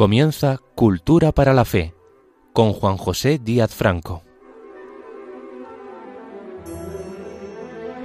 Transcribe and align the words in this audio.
Comienza 0.00 0.62
Cultura 0.76 1.30
para 1.30 1.52
la 1.52 1.66
Fe 1.66 1.92
con 2.54 2.72
Juan 2.72 2.96
José 2.96 3.38
Díaz 3.38 3.74
Franco. 3.74 4.22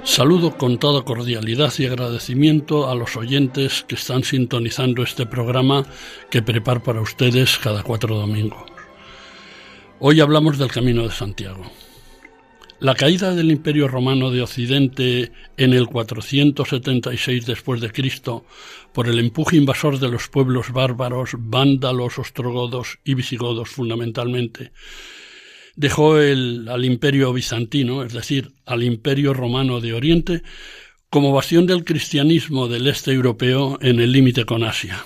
Saludo 0.04 0.58
con 0.58 0.76
toda 0.76 1.06
cordialidad 1.06 1.72
y 1.78 1.86
agradecimiento 1.86 2.90
a 2.90 2.94
los 2.94 3.16
oyentes 3.16 3.82
que 3.88 3.94
están 3.94 4.24
sintonizando 4.24 5.02
este 5.02 5.24
programa 5.24 5.86
que 6.30 6.42
preparo 6.42 6.82
para 6.82 7.00
ustedes 7.00 7.56
cada 7.56 7.82
cuatro 7.82 8.14
domingos. 8.14 8.70
Hoy 9.98 10.20
hablamos 10.20 10.58
del 10.58 10.70
Camino 10.70 11.04
de 11.04 11.12
Santiago. 11.12 11.62
La 12.78 12.94
caída 12.94 13.34
del 13.34 13.50
Imperio 13.50 13.88
Romano 13.88 14.30
de 14.30 14.42
Occidente 14.42 15.32
en 15.56 15.72
el 15.72 15.86
476 15.86 17.46
después 17.46 17.80
por 18.92 19.08
el 19.08 19.18
empuje 19.18 19.56
invasor 19.56 19.98
de 19.98 20.10
los 20.10 20.28
pueblos 20.28 20.72
bárbaros, 20.72 21.30
vándalos, 21.38 22.18
ostrogodos 22.18 22.98
y 23.02 23.14
visigodos 23.14 23.70
fundamentalmente, 23.70 24.72
dejó 25.74 26.16
al 26.16 26.84
Imperio 26.84 27.32
bizantino, 27.32 28.02
es 28.02 28.12
decir, 28.12 28.52
al 28.66 28.82
Imperio 28.82 29.32
Romano 29.32 29.80
de 29.80 29.94
Oriente, 29.94 30.42
como 31.08 31.32
bastión 31.32 31.66
del 31.66 31.82
cristianismo 31.82 32.68
del 32.68 32.88
este 32.88 33.12
europeo 33.12 33.78
en 33.80 34.00
el 34.00 34.12
límite 34.12 34.44
con 34.44 34.62
Asia 34.62 35.02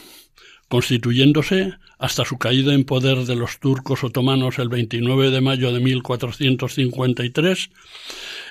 constituyéndose 0.71 1.75
hasta 1.99 2.25
su 2.25 2.39
caída 2.39 2.73
en 2.73 2.85
poder 2.85 3.27
de 3.27 3.35
los 3.35 3.59
turcos 3.59 4.05
otomanos 4.05 4.61
el 4.61 4.69
29 4.69 5.33
de 5.33 5.41
mayo 5.41 5.73
de 5.73 5.81
1453 5.81 7.71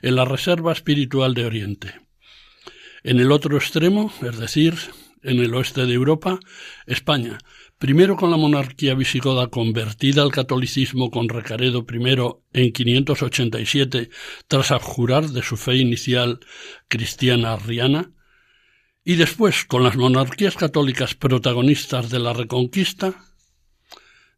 en 0.01 0.15
la 0.15 0.25
Reserva 0.25 0.73
Espiritual 0.73 1.33
de 1.33 1.45
Oriente. 1.45 1.93
En 3.03 3.21
el 3.21 3.31
otro 3.31 3.55
extremo, 3.55 4.11
es 4.21 4.37
decir, 4.37 4.75
en 5.23 5.39
el 5.39 5.55
oeste 5.55 5.85
de 5.85 5.93
Europa, 5.93 6.41
España, 6.85 7.37
primero 7.77 8.17
con 8.17 8.31
la 8.31 8.37
monarquía 8.37 8.95
visigoda 8.95 9.47
convertida 9.47 10.21
al 10.21 10.33
catolicismo 10.33 11.11
con 11.11 11.29
Recaredo 11.29 11.85
I 11.89 12.61
en 12.61 12.73
587 12.73 14.09
tras 14.49 14.71
abjurar 14.71 15.29
de 15.29 15.41
su 15.41 15.55
fe 15.55 15.77
inicial 15.77 16.41
cristiana 16.89 17.53
arriana, 17.53 18.11
y 19.03 19.15
después, 19.15 19.65
con 19.65 19.83
las 19.83 19.95
monarquías 19.95 20.55
católicas 20.55 21.15
protagonistas 21.15 22.09
de 22.09 22.19
la 22.19 22.33
Reconquista, 22.33 23.15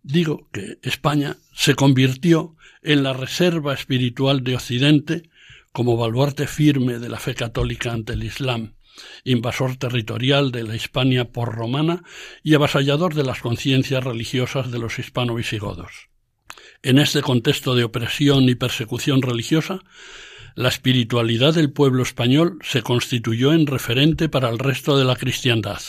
digo 0.04 0.50
que 0.52 0.80
España 0.84 1.38
se 1.54 1.76
convirtió 1.76 2.56
en 2.82 3.04
la 3.04 3.14
reserva 3.14 3.74
espiritual 3.74 4.44
de 4.44 4.56
Occidente 4.56 5.30
como 5.72 5.98
baluarte 5.98 6.48
firme 6.48 7.00
de 7.00 7.10
la 7.10 7.20
fe 7.20 7.36
católica 7.36 7.92
ante 7.92 8.14
el 8.14 8.24
Islam, 8.24 8.74
invasor 9.24 9.78
territorial 9.78 10.52
de 10.52 10.64
la 10.64 10.76
Hispania 10.76 11.32
por 11.32 11.56
romana 11.56 12.04
y 12.44 12.56
avasallador 12.56 13.14
de 13.14 13.24
las 13.24 13.40
conciencias 13.40 14.04
religiosas 14.04 14.72
de 14.72 14.80
los 14.80 15.00
hispano-visigodos. 15.00 16.10
En 16.84 17.00
este 17.00 17.22
contexto 17.22 17.76
de 17.76 17.84
opresión 17.84 18.50
y 18.50 18.56
persecución 18.56 19.22
religiosa, 19.22 19.82
la 20.56 20.70
espiritualidad 20.70 21.54
del 21.54 21.72
pueblo 21.72 22.04
español 22.04 22.60
se 22.62 22.82
constituyó 22.82 23.54
en 23.54 23.68
referente 23.68 24.30
para 24.30 24.50
el 24.50 24.60
resto 24.60 24.98
de 24.98 25.06
la 25.06 25.16
cristiandad. 25.16 25.82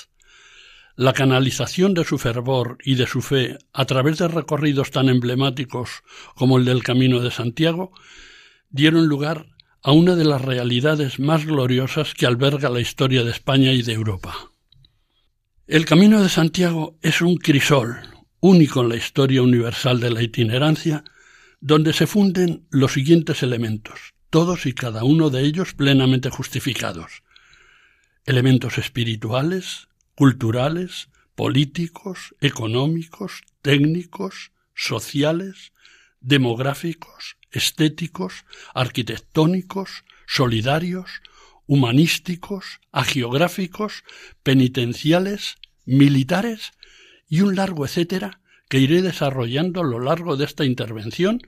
La 0.95 1.13
canalización 1.13 1.95
de 1.95 2.05
su 2.05 2.19
fervor 2.19 2.79
y 2.85 2.95
de 2.95 3.07
su 3.07 3.23
fe 3.23 3.59
a 3.73 3.85
través 3.87 4.19
de 4.19 4.29
recorridos 4.29 4.91
tan 4.91 5.09
emblemáticos 5.09 6.03
como 6.37 6.59
el 6.59 6.65
del 6.65 6.83
Camino 6.83 7.21
de 7.21 7.31
Santiago 7.31 7.93
dieron 8.71 9.07
lugar 9.07 9.47
a 9.83 9.93
una 9.93 10.15
de 10.15 10.25
las 10.25 10.43
realidades 10.43 11.19
más 11.19 11.45
gloriosas 11.45 12.15
que 12.15 12.27
alberga 12.27 12.69
la 12.69 12.81
historia 12.81 13.25
de 13.25 13.33
España 13.33 13.73
y 13.73 13.83
de 13.83 13.95
Europa. 13.95 14.35
El 15.67 15.87
Camino 15.87 16.23
de 16.23 16.29
Santiago 16.29 16.99
es 17.03 17.21
un 17.21 17.37
crisol, 17.37 17.97
único 18.41 18.83
en 18.83 18.91
la 18.91 18.97
historia 18.97 19.43
universal 19.43 19.99
de 19.99 20.11
la 20.11 20.23
itinerancia, 20.23 21.03
donde 21.61 21.93
se 21.93 22.07
funden 22.07 22.67
los 22.71 22.93
siguientes 22.93 23.43
elementos 23.43 24.12
todos 24.33 24.65
y 24.65 24.73
cada 24.73 25.05
uno 25.05 25.29
de 25.29 25.43
ellos 25.43 25.75
plenamente 25.75 26.31
justificados. 26.31 27.23
Elementos 28.25 28.79
espirituales, 28.79 29.89
culturales, 30.15 31.11
políticos, 31.35 32.35
económicos, 32.41 33.43
técnicos, 33.61 34.53
sociales, 34.75 35.73
demográficos, 36.23 37.37
estéticos, 37.51 38.47
arquitectónicos, 38.73 40.05
solidarios, 40.27 41.11
humanísticos, 41.67 42.81
agiográficos, 42.91 44.03
penitenciales, 44.43 45.57
militares 45.85 46.73
y 47.29 47.43
un 47.43 47.55
largo 47.55 47.85
etcétera 47.85 48.41
que 48.73 48.79
iré 48.79 49.03
desarrollando 49.03 49.83
a 49.83 49.85
lo 49.85 50.01
largo 50.01 50.39
de 50.39 50.47
esta 50.47 50.65
intervención 50.65 51.43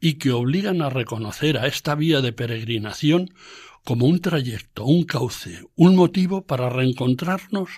y 0.00 0.14
que 0.14 0.32
obligan 0.32 0.80
a 0.80 0.88
reconocer 0.88 1.58
a 1.58 1.66
esta 1.66 1.94
vía 1.94 2.22
de 2.22 2.32
peregrinación 2.32 3.34
como 3.84 4.06
un 4.06 4.22
trayecto, 4.22 4.86
un 4.86 5.04
cauce, 5.04 5.66
un 5.76 5.94
motivo 5.94 6.46
para 6.46 6.70
reencontrarnos 6.70 7.68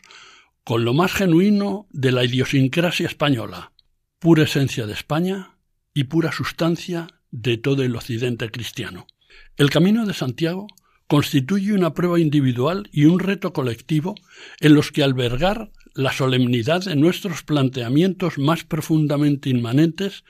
con 0.62 0.84
lo 0.84 0.94
más 0.94 1.12
genuino 1.12 1.88
de 1.90 2.12
la 2.12 2.24
idiosincrasia 2.24 3.08
española, 3.08 3.72
pura 4.20 4.44
esencia 4.44 4.86
de 4.86 4.92
España 4.92 5.56
y 5.92 6.04
pura 6.04 6.30
sustancia 6.30 7.08
de 7.32 7.56
todo 7.56 7.82
el 7.82 7.96
occidente 7.96 8.48
cristiano. 8.52 9.08
El 9.56 9.70
Camino 9.70 10.06
de 10.06 10.14
Santiago 10.14 10.68
constituye 11.08 11.72
una 11.72 11.94
prueba 11.94 12.20
individual 12.20 12.88
y 12.92 13.06
un 13.06 13.18
reto 13.18 13.52
colectivo 13.52 14.14
en 14.60 14.76
los 14.76 14.92
que 14.92 15.02
albergar 15.02 15.72
la 15.94 16.12
solemnidad 16.12 16.84
de 16.84 16.96
nuestros 16.96 17.42
planteamientos 17.42 18.38
más 18.38 18.64
profundamente 18.64 19.48
inmanentes 19.48 20.24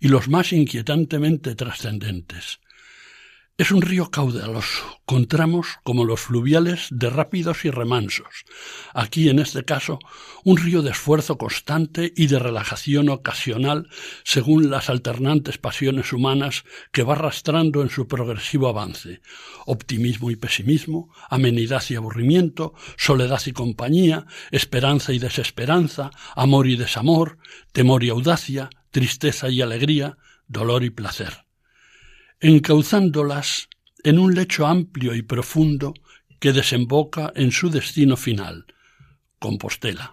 y 0.00 0.08
los 0.08 0.28
más 0.28 0.52
inquietantemente 0.52 1.54
trascendentes. 1.54 2.59
Es 3.60 3.72
un 3.72 3.82
río 3.82 4.10
caudaloso, 4.10 5.02
con 5.04 5.26
tramos 5.26 5.66
como 5.82 6.06
los 6.06 6.20
fluviales 6.20 6.86
de 6.90 7.10
rápidos 7.10 7.66
y 7.66 7.70
remansos. 7.70 8.46
Aquí, 8.94 9.28
en 9.28 9.38
este 9.38 9.66
caso, 9.66 9.98
un 10.44 10.56
río 10.56 10.80
de 10.80 10.92
esfuerzo 10.92 11.36
constante 11.36 12.10
y 12.16 12.28
de 12.28 12.38
relajación 12.38 13.10
ocasional 13.10 13.90
según 14.24 14.70
las 14.70 14.88
alternantes 14.88 15.58
pasiones 15.58 16.14
humanas 16.14 16.64
que 16.90 17.02
va 17.02 17.12
arrastrando 17.12 17.82
en 17.82 17.90
su 17.90 18.08
progresivo 18.08 18.66
avance. 18.66 19.20
Optimismo 19.66 20.30
y 20.30 20.36
pesimismo, 20.36 21.12
amenidad 21.28 21.82
y 21.90 21.96
aburrimiento, 21.96 22.72
soledad 22.96 23.42
y 23.44 23.52
compañía, 23.52 24.24
esperanza 24.52 25.12
y 25.12 25.18
desesperanza, 25.18 26.12
amor 26.34 26.66
y 26.66 26.76
desamor, 26.76 27.36
temor 27.72 28.04
y 28.04 28.08
audacia, 28.08 28.70
tristeza 28.90 29.50
y 29.50 29.60
alegría, 29.60 30.16
dolor 30.48 30.82
y 30.82 30.88
placer 30.88 31.49
encauzándolas 32.40 33.68
en 34.02 34.18
un 34.18 34.34
lecho 34.34 34.66
amplio 34.66 35.14
y 35.14 35.22
profundo 35.22 35.94
que 36.38 36.52
desemboca 36.52 37.32
en 37.36 37.52
su 37.52 37.70
destino 37.70 38.16
final, 38.16 38.66
Compostela. 39.38 40.12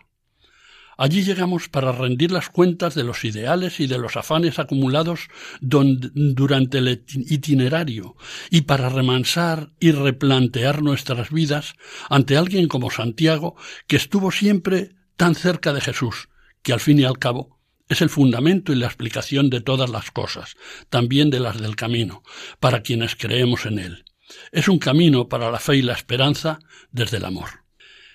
Allí 0.97 1.23
llegamos 1.23 1.69
para 1.69 1.91
rendir 1.91 2.31
las 2.31 2.49
cuentas 2.49 2.95
de 2.95 3.03
los 3.03 3.23
ideales 3.23 3.79
y 3.79 3.85
de 3.85 3.99
los 3.99 4.17
afanes 4.17 4.57
acumulados 4.57 5.27
durante 5.61 6.79
el 6.79 7.03
itinerario 7.07 8.15
y 8.49 8.61
para 8.61 8.89
remansar 8.89 9.69
y 9.79 9.91
replantear 9.91 10.81
nuestras 10.81 11.29
vidas 11.29 11.75
ante 12.09 12.35
alguien 12.35 12.67
como 12.67 12.89
Santiago 12.89 13.55
que 13.85 13.95
estuvo 13.95 14.31
siempre 14.31 14.95
tan 15.15 15.35
cerca 15.35 15.71
de 15.71 15.81
Jesús, 15.81 16.29
que 16.63 16.73
al 16.73 16.79
fin 16.79 16.99
y 16.99 17.03
al 17.03 17.19
cabo 17.19 17.56
es 17.89 18.01
el 18.01 18.09
fundamento 18.09 18.73
y 18.73 18.75
la 18.75 18.87
explicación 18.87 19.49
de 19.49 19.61
todas 19.61 19.89
las 19.89 20.11
cosas, 20.11 20.55
también 20.89 21.29
de 21.29 21.39
las 21.39 21.59
del 21.59 21.75
camino, 21.75 22.23
para 22.59 22.81
quienes 22.81 23.15
creemos 23.15 23.65
en 23.65 23.79
él. 23.79 24.05
Es 24.51 24.67
un 24.67 24.79
camino 24.79 25.29
para 25.29 25.51
la 25.51 25.59
fe 25.59 25.77
y 25.77 25.81
la 25.81 25.93
esperanza 25.93 26.59
desde 26.91 27.17
el 27.17 27.25
amor. 27.25 27.67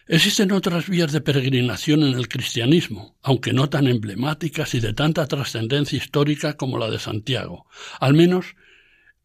Existen 0.06 0.52
otras 0.52 0.88
vías 0.88 1.12
de 1.12 1.20
peregrinación 1.20 2.02
en 2.02 2.14
el 2.14 2.28
cristianismo, 2.28 3.16
aunque 3.22 3.52
no 3.52 3.70
tan 3.70 3.86
emblemáticas 3.86 4.74
y 4.74 4.80
de 4.80 4.92
tanta 4.92 5.26
trascendencia 5.26 5.96
histórica 5.96 6.56
como 6.56 6.76
la 6.76 6.90
de 6.90 6.98
Santiago, 6.98 7.66
al 8.00 8.14
menos 8.14 8.56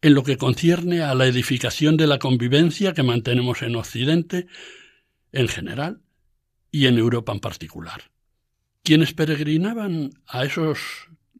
en 0.00 0.14
lo 0.14 0.22
que 0.22 0.36
concierne 0.36 1.02
a 1.02 1.14
la 1.14 1.26
edificación 1.26 1.96
de 1.96 2.06
la 2.06 2.18
convivencia 2.18 2.94
que 2.94 3.02
mantenemos 3.02 3.62
en 3.62 3.74
Occidente 3.76 4.46
en 5.32 5.48
general 5.48 6.00
y 6.70 6.86
en 6.86 6.96
Europa 6.96 7.32
en 7.32 7.40
particular. 7.40 8.02
Quienes 8.88 9.12
peregrinaban 9.12 10.12
a 10.26 10.44
esos 10.44 10.78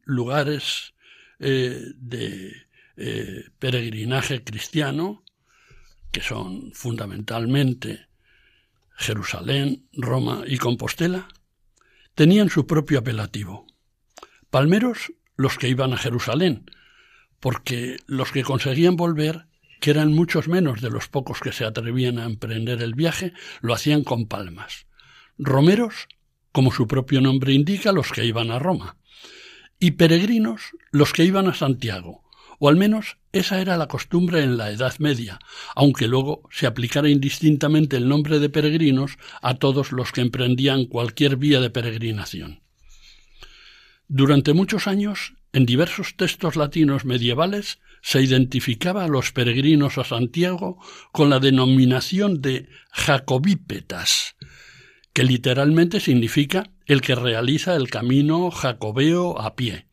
lugares 0.03 0.93
eh, 1.39 1.81
de 1.95 2.53
eh, 2.95 3.45
peregrinaje 3.57 4.43
cristiano, 4.43 5.23
que 6.11 6.21
son 6.21 6.71
fundamentalmente 6.73 8.05
Jerusalén, 8.95 9.87
Roma 9.93 10.43
y 10.45 10.59
Compostela, 10.59 11.27
tenían 12.13 12.51
su 12.51 12.67
propio 12.67 12.99
apelativo. 12.99 13.65
Palmeros 14.51 15.11
los 15.35 15.57
que 15.57 15.69
iban 15.69 15.93
a 15.93 15.97
Jerusalén, 15.97 16.69
porque 17.39 17.97
los 18.05 18.31
que 18.31 18.43
conseguían 18.43 18.95
volver, 18.95 19.47
que 19.81 19.89
eran 19.89 20.13
muchos 20.13 20.47
menos 20.47 20.81
de 20.81 20.91
los 20.91 21.07
pocos 21.07 21.39
que 21.39 21.51
se 21.51 21.65
atrevían 21.65 22.19
a 22.19 22.25
emprender 22.25 22.83
el 22.83 22.93
viaje, 22.93 23.33
lo 23.61 23.73
hacían 23.73 24.03
con 24.03 24.27
palmas. 24.27 24.85
Romeros 25.39 26.07
como 26.51 26.71
su 26.71 26.87
propio 26.87 27.21
nombre 27.21 27.53
indica, 27.53 27.91
los 27.91 28.11
que 28.11 28.25
iban 28.25 28.51
a 28.51 28.59
Roma, 28.59 28.97
y 29.79 29.91
peregrinos 29.91 30.61
los 30.91 31.13
que 31.13 31.23
iban 31.23 31.47
a 31.47 31.53
Santiago, 31.53 32.23
o 32.59 32.69
al 32.69 32.75
menos 32.75 33.17
esa 33.31 33.61
era 33.61 33.77
la 33.77 33.87
costumbre 33.87 34.43
en 34.43 34.57
la 34.57 34.71
Edad 34.71 34.95
Media, 34.99 35.39
aunque 35.75 36.07
luego 36.07 36.47
se 36.51 36.67
aplicara 36.67 37.09
indistintamente 37.09 37.97
el 37.97 38.09
nombre 38.09 38.39
de 38.39 38.49
peregrinos 38.49 39.17
a 39.41 39.55
todos 39.55 39.91
los 39.91 40.11
que 40.11 40.21
emprendían 40.21 40.85
cualquier 40.85 41.37
vía 41.37 41.61
de 41.61 41.69
peregrinación. 41.69 42.61
Durante 44.07 44.53
muchos 44.53 44.87
años, 44.87 45.35
en 45.53 45.65
diversos 45.65 46.15
textos 46.17 46.55
latinos 46.55 47.05
medievales, 47.05 47.79
se 48.01 48.21
identificaba 48.21 49.03
a 49.03 49.07
los 49.07 49.31
peregrinos 49.31 49.97
a 49.97 50.03
Santiago 50.03 50.79
con 51.11 51.29
la 51.29 51.39
denominación 51.39 52.41
de 52.41 52.67
jacobípetas, 52.91 54.35
que 55.19 55.25
literalmente 55.25 55.99
significa 55.99 56.71
el 56.85 57.01
que 57.01 57.13
realiza 57.13 57.75
el 57.75 57.89
camino 57.89 58.51
jacobeo 58.51 59.37
a 59.41 59.53
pie. 59.53 59.85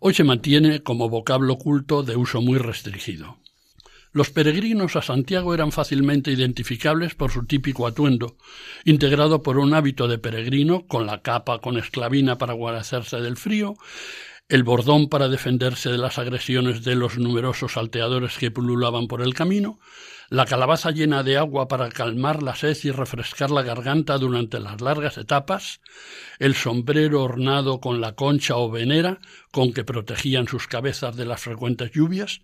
Hoy 0.00 0.12
se 0.12 0.22
mantiene 0.22 0.82
como 0.82 1.08
vocablo 1.08 1.56
culto 1.56 2.02
de 2.02 2.14
uso 2.16 2.42
muy 2.42 2.58
restringido. 2.58 3.38
Los 4.12 4.28
peregrinos 4.28 4.96
a 4.96 5.00
Santiago 5.00 5.54
eran 5.54 5.72
fácilmente 5.72 6.30
identificables 6.30 7.14
por 7.14 7.30
su 7.30 7.46
típico 7.46 7.86
atuendo, 7.86 8.36
integrado 8.84 9.42
por 9.42 9.56
un 9.56 9.72
hábito 9.72 10.08
de 10.08 10.18
peregrino 10.18 10.86
con 10.86 11.06
la 11.06 11.22
capa 11.22 11.60
con 11.60 11.78
esclavina 11.78 12.36
para 12.36 12.52
guarecerse 12.52 13.22
del 13.22 13.38
frío, 13.38 13.76
el 14.50 14.62
bordón 14.62 15.08
para 15.08 15.30
defenderse 15.30 15.90
de 15.90 15.96
las 15.96 16.18
agresiones 16.18 16.84
de 16.84 16.96
los 16.96 17.16
numerosos 17.16 17.72
salteadores 17.72 18.36
que 18.36 18.50
pululaban 18.50 19.06
por 19.06 19.22
el 19.22 19.32
camino, 19.32 19.78
la 20.30 20.46
calabaza 20.46 20.90
llena 20.90 21.22
de 21.22 21.36
agua 21.36 21.68
para 21.68 21.88
calmar 21.90 22.42
la 22.42 22.54
sed 22.54 22.76
y 22.82 22.90
refrescar 22.90 23.50
la 23.50 23.62
garganta 23.62 24.18
durante 24.18 24.58
las 24.60 24.80
largas 24.80 25.18
etapas, 25.18 25.80
el 26.38 26.54
sombrero 26.54 27.22
ornado 27.22 27.80
con 27.80 28.00
la 28.00 28.14
concha 28.14 28.56
o 28.56 28.70
venera 28.70 29.20
con 29.52 29.72
que 29.72 29.84
protegían 29.84 30.48
sus 30.48 30.66
cabezas 30.66 31.16
de 31.16 31.26
las 31.26 31.42
frecuentes 31.42 31.92
lluvias, 31.92 32.40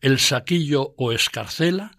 el 0.00 0.18
saquillo 0.18 0.94
o 0.96 1.12
escarcela, 1.12 1.98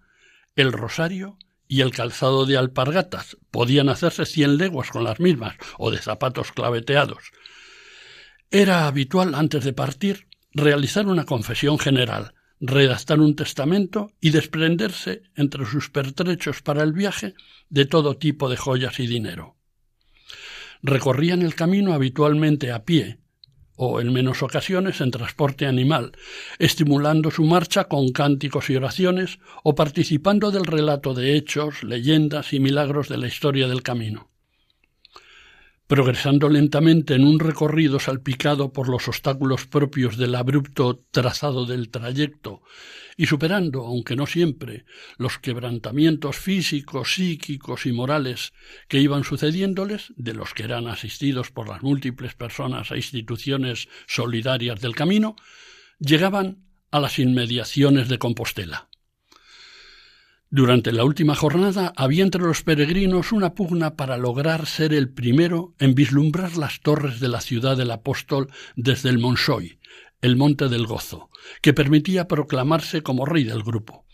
el 0.55 0.71
rosario 0.71 1.37
y 1.67 1.81
el 1.81 1.91
calzado 1.91 2.45
de 2.45 2.57
alpargatas. 2.57 3.37
Podían 3.51 3.89
hacerse 3.89 4.25
cien 4.25 4.57
leguas 4.57 4.91
con 4.91 5.03
las 5.03 5.19
mismas, 5.19 5.55
o 5.77 5.91
de 5.91 5.97
zapatos 5.97 6.51
claveteados. 6.51 7.31
Era 8.51 8.87
habitual, 8.87 9.33
antes 9.33 9.63
de 9.63 9.73
partir, 9.73 10.27
realizar 10.53 11.07
una 11.07 11.25
confesión 11.25 11.79
general, 11.79 12.34
redactar 12.59 13.19
un 13.19 13.35
testamento 13.35 14.11
y 14.21 14.31
desprenderse 14.31 15.23
entre 15.35 15.65
sus 15.65 15.89
pertrechos 15.89 16.61
para 16.61 16.83
el 16.83 16.93
viaje 16.93 17.33
de 17.69 17.85
todo 17.85 18.17
tipo 18.17 18.49
de 18.49 18.57
joyas 18.57 18.99
y 18.99 19.07
dinero. 19.07 19.55
Recorrían 20.81 21.41
el 21.41 21.55
camino 21.55 21.93
habitualmente 21.93 22.71
a 22.71 22.83
pie, 22.83 23.19
o 23.75 23.99
en 23.99 24.13
menos 24.13 24.41
ocasiones 24.41 25.01
en 25.01 25.11
transporte 25.11 25.65
animal, 25.65 26.13
estimulando 26.59 27.29
su 27.31 27.43
marcha 27.43 27.85
con 27.85 28.09
cánticos 28.11 28.69
y 28.69 28.75
oraciones 28.75 29.39
o 29.63 29.75
participando 29.75 30.51
del 30.51 30.63
relato 30.63 31.13
de 31.13 31.35
hechos, 31.35 31.83
leyendas 31.83 32.53
y 32.53 32.59
milagros 32.59 33.09
de 33.09 33.17
la 33.17 33.27
historia 33.27 33.67
del 33.67 33.83
camino 33.83 34.29
progresando 35.87 36.49
lentamente 36.49 37.13
en 37.13 37.23
un 37.23 37.39
recorrido 37.39 37.99
salpicado 37.99 38.73
por 38.73 38.89
los 38.89 39.07
obstáculos 39.07 39.67
propios 39.67 40.17
del 40.17 40.33
abrupto 40.33 41.03
trazado 41.11 41.65
del 41.65 41.89
trayecto 41.89 42.63
y 43.17 43.27
superando, 43.27 43.85
aunque 43.85 44.15
no 44.15 44.25
siempre, 44.25 44.85
los 45.17 45.37
quebrantamientos 45.37 46.37
físicos, 46.37 47.13
psíquicos 47.13 47.85
y 47.85 47.91
morales 47.91 48.53
que 48.87 48.99
iban 48.99 49.23
sucediéndoles, 49.23 50.11
de 50.17 50.33
los 50.33 50.53
que 50.53 50.63
eran 50.63 50.87
asistidos 50.87 51.51
por 51.51 51.69
las 51.69 51.81
múltiples 51.81 52.33
personas 52.33 52.91
e 52.91 52.97
instituciones 52.97 53.87
solidarias 54.07 54.81
del 54.81 54.95
camino, 54.95 55.35
llegaban 55.99 56.65
a 56.91 56.99
las 56.99 57.19
inmediaciones 57.19 58.09
de 58.09 58.17
Compostela. 58.17 58.89
Durante 60.51 60.91
la 60.91 61.03
última 61.03 61.35
jornada 61.35 61.91
había 61.97 62.23
entre 62.23 62.41
los 62.41 62.61
peregrinos 62.61 63.31
una 63.31 63.55
pugna 63.55 63.95
para 63.95 64.17
lograr 64.17 64.67
ser 64.67 64.93
el 64.93 65.09
primero 65.09 65.73
en 65.79 65.95
vislumbrar 65.95 66.55
las 66.55 66.81
torres 66.81 67.19
de 67.19 67.27
la 67.27 67.41
ciudad 67.41 67.75
del 67.75 67.91
apóstol 67.91 68.49
desde 68.75 69.09
el 69.09 69.17
Monsoy, 69.17 69.79
el 70.21 70.35
monte 70.35 70.69
del 70.69 70.85
gozo, 70.85 71.29
que 71.61 71.73
permitía 71.73 72.27
proclamarse 72.27 73.01
como 73.01 73.25
rey 73.25 73.43
del 73.43 73.63
grupo. 73.63 74.05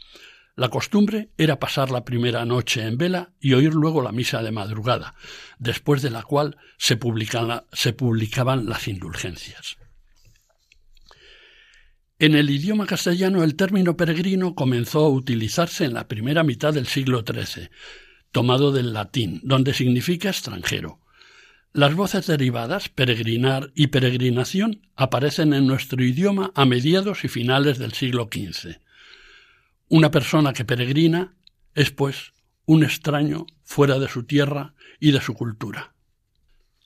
La 0.56 0.69
costumbre 0.69 1.31
era 1.38 1.60
pasar 1.60 1.92
la 1.92 2.06
primera 2.06 2.45
noche 2.45 2.86
en 2.86 2.98
vela 2.98 3.33
y 3.39 3.54
oír 3.54 3.74
luego 3.74 4.01
la 4.01 4.12
misa 4.12 4.42
de 4.42 4.51
madrugada, 4.51 5.16
después 5.60 6.01
de 6.01 6.12
la 6.12 6.24
cual 6.24 6.57
se, 6.78 7.00
se 7.74 7.94
publicaban 7.94 8.66
las 8.66 8.88
indulgencias. 8.88 9.78
En 12.21 12.35
el 12.35 12.51
idioma 12.51 12.85
castellano 12.85 13.41
el 13.41 13.56
término 13.56 13.97
peregrino 13.97 14.53
comenzó 14.53 15.06
a 15.06 15.09
utilizarse 15.09 15.85
en 15.85 15.95
la 15.95 16.07
primera 16.07 16.44
mitad 16.44 16.71
del 16.71 16.85
siglo 16.85 17.23
XIII, 17.25 17.71
tomado 18.31 18.71
del 18.71 18.94
latín, 18.94 19.41
donde 19.44 19.73
significa 19.73 20.29
extranjero. 20.29 21.00
Las 21.73 21.95
voces 21.95 22.27
derivadas, 22.27 22.89
peregrinar 22.89 23.71
y 23.73 23.88
peregrinación, 23.88 24.87
aparecen 24.95 25.51
en 25.56 25.66
nuestro 25.66 26.04
idioma 26.04 26.51
a 26.54 26.66
mediados 26.66 27.25
y 27.25 27.28
finales 27.28 27.80
del 27.80 27.94
siglo 27.94 28.30
XV. 28.31 28.75
Una 29.90 30.11
persona 30.11 30.54
que 30.54 30.63
peregrina 30.63 31.33
es, 31.73 31.90
pues, 31.90 32.33
un 32.68 32.83
extraño 32.83 33.47
fuera 33.63 33.97
de 33.97 34.07
su 34.07 34.25
tierra 34.25 34.75
y 34.99 35.11
de 35.11 35.21
su 35.21 35.33
cultura. 35.33 35.95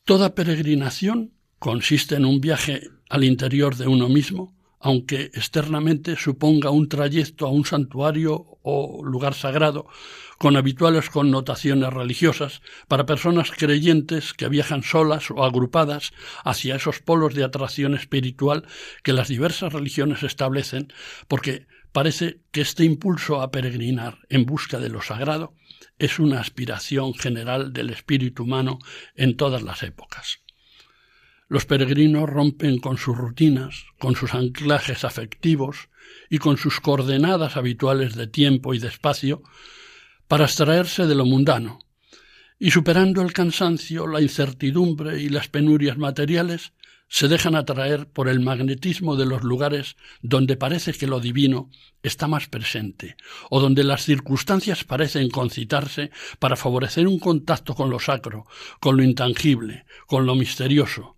Toda 0.06 0.34
peregrinación 0.34 1.34
consiste 1.60 2.16
en 2.16 2.24
un 2.24 2.40
viaje 2.40 2.88
al 3.10 3.26
interior 3.26 3.76
de 3.76 3.88
uno 3.88 4.08
mismo, 4.08 4.55
aunque 4.80 5.32
externamente 5.34 6.16
suponga 6.16 6.70
un 6.70 6.90
trayecto 6.90 7.46
a 7.46 7.50
un 7.50 7.66
santuario 7.66 8.60
o 8.62 9.04
lugar 9.04 9.34
sagrado, 9.34 9.88
con 10.38 10.58
habituales 10.58 11.10
connotaciones 11.10 11.94
religiosas, 11.94 12.62
para 12.88 13.06
personas 13.06 13.52
creyentes 13.52 14.34
que 14.34 14.50
viajan 14.50 14.84
solas 14.84 15.32
o 15.32 15.44
agrupadas 15.44 16.12
hacia 16.44 16.76
esos 16.76 17.00
polos 17.00 17.34
de 17.34 17.44
atracción 17.44 17.96
espiritual 17.96 18.66
que 19.04 19.14
las 19.14 19.28
diversas 19.28 19.74
religiones 19.74 20.24
establecen, 20.24 20.92
porque 21.28 21.68
parece 21.92 22.42
que 22.52 22.62
este 22.62 22.84
impulso 22.84 23.42
a 23.42 23.52
peregrinar 23.52 24.20
en 24.30 24.46
busca 24.46 24.80
de 24.80 24.90
lo 24.90 25.02
sagrado 25.02 25.54
es 25.98 26.20
una 26.20 26.42
aspiración 26.42 27.14
general 27.14 27.72
del 27.72 27.90
espíritu 27.90 28.44
humano 28.44 28.80
en 29.16 29.38
todas 29.38 29.64
las 29.64 29.82
épocas. 29.84 30.45
Los 31.48 31.66
peregrinos 31.66 32.28
rompen 32.28 32.80
con 32.80 32.98
sus 32.98 33.16
rutinas, 33.16 33.86
con 34.00 34.16
sus 34.16 34.34
anclajes 34.34 35.04
afectivos 35.04 35.90
y 36.30 36.40
con 36.40 36.58
sus 36.58 36.80
coordenadas 36.80 37.56
habituales 37.56 38.16
de 38.16 38.28
tiempo 38.28 38.74
y 38.74 38.80
de 38.80 38.88
espacio 38.88 39.44
para 40.28 40.46
extraerse 40.46 41.06
de 41.06 41.14
lo 41.14 41.26
mundano, 41.26 41.80
y 42.58 42.72
superando 42.72 43.22
el 43.22 43.34
cansancio, 43.34 44.08
la 44.08 44.22
incertidumbre 44.22 45.22
y 45.22 45.30
las 45.30 45.48
penurias 45.48 45.98
materiales, 45.98 46.74
se 47.08 47.28
dejan 47.28 47.56
atraer 47.56 48.08
por 48.08 48.28
el 48.28 48.40
magnetismo 48.40 49.16
de 49.16 49.28
los 49.28 49.44
lugares 49.44 49.96
donde 50.22 50.58
parece 50.58 50.94
que 50.94 51.06
lo 51.06 51.20
divino 51.20 51.70
está 52.02 52.28
más 52.28 52.48
presente, 52.48 53.16
o 53.52 53.60
donde 53.60 53.84
las 53.84 54.04
circunstancias 54.04 54.84
parecen 54.84 55.30
concitarse 55.30 56.10
para 56.40 56.56
favorecer 56.56 57.08
un 57.08 57.20
contacto 57.20 57.76
con 57.76 57.92
lo 57.92 58.00
sacro, 58.00 58.48
con 58.80 58.98
lo 58.98 59.04
intangible, 59.04 59.86
con 60.08 60.26
lo 60.26 60.34
misterioso, 60.34 61.15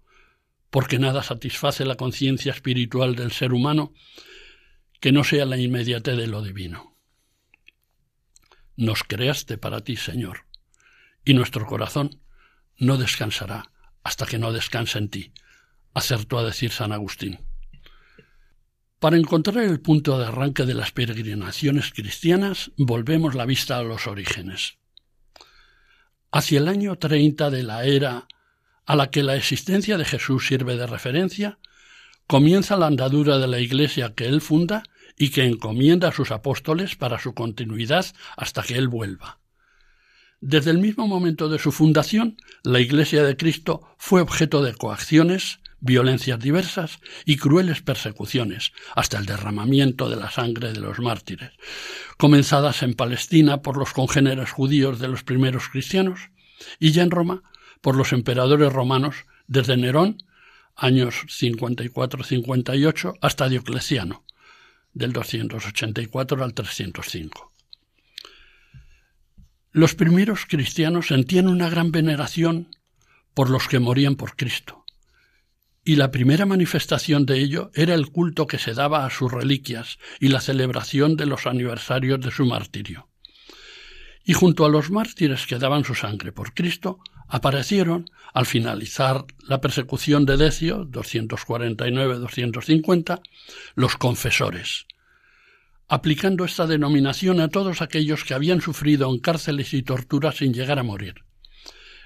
porque 0.70 1.00
nada 1.00 1.24
satisface 1.24 1.86
la 1.86 1.96
conciencia 1.96 2.52
espiritual 2.52 3.16
del 3.16 3.32
ser 3.32 3.54
humano 3.54 3.94
que 5.00 5.12
no 5.12 5.24
sea 5.24 5.46
la 5.46 5.58
inmediatez 5.58 6.18
de 6.18 6.28
lo 6.28 6.42
divino. 6.42 6.98
Nos 8.76 9.04
creaste 9.04 9.58
para 9.58 9.82
ti, 9.82 9.96
Señor, 9.96 10.46
y 11.24 11.34
nuestro 11.34 11.66
corazón 11.66 12.22
no 12.78 12.98
descansará 12.98 13.72
hasta 14.04 14.26
que 14.26 14.40
no 14.40 14.54
descanse 14.54 15.00
en 15.00 15.10
ti, 15.10 15.34
acertó 15.94 16.40
a 16.40 16.46
decir 16.46 16.72
San 16.72 16.92
Agustín. 16.92 17.40
Para 19.00 19.18
encontrar 19.18 19.64
el 19.64 19.80
punto 19.80 20.18
de 20.18 20.26
arranque 20.26 20.66
de 20.66 20.74
las 20.74 20.92
peregrinaciones 20.92 21.92
cristianas, 21.92 22.72
volvemos 22.78 23.36
la 23.36 23.46
vista 23.46 23.78
a 23.78 23.84
los 23.84 24.08
orígenes. 24.08 24.78
Hacia 26.32 26.60
el 26.60 26.68
año 26.68 26.98
30 26.98 27.50
de 27.52 27.64
la 27.64 27.86
era 27.86 28.28
a 28.88 28.96
la 28.96 29.12
que 29.12 29.22
la 29.22 29.36
existencia 29.36 29.98
de 29.98 30.06
Jesús 30.06 30.48
sirve 30.48 30.78
de 30.78 30.88
referencia, 30.88 31.60
comienza 32.26 32.78
la 32.78 32.88
andadura 32.88 33.38
de 33.38 33.48
la 33.48 33.60
Iglesia 33.60 34.14
que 34.16 34.26
él 34.26 34.42
funda 34.42 34.84
y 35.18 35.30
que 35.30 35.46
encomienda 35.46 36.08
a 36.08 36.14
sus 36.14 36.32
apóstoles 36.32 36.96
para 36.96 37.20
su 37.20 37.34
continuidad 37.34 38.06
hasta 38.38 38.64
que 38.64 38.76
él 38.76 38.88
vuelva. 38.88 39.40
Desde 40.40 40.72
el 40.72 40.78
mismo 40.78 41.08
momento 41.08 41.50
de 41.50 41.60
su 41.60 41.72
fundación, 41.72 42.38
la 42.64 42.80
Iglesia 42.80 43.24
de 43.24 43.36
Cristo 43.36 43.82
fue 43.98 44.22
objeto 44.22 44.64
de 44.64 44.74
coacciones, 44.74 45.60
violencias 45.80 46.40
diversas 46.40 47.00
y 47.26 47.38
crueles 47.38 47.82
persecuciones, 47.82 48.72
hasta 48.96 49.18
el 49.18 49.26
derramamiento 49.26 50.10
de 50.10 50.16
la 50.16 50.32
sangre 50.32 50.72
de 50.72 50.80
los 50.80 51.00
mártires, 51.00 51.52
comenzadas 52.18 52.84
en 52.84 52.94
Palestina 52.94 53.62
por 53.62 53.78
los 53.78 53.92
congéneres 53.92 54.52
judíos 54.52 55.00
de 55.00 55.08
los 55.10 55.24
primeros 55.24 55.68
cristianos, 55.70 56.30
y 56.80 56.92
ya 56.92 57.04
en 57.04 57.12
Roma 57.12 57.44
por 57.82 57.96
los 57.96 58.14
emperadores 58.14 58.72
romanos 58.72 59.16
desde 59.48 59.78
Nerón, 59.78 60.24
años 60.76 61.16
54-58, 61.28 63.18
hasta 63.22 63.50
Diocleciano, 63.50 64.24
del 64.94 65.14
284 65.14 66.44
al 66.44 66.54
305. 66.54 67.52
Los 69.72 69.96
primeros 69.96 70.46
cristianos 70.46 71.08
sentían 71.08 71.48
una 71.48 71.70
gran 71.70 71.92
veneración 71.92 72.76
por 73.34 73.50
los 73.50 73.68
que 73.68 73.80
morían 73.80 74.16
por 74.16 74.36
Cristo, 74.36 74.86
y 75.84 75.96
la 75.96 76.12
primera 76.12 76.46
manifestación 76.46 77.26
de 77.26 77.40
ello 77.40 77.72
era 77.74 77.94
el 77.94 78.08
culto 78.08 78.46
que 78.46 78.58
se 78.58 78.74
daba 78.74 79.06
a 79.06 79.10
sus 79.10 79.32
reliquias 79.32 80.00
y 80.20 80.28
la 80.28 80.42
celebración 80.42 81.16
de 81.16 81.28
los 81.28 81.46
aniversarios 81.46 82.20
de 82.20 82.32
su 82.32 82.46
martirio. 82.46 83.08
Y 84.26 84.34
junto 84.34 84.66
a 84.66 84.70
los 84.70 84.92
mártires 84.92 85.46
que 85.48 85.60
daban 85.60 85.86
su 85.86 85.96
sangre 85.96 86.34
por 86.34 86.54
Cristo, 86.54 87.00
aparecieron, 87.28 88.10
al 88.34 88.46
finalizar 88.46 89.26
la 89.42 89.60
persecución 89.62 90.26
de 90.26 90.36
Decio, 90.38 90.86
249-250, 90.86 93.22
los 93.76 93.98
confesores, 93.98 94.86
aplicando 95.88 96.46
esta 96.46 96.68
denominación 96.68 97.40
a 97.40 97.48
todos 97.50 97.82
aquellos 97.82 98.24
que 98.24 98.34
habían 98.34 98.62
sufrido 98.62 99.12
en 99.12 99.20
cárceles 99.20 99.74
y 99.74 99.84
torturas 99.84 100.38
sin 100.38 100.54
llegar 100.54 100.80
a 100.80 100.84
morir. 100.84 101.26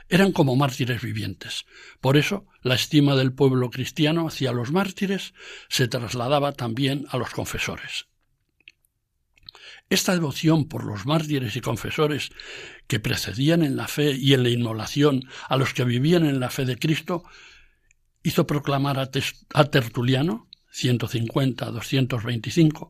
Eran 0.09 0.31
como 0.33 0.57
mártires 0.57 1.01
vivientes. 1.01 1.65
Por 2.01 2.17
eso, 2.17 2.45
la 2.61 2.75
estima 2.75 3.15
del 3.15 3.31
pueblo 3.31 3.69
cristiano 3.69 4.27
hacia 4.27 4.51
los 4.51 4.71
mártires 4.71 5.33
se 5.69 5.87
trasladaba 5.87 6.51
también 6.51 7.05
a 7.09 7.17
los 7.17 7.29
confesores. 7.29 8.10
Esta 9.91 10.13
devoción 10.13 10.67
por 10.69 10.85
los 10.85 11.05
mártires 11.05 11.57
y 11.57 11.61
confesores 11.61 12.29
que 12.87 13.01
precedían 13.01 13.61
en 13.61 13.75
la 13.75 13.89
fe 13.89 14.13
y 14.13 14.33
en 14.33 14.43
la 14.43 14.49
inmolación 14.49 15.25
a 15.49 15.57
los 15.57 15.73
que 15.73 15.83
vivían 15.83 16.25
en 16.25 16.39
la 16.39 16.49
fe 16.49 16.63
de 16.63 16.77
Cristo 16.77 17.25
hizo 18.23 18.47
proclamar 18.47 18.99
a, 18.99 19.11
Tertuliano, 19.65 20.47
150-225, 20.73 22.89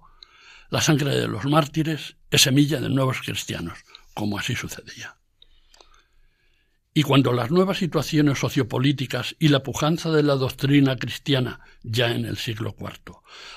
la 0.70 0.82
sangre 0.82 1.16
de 1.16 1.28
los 1.28 1.46
mártires 1.46 2.18
es 2.30 2.44
semilla 2.44 2.80
de 2.80 2.90
nuevos 2.90 3.22
cristianos, 3.22 3.80
como 4.14 4.38
así 4.38 4.56
sucedía. 4.56 5.16
Y 6.94 7.04
cuando 7.04 7.32
las 7.32 7.52
nuevas 7.52 7.78
situaciones 7.78 8.40
sociopolíticas 8.40 9.38
y 9.40 9.48
la 9.48 9.64
pujanza 9.64 10.12
de 10.12 10.24
la 10.24 10.36
doctrina 10.36 10.98
cristiana, 10.98 11.62
ya 11.84 12.12
en 12.12 12.26
el 12.26 12.36
siglo 12.36 12.76
IV, 12.78 13.14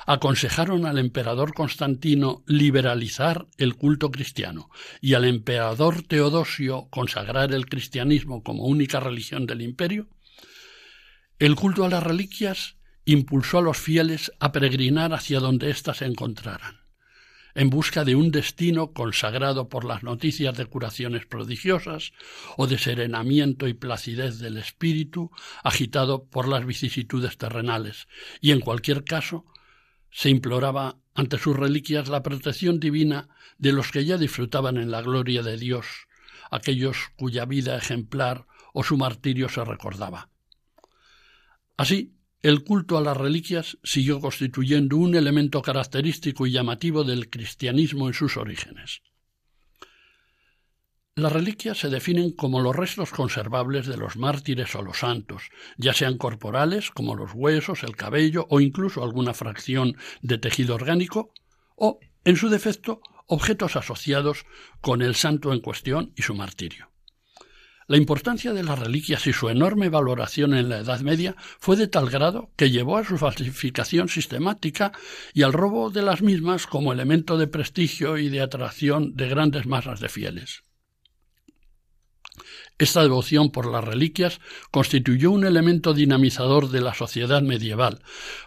aconsejaron 0.07 0.87
al 0.87 0.99
emperador 0.99 1.53
Constantino 1.53 2.45
liberalizar 2.47 3.49
el 3.59 3.75
culto 3.75 4.13
cristiano 4.13 4.71
y 5.01 5.15
al 5.15 5.25
emperador 5.25 6.03
Teodosio 6.03 6.87
consagrar 6.91 7.53
el 7.53 7.67
cristianismo 7.67 8.45
como 8.45 8.67
única 8.67 9.01
religión 9.01 9.47
del 9.47 9.63
imperio, 9.63 10.09
el 11.41 11.57
culto 11.57 11.85
a 11.85 11.89
las 11.89 12.05
reliquias 12.05 12.77
impulsó 13.05 13.59
a 13.59 13.63
los 13.63 13.77
fieles 13.77 14.31
a 14.39 14.53
peregrinar 14.53 15.13
hacia 15.13 15.41
donde 15.41 15.71
éstas 15.71 15.97
se 15.97 16.05
encontraran 16.07 16.84
en 17.55 17.71
busca 17.71 18.05
de 18.05 18.17
un 18.17 18.31
destino 18.31 18.93
consagrado 18.93 19.69
por 19.69 19.85
las 19.85 20.03
noticias 20.03 20.57
de 20.57 20.67
curaciones 20.67 21.27
prodigiosas 21.27 22.13
o 22.57 22.67
de 22.67 22.79
serenamiento 22.79 23.69
y 23.69 23.75
placidez 23.75 24.39
del 24.39 24.57
espíritu 24.57 25.31
agitado 25.63 26.25
por 26.25 26.49
las 26.49 26.67
vicisitudes 26.67 27.39
terrenales, 27.39 28.09
y 28.41 28.51
en 28.51 28.61
cualquier 28.61 29.05
caso 29.05 29.45
se 30.11 30.31
imploraba 30.31 30.99
ante 31.15 31.39
sus 31.39 31.57
reliquias 31.57 32.09
la 32.09 32.23
protección 32.23 32.81
divina 32.81 33.29
de 33.59 33.73
los 33.73 33.91
que 33.91 34.05
ya 34.05 34.19
disfrutaban 34.19 34.77
en 34.77 34.91
la 34.91 35.03
gloria 35.03 35.43
de 35.43 35.57
Dios, 35.57 35.87
aquellos 36.51 36.97
cuya 37.17 37.45
vida 37.45 37.77
ejemplar 37.77 38.47
o 38.73 38.83
su 38.83 38.97
martirio 38.97 39.49
se 39.49 39.65
recordaba. 39.65 40.29
Así, 41.77 42.15
el 42.45 42.63
culto 42.63 42.99
a 42.99 43.01
las 43.01 43.17
reliquias 43.17 43.79
siguió 43.83 44.21
constituyendo 44.21 44.99
un 44.99 45.15
elemento 45.15 45.63
característico 45.63 46.47
y 46.47 46.53
llamativo 46.53 47.03
del 47.03 47.31
cristianismo 47.31 48.07
en 48.07 48.13
sus 48.13 48.37
orígenes. 48.37 49.01
Las 51.15 51.33
reliquias 51.33 51.79
se 51.79 51.89
definen 51.89 52.33
como 52.33 52.61
los 52.61 52.77
restos 52.77 53.09
conservables 53.13 53.87
de 53.87 53.97
los 53.97 54.17
mártires 54.19 54.75
o 54.75 54.83
los 54.83 54.99
santos, 54.99 55.45
ya 55.79 55.95
sean 55.95 56.19
corporales, 56.19 56.91
como 56.91 57.15
los 57.15 57.31
huesos, 57.33 57.83
el 57.83 57.97
cabello 57.97 58.47
o 58.51 58.61
incluso 58.61 59.03
alguna 59.03 59.33
fracción 59.33 59.97
de 60.21 60.37
tejido 60.37 60.75
orgánico, 60.75 61.33
o, 61.77 61.99
en 62.27 62.37
su 62.37 62.51
defecto, 62.51 63.01
objetos 63.27 63.75
asociados 63.75 64.45
con 64.83 65.01
el 65.01 65.15
santo 65.15 65.51
en 65.55 65.61
cuestión 65.61 66.13
y 66.15 66.21
su 66.21 66.35
martirio. 66.35 66.94
La 67.87 67.99
importancia 67.99 68.55
de 68.55 68.63
las 68.63 68.79
reliquias 68.79 69.27
y 69.27 69.33
su 69.35 69.51
enorme 69.51 69.91
valoración 69.91 70.55
en 70.55 70.71
la 70.71 70.79
Edad 70.79 71.01
Media 71.01 71.37
fue 71.59 71.77
de 71.77 71.87
tal 71.87 72.09
grado 72.09 72.51
que 72.57 72.71
llevó 72.71 72.97
a 72.97 73.05
su 73.05 73.19
falsificación 73.19 74.09
sistemática 74.09 74.93
y 75.35 75.43
al 75.43 75.53
robo 75.53 75.91
de 75.91 76.03
las 76.03 76.23
mismas 76.23 76.67
como 76.67 76.93
elemento 76.95 77.37
de 77.37 77.47
prestigio 77.47 78.17
y 78.17 78.31
de 78.31 78.41
atracción 78.41 79.15
de 79.17 79.29
grandes 79.29 79.67
masas 79.67 80.01
de 80.01 80.09
fieles. 80.09 80.63
Esta 82.79 83.03
devoción 83.03 83.53
por 83.53 83.71
las 83.71 83.85
reliquias 83.85 84.41
constituyó 84.73 85.31
un 85.31 85.45
elemento 85.45 85.95
dinamizador 85.95 86.71
de 86.71 86.81
la 86.81 86.93
sociedad 86.93 87.41
medieval, 87.43 88.03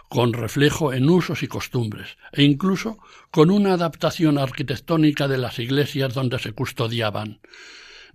con 0.10 0.34
reflejo 0.34 0.92
en 0.92 1.10
usos 1.10 1.44
y 1.44 1.48
costumbres, 1.48 2.18
e 2.34 2.44
incluso 2.44 2.98
con 3.32 3.52
una 3.52 3.74
adaptación 3.74 4.38
arquitectónica 4.38 5.30
de 5.30 5.38
las 5.38 5.60
iglesias 5.60 6.14
donde 6.14 6.40
se 6.40 6.52
custodiaban. 6.52 7.40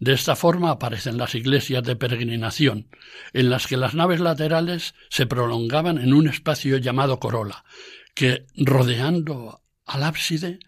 De 0.02 0.14
esta 0.14 0.34
forma 0.34 0.70
aparecen 0.72 1.16
las 1.16 1.36
iglesias 1.36 1.84
de 1.84 1.94
peregrinación, 1.94 2.88
en 3.32 3.50
las 3.50 3.68
que 3.68 3.76
las 3.76 3.94
naves 3.94 4.18
laterales 4.18 4.96
se 5.08 5.26
prolongaban 5.26 5.98
en 5.98 6.12
un 6.12 6.26
espacio 6.26 6.76
llamado 6.78 7.20
corola, 7.20 7.64
que, 8.12 8.44
rodeando 8.56 9.62
al 9.86 10.02
ábside, 10.02 10.58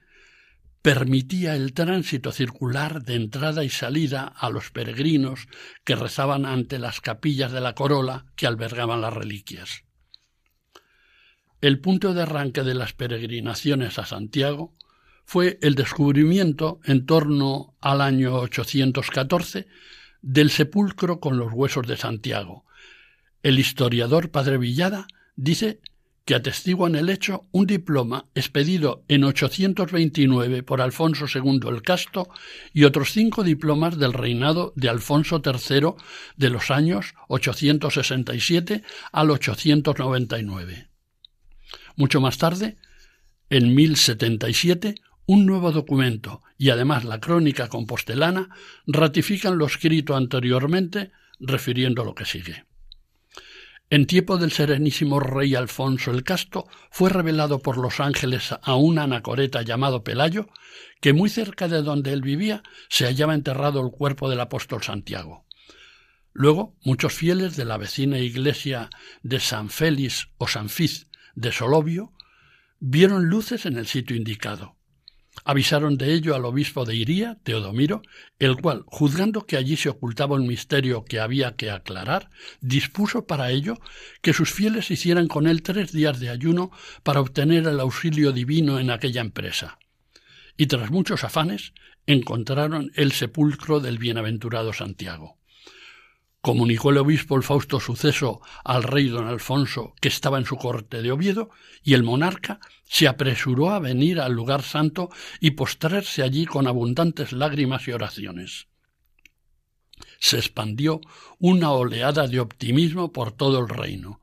permitía 0.82 1.56
el 1.56 1.72
tránsito 1.72 2.30
circular 2.30 3.02
de 3.02 3.16
entrada 3.16 3.64
y 3.64 3.70
salida 3.70 4.22
a 4.22 4.50
los 4.50 4.70
peregrinos 4.70 5.48
que 5.82 5.96
rezaban 5.96 6.46
ante 6.46 6.78
las 6.78 7.00
capillas 7.00 7.50
de 7.50 7.60
la 7.60 7.74
corola 7.74 8.26
que 8.36 8.46
albergaban 8.46 9.00
las 9.00 9.14
reliquias. 9.14 9.82
El 11.60 11.80
punto 11.80 12.14
de 12.14 12.22
arranque 12.22 12.62
de 12.62 12.74
las 12.74 12.92
peregrinaciones 12.92 13.98
a 13.98 14.06
Santiago 14.06 14.76
fue 15.24 15.58
el 15.62 15.74
descubrimiento 15.74 16.80
en 16.84 17.06
torno 17.06 17.74
al 17.80 18.00
año 18.00 18.34
814 18.34 19.66
del 20.22 20.50
sepulcro 20.50 21.20
con 21.20 21.36
los 21.36 21.52
huesos 21.52 21.86
de 21.86 21.96
Santiago. 21.96 22.64
El 23.42 23.58
historiador 23.58 24.30
Padre 24.30 24.58
Villada 24.58 25.06
dice 25.36 25.80
que 26.24 26.34
atestiguan 26.34 26.94
el 26.94 27.10
hecho 27.10 27.42
un 27.52 27.66
diploma 27.66 28.26
expedido 28.34 29.04
en 29.08 29.24
829 29.24 30.62
por 30.62 30.80
Alfonso 30.80 31.26
II 31.32 31.60
el 31.68 31.82
Casto 31.82 32.28
y 32.72 32.84
otros 32.84 33.10
cinco 33.12 33.42
diplomas 33.42 33.98
del 33.98 34.14
reinado 34.14 34.72
de 34.76 34.88
Alfonso 34.88 35.42
III 35.44 35.94
de 36.36 36.50
los 36.50 36.70
años 36.70 37.14
867 37.28 38.82
al 39.12 39.30
899. 39.30 40.88
Mucho 41.96 42.20
más 42.20 42.38
tarde, 42.38 42.76
en 43.50 43.74
1077, 43.74 44.94
un 45.26 45.46
nuevo 45.46 45.72
documento 45.72 46.42
y 46.58 46.70
además 46.70 47.04
la 47.04 47.20
crónica 47.20 47.68
compostelana 47.68 48.48
ratifican 48.86 49.58
lo 49.58 49.66
escrito 49.66 50.16
anteriormente 50.16 51.12
refiriendo 51.40 52.04
lo 52.04 52.14
que 52.14 52.24
sigue. 52.24 52.64
En 53.90 54.06
tiempo 54.06 54.38
del 54.38 54.50
serenísimo 54.50 55.20
rey 55.20 55.54
Alfonso 55.54 56.10
el 56.10 56.24
Casto 56.24 56.66
fue 56.90 57.10
revelado 57.10 57.58
por 57.58 57.76
los 57.76 58.00
ángeles 58.00 58.54
a 58.60 58.74
un 58.74 58.98
anacoreta 58.98 59.62
llamado 59.62 60.02
Pelayo 60.02 60.48
que 61.00 61.12
muy 61.12 61.28
cerca 61.28 61.68
de 61.68 61.82
donde 61.82 62.12
él 62.12 62.22
vivía 62.22 62.62
se 62.88 63.04
hallaba 63.04 63.34
enterrado 63.34 63.84
el 63.84 63.92
cuerpo 63.92 64.30
del 64.30 64.40
apóstol 64.40 64.82
Santiago. 64.82 65.44
Luego, 66.32 66.74
muchos 66.82 67.12
fieles 67.12 67.56
de 67.56 67.64
la 67.64 67.76
vecina 67.76 68.18
iglesia 68.18 68.90
de 69.22 69.38
San 69.38 69.70
Félix 69.70 70.28
o 70.38 70.48
San 70.48 70.68
Fiz 70.68 71.06
de 71.34 71.52
Solovio 71.52 72.12
vieron 72.80 73.26
luces 73.26 73.66
en 73.66 73.76
el 73.76 73.86
sitio 73.86 74.16
indicado. 74.16 74.76
Avisaron 75.44 75.98
de 75.98 76.14
ello 76.14 76.34
al 76.34 76.46
obispo 76.46 76.86
de 76.86 76.96
Iría, 76.96 77.38
Teodomiro, 77.42 78.00
el 78.38 78.56
cual, 78.56 78.84
juzgando 78.86 79.46
que 79.46 79.58
allí 79.58 79.76
se 79.76 79.90
ocultaba 79.90 80.36
un 80.36 80.46
misterio 80.46 81.04
que 81.04 81.20
había 81.20 81.54
que 81.54 81.70
aclarar, 81.70 82.30
dispuso 82.62 83.26
para 83.26 83.50
ello 83.50 83.78
que 84.22 84.32
sus 84.32 84.50
fieles 84.52 84.90
hicieran 84.90 85.28
con 85.28 85.46
él 85.46 85.62
tres 85.62 85.92
días 85.92 86.18
de 86.18 86.30
ayuno 86.30 86.70
para 87.02 87.20
obtener 87.20 87.66
el 87.66 87.78
auxilio 87.78 88.32
divino 88.32 88.78
en 88.78 88.90
aquella 88.90 89.20
empresa. 89.20 89.78
Y 90.56 90.66
tras 90.66 90.90
muchos 90.90 91.24
afanes, 91.24 91.74
encontraron 92.06 92.90
el 92.94 93.12
sepulcro 93.12 93.80
del 93.80 93.98
bienaventurado 93.98 94.72
Santiago. 94.72 95.38
Comunicó 96.44 96.90
el 96.90 96.98
obispo 96.98 97.36
el 97.38 97.42
fausto 97.42 97.80
suceso 97.80 98.42
al 98.64 98.82
rey 98.82 99.08
don 99.08 99.26
Alfonso, 99.26 99.94
que 99.98 100.08
estaba 100.08 100.36
en 100.36 100.44
su 100.44 100.58
corte 100.58 101.00
de 101.00 101.10
Oviedo, 101.10 101.48
y 101.82 101.94
el 101.94 102.02
monarca 102.02 102.60
se 102.84 103.08
apresuró 103.08 103.70
a 103.70 103.78
venir 103.78 104.20
al 104.20 104.34
lugar 104.34 104.62
santo 104.62 105.08
y 105.40 105.52
postrarse 105.52 106.22
allí 106.22 106.44
con 106.44 106.66
abundantes 106.66 107.32
lágrimas 107.32 107.88
y 107.88 107.92
oraciones. 107.92 108.68
se 110.20 110.36
expandió 110.36 111.00
una 111.38 111.70
oleada 111.70 112.28
de 112.28 112.40
optimismo 112.40 113.10
por 113.10 113.32
todo 113.32 113.58
el 113.58 113.68
reino, 113.70 114.20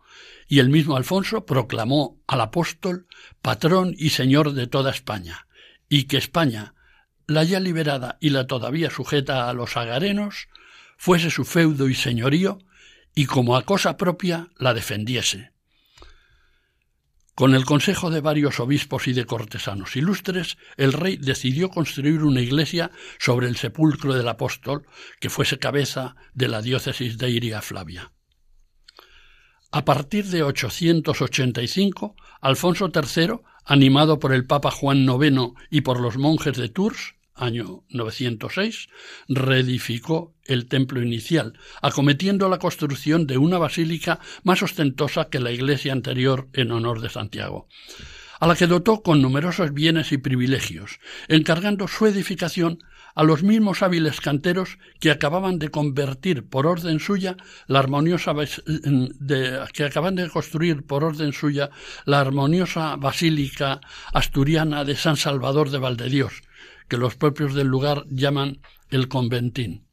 y 0.48 0.60
el 0.60 0.70
mismo 0.70 0.98
Alfonso 0.98 1.48
proclamó 1.48 2.22
al 2.28 2.42
apóstol 2.42 3.08
patrón 3.42 3.96
y 3.98 4.12
señor 4.12 4.54
de 4.54 4.68
toda 4.68 4.92
España, 4.92 5.48
y 5.90 6.04
que 6.04 6.18
España, 6.18 6.76
la 7.26 7.44
ya 7.44 7.60
liberada 7.60 8.20
y 8.22 8.30
la 8.30 8.46
todavía 8.46 8.92
sujeta 8.92 9.50
a 9.50 9.54
los 9.54 9.76
agarenos, 9.76 10.50
fuese 11.02 11.32
su 11.32 11.46
feudo 11.46 11.90
y 11.90 11.96
señorío, 11.96 12.60
y 13.16 13.26
como 13.26 13.58
a 13.58 13.66
cosa 13.66 13.98
propia 13.98 14.50
la 14.60 14.76
defendiese. 14.76 15.52
Con 17.34 17.56
el 17.56 17.66
consejo 17.66 18.12
de 18.12 18.22
varios 18.22 18.60
obispos 18.60 19.08
y 19.08 19.14
de 19.14 19.26
cortesanos 19.26 19.96
ilustres, 19.96 20.60
el 20.78 20.94
rey 20.94 21.18
decidió 21.18 21.70
construir 21.70 22.22
una 22.22 22.42
iglesia 22.42 22.92
sobre 23.18 23.48
el 23.48 23.58
sepulcro 23.58 24.14
del 24.14 24.28
apóstol 24.28 24.86
que 25.20 25.32
fuese 25.32 25.58
cabeza 25.58 26.16
de 26.36 26.50
la 26.50 26.62
diócesis 26.62 27.18
de 27.18 27.32
Iria 27.32 27.64
Flavia. 27.64 28.12
A 29.72 29.84
partir 29.84 30.28
de 30.28 30.44
885, 30.44 32.16
Alfonso 32.42 32.92
III, 32.94 33.40
animado 33.66 34.20
por 34.20 34.34
el 34.34 34.46
Papa 34.46 34.70
Juan 34.70 35.00
IX 35.00 35.54
y 35.72 35.82
por 35.82 36.00
los 36.00 36.18
monjes 36.18 36.58
de 36.58 36.70
Tours, 36.70 37.16
año 37.42 37.84
906, 37.90 38.88
reedificó 39.28 40.34
el 40.46 40.68
templo 40.68 41.02
inicial, 41.02 41.58
acometiendo 41.82 42.48
la 42.50 42.60
construcción 42.60 43.28
de 43.28 43.38
una 43.38 43.58
basílica 43.58 44.20
más 44.44 44.64
ostentosa 44.64 45.30
que 45.30 45.40
la 45.40 45.52
iglesia 45.52 45.92
anterior 45.92 46.48
en 46.54 46.72
honor 46.72 47.02
de 47.02 47.10
Santiago, 47.10 47.68
a 48.40 48.48
la 48.48 48.56
que 48.56 48.68
dotó 48.68 49.02
con 49.02 49.22
numerosos 49.22 49.74
bienes 49.74 50.12
y 50.12 50.18
privilegios, 50.18 51.00
encargando 51.28 51.88
su 51.88 52.06
edificación 52.06 52.80
a 53.16 53.24
los 53.24 53.44
mismos 53.44 53.82
hábiles 53.82 54.22
canteros 54.22 54.78
que 55.00 55.12
acababan 55.12 55.60
de 55.60 55.70
convertir 55.70 56.48
por 56.48 56.66
orden 56.66 57.00
suya 57.00 57.38
la 57.68 57.80
armoniosa 57.80 58.34
que 59.74 59.84
acaban 59.84 60.16
de 60.16 60.30
construir 60.30 60.86
por 60.86 61.04
orden 61.04 61.34
suya 61.34 61.70
la 62.06 62.20
armoniosa 62.20 62.96
basílica 62.96 63.82
asturiana 64.14 64.86
de 64.86 64.96
San 64.96 65.18
Salvador 65.18 65.70
de 65.72 65.80
Valdedios, 65.80 66.42
que 66.92 66.98
los 66.98 67.16
propios 67.16 67.54
del 67.54 67.68
lugar 67.68 68.04
llaman 68.10 68.60
el 68.90 69.08
conventín. 69.08 69.88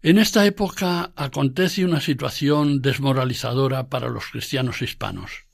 En 0.00 0.16
esta 0.16 0.46
época 0.46 1.12
acontece 1.14 1.84
una 1.84 2.00
situación 2.00 2.80
desmoralizadora 2.80 3.90
para 3.90 4.08
los 4.08 4.28
cristianos 4.28 4.80
hispanos. 4.80 5.44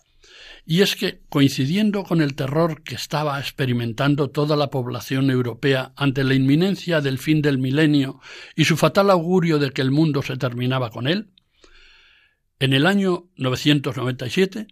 Y 0.64 0.82
es 0.82 0.94
que, 0.94 1.22
coincidiendo 1.28 2.04
con 2.04 2.20
el 2.20 2.37
terror 2.37 2.84
que 2.84 2.94
estaba 2.94 3.40
experimentando 3.40 4.30
toda 4.30 4.54
la 4.54 4.70
población 4.70 5.32
europea 5.32 5.92
ante 5.96 6.22
la 6.22 6.34
inminencia 6.34 7.00
del 7.00 7.18
fin 7.18 7.42
del 7.42 7.58
milenio 7.58 8.20
y 8.54 8.66
su 8.66 8.76
fatal 8.76 9.11
augurio 9.11 9.58
de 9.58 9.72
que 9.72 9.82
el 9.82 9.90
mundo 9.90 10.22
se 10.22 10.37
terminaba 10.37 10.90
con 10.90 11.08
él, 11.08 11.32
en 12.61 12.72
el 12.72 12.87
año 12.87 13.30
997, 13.34 14.68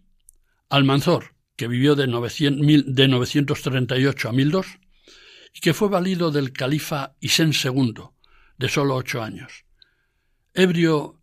Almanzor, 0.69 1.35
que 1.57 1.67
vivió 1.67 1.97
de, 1.97 2.07
938 2.07 4.29
a 4.29 4.33
1002, 4.33 4.67
que 5.61 5.75
fue 5.75 5.89
valido 5.89 6.31
del 6.31 6.53
califa 6.53 7.15
Isén 7.21 7.53
II, 7.53 7.95
de 8.59 8.69
sólo 8.69 8.95
ocho 8.95 9.23
años. 9.23 9.65
Ebrio 10.55 11.21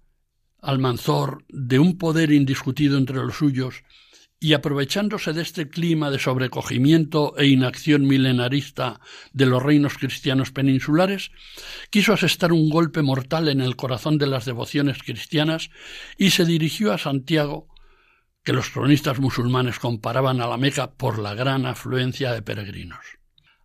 Almanzor 0.61 1.43
de 1.49 1.79
un 1.79 1.97
poder 1.97 2.31
indiscutido 2.31 2.97
entre 2.97 3.17
los 3.17 3.35
suyos, 3.35 3.83
y 4.39 4.53
aprovechándose 4.53 5.31
de 5.31 5.41
este 5.41 5.69
clima 5.69 6.11
de 6.11 6.19
sobrecogimiento 6.19 7.33
e 7.37 7.47
inacción 7.47 8.05
milenarista 8.05 8.99
de 9.31 9.45
los 9.45 9.63
reinos 9.63 9.97
cristianos 9.97 10.51
peninsulares, 10.51 11.31
quiso 11.89 12.11
asestar 12.11 12.51
un 12.51 12.69
golpe 12.69 13.01
mortal 13.01 13.47
en 13.47 13.61
el 13.61 13.77
corazón 13.77 14.17
de 14.17 14.27
las 14.27 14.43
devociones 14.43 15.01
cristianas 15.01 15.69
y 16.17 16.31
se 16.31 16.43
dirigió 16.43 16.91
a 16.91 16.97
Santiago, 16.97 17.67
que 18.43 18.51
los 18.51 18.69
cronistas 18.69 19.19
musulmanes 19.19 19.79
comparaban 19.79 20.41
a 20.41 20.47
la 20.47 20.57
Meca 20.57 20.91
por 20.91 21.19
la 21.19 21.35
gran 21.35 21.65
afluencia 21.65 22.33
de 22.33 22.41
peregrinos 22.41 23.22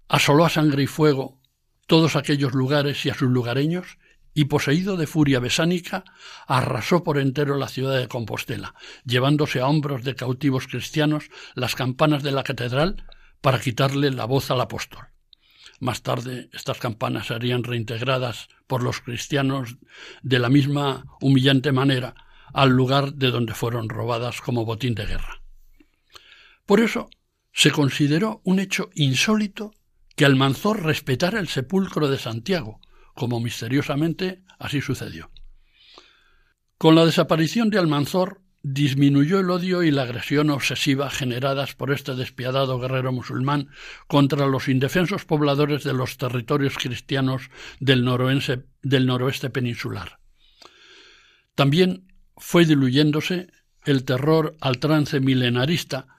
asoló 0.08 0.44
a 0.44 0.50
sangre 0.50 0.82
y 0.82 0.86
fuego 0.86 1.38
todos 1.86 2.16
aquellos 2.16 2.52
lugares 2.52 3.04
y 3.06 3.10
a 3.10 3.14
sus 3.14 3.30
lugareños, 3.30 3.98
y 4.34 4.44
poseído 4.44 4.96
de 4.96 5.06
furia 5.06 5.40
besánica, 5.40 6.04
arrasó 6.46 7.02
por 7.02 7.18
entero 7.18 7.56
la 7.56 7.66
ciudad 7.66 7.98
de 7.98 8.08
Compostela, 8.08 8.74
llevándose 9.04 9.60
a 9.60 9.66
hombros 9.66 10.04
de 10.04 10.14
cautivos 10.14 10.68
cristianos 10.68 11.24
las 11.54 11.74
campanas 11.74 12.22
de 12.22 12.30
la 12.30 12.44
catedral 12.44 13.04
para 13.40 13.58
quitarle 13.58 14.10
la 14.10 14.26
voz 14.26 14.50
al 14.50 14.60
apóstol. 14.60 15.08
Más 15.80 16.02
tarde 16.02 16.50
estas 16.52 16.78
campanas 16.78 17.28
serían 17.28 17.64
reintegradas 17.64 18.48
por 18.66 18.82
los 18.82 19.00
cristianos 19.00 19.76
de 20.22 20.38
la 20.38 20.50
misma 20.50 21.04
humillante 21.20 21.72
manera 21.72 22.14
al 22.52 22.70
lugar 22.70 23.14
de 23.14 23.30
donde 23.30 23.54
fueron 23.54 23.88
robadas 23.88 24.40
como 24.40 24.64
botín 24.64 24.94
de 24.94 25.06
guerra. 25.06 25.42
Por 26.66 26.80
eso 26.80 27.08
se 27.52 27.70
consideró 27.70 28.40
un 28.44 28.58
hecho 28.60 28.90
insólito 28.94 29.72
que 30.18 30.24
Almanzor 30.24 30.82
respetara 30.82 31.38
el 31.38 31.46
sepulcro 31.46 32.08
de 32.08 32.18
Santiago, 32.18 32.80
como 33.14 33.38
misteriosamente 33.38 34.42
así 34.58 34.80
sucedió. 34.80 35.30
Con 36.76 36.96
la 36.96 37.06
desaparición 37.06 37.70
de 37.70 37.78
Almanzor 37.78 38.42
disminuyó 38.64 39.38
el 39.38 39.48
odio 39.48 39.84
y 39.84 39.92
la 39.92 40.02
agresión 40.02 40.50
obsesiva 40.50 41.08
generadas 41.08 41.76
por 41.76 41.92
este 41.92 42.16
despiadado 42.16 42.80
guerrero 42.80 43.12
musulmán 43.12 43.68
contra 44.08 44.48
los 44.48 44.68
indefensos 44.68 45.24
pobladores 45.24 45.84
de 45.84 45.92
los 45.92 46.16
territorios 46.16 46.74
cristianos 46.76 47.50
del, 47.78 48.04
del 48.82 49.06
noroeste 49.06 49.50
peninsular. 49.50 50.18
También 51.54 52.08
fue 52.36 52.64
diluyéndose 52.64 53.52
el 53.84 54.04
terror 54.04 54.56
al 54.60 54.80
trance 54.80 55.20
milenarista 55.20 56.17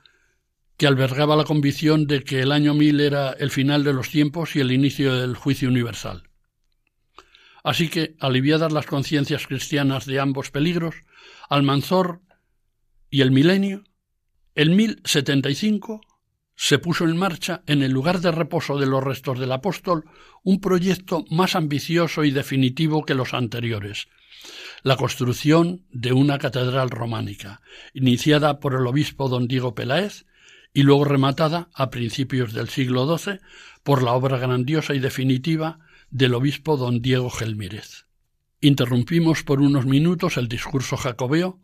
que 0.80 0.88
albergaba 0.88 1.36
la 1.36 1.44
convicción 1.44 2.08
de 2.08 2.24
que 2.24 2.40
el 2.40 2.54
año 2.54 2.74
mil 2.74 3.02
era 3.02 3.34
el 3.34 3.52
final 3.52 3.84
de 3.84 3.92
los 3.92 4.10
tiempos 4.10 4.56
y 4.56 4.62
el 4.62 4.72
inicio 4.72 5.14
del 5.14 5.36
juicio 5.36 5.68
universal. 5.68 6.24
Así 7.66 7.90
que, 7.90 8.16
aliviadas 8.22 8.72
las 8.72 8.86
conciencias 8.86 9.46
cristianas 9.46 10.06
de 10.06 10.22
ambos 10.22 10.52
peligros, 10.52 10.96
Almanzor 11.50 12.22
y 13.10 13.20
el 13.20 13.32
milenio, 13.32 13.84
el 14.56 14.70
1075 14.70 16.00
se 16.56 16.80
puso 16.80 17.04
en 17.04 17.18
marcha, 17.18 17.62
en 17.68 17.84
el 17.84 17.92
lugar 17.92 18.22
de 18.22 18.32
reposo 18.32 18.78
de 18.80 18.86
los 18.86 19.04
restos 19.04 19.38
del 19.38 19.52
apóstol, 19.52 20.06
un 20.44 20.62
proyecto 20.62 21.26
más 21.30 21.58
ambicioso 21.58 22.24
y 22.24 22.32
definitivo 22.32 23.04
que 23.04 23.16
los 23.16 23.34
anteriores, 23.34 24.08
la 24.84 24.96
construcción 24.96 25.86
de 25.92 26.14
una 26.14 26.38
catedral 26.38 26.90
románica, 26.90 27.62
iniciada 27.94 28.62
por 28.62 28.76
el 28.76 28.88
obispo 28.88 29.28
don 29.28 29.46
Diego 29.50 29.76
Peláez 29.76 30.26
y 30.74 30.84
luego 30.84 31.06
rematada 31.06 31.70
a 31.74 31.90
principios 31.90 32.54
del 32.54 32.70
siglo 32.70 33.18
XII 33.18 33.40
por 33.84 34.04
la 34.04 34.14
obra 34.14 34.38
grandiosa 34.38 34.94
y 34.94 35.00
definitiva 35.00 35.80
del 36.12 36.34
obispo 36.34 36.78
don 36.78 37.02
Diego 37.02 37.30
Gelmírez. 37.30 38.06
Interrumpimos 38.62 39.44
por 39.44 39.62
unos 39.62 39.86
minutos 39.86 40.38
el 40.38 40.48
discurso 40.48 40.98
jacobeo 40.98 41.60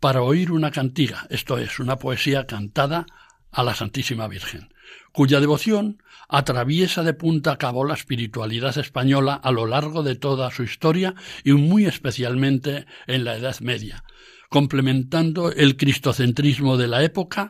para 0.00 0.22
oír 0.22 0.52
una 0.52 0.70
cantiga, 0.70 1.26
esto 1.30 1.58
es, 1.58 1.78
una 1.78 1.96
poesía 1.96 2.46
cantada 2.46 3.06
a 3.50 3.62
la 3.62 3.74
Santísima 3.74 4.28
Virgen, 4.28 4.68
cuya 5.12 5.40
devoción 5.40 6.02
atraviesa 6.28 7.02
de 7.02 7.14
punta 7.14 7.52
a 7.52 7.58
cabo 7.58 7.84
la 7.84 7.94
espiritualidad 7.94 8.76
española 8.78 9.34
a 9.34 9.50
lo 9.50 9.66
largo 9.66 10.02
de 10.02 10.16
toda 10.16 10.50
su 10.50 10.62
historia 10.62 11.14
y 11.44 11.52
muy 11.52 11.86
especialmente 11.86 12.86
en 13.06 13.24
la 13.24 13.36
Edad 13.36 13.58
Media, 13.60 14.04
complementando 14.50 15.50
el 15.52 15.76
cristocentrismo 15.76 16.76
de 16.76 16.88
la 16.88 17.02
época 17.02 17.48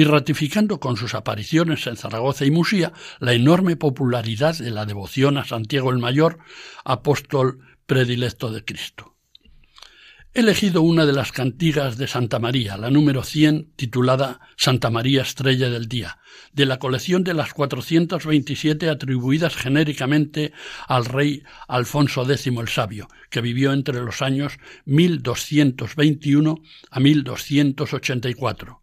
y 0.00 0.04
ratificando 0.04 0.80
con 0.80 0.96
sus 0.96 1.14
apariciones 1.14 1.86
en 1.86 1.94
Zaragoza 1.94 2.46
y 2.46 2.50
Musía 2.50 2.94
la 3.18 3.34
enorme 3.34 3.76
popularidad 3.76 4.56
de 4.56 4.70
la 4.70 4.86
devoción 4.86 5.36
a 5.36 5.44
Santiago 5.44 5.90
el 5.90 5.98
Mayor, 5.98 6.38
apóstol 6.86 7.58
predilecto 7.84 8.50
de 8.50 8.64
Cristo. 8.64 9.18
He 10.32 10.40
elegido 10.40 10.80
una 10.80 11.04
de 11.04 11.12
las 11.12 11.32
cantigas 11.32 11.98
de 11.98 12.06
Santa 12.06 12.38
María, 12.38 12.78
la 12.78 12.88
número 12.88 13.24
100, 13.24 13.72
titulada 13.76 14.40
Santa 14.56 14.88
María 14.88 15.20
Estrella 15.20 15.68
del 15.68 15.86
Día, 15.86 16.16
de 16.54 16.64
la 16.64 16.78
colección 16.78 17.22
de 17.22 17.34
las 17.34 17.52
427 17.52 18.88
atribuidas 18.88 19.54
genéricamente 19.54 20.54
al 20.88 21.04
rey 21.04 21.42
Alfonso 21.68 22.22
X 22.22 22.46
el 22.46 22.68
Sabio, 22.68 23.06
que 23.28 23.42
vivió 23.42 23.74
entre 23.74 24.00
los 24.00 24.22
años 24.22 24.54
1221 24.86 26.62
a 26.90 27.00
1284 27.00 28.80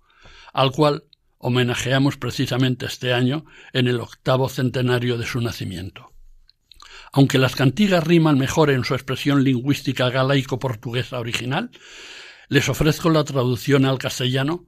al 0.58 0.71
cual 0.71 1.03
homenajeamos 1.39 2.17
precisamente 2.17 2.86
este 2.86 3.13
año 3.13 3.45
en 3.73 3.88
el 3.88 4.00
octavo 4.00 4.50
centenario 4.50 5.17
de 5.17 5.26
su 5.26 5.41
nacimiento. 5.41 6.12
Aunque 7.12 7.38
las 7.38 7.56
cantigas 7.56 8.04
riman 8.04 8.38
mejor 8.38 8.69
en 8.69 8.84
su 8.84 8.93
expresión 8.93 9.43
lingüística 9.43 10.10
galaico-portuguesa 10.10 11.19
original, 11.19 11.71
les 12.50 12.69
ofrezco 12.69 13.10
la 13.10 13.23
traducción 13.23 13.86
al 13.86 13.97
castellano 13.97 14.65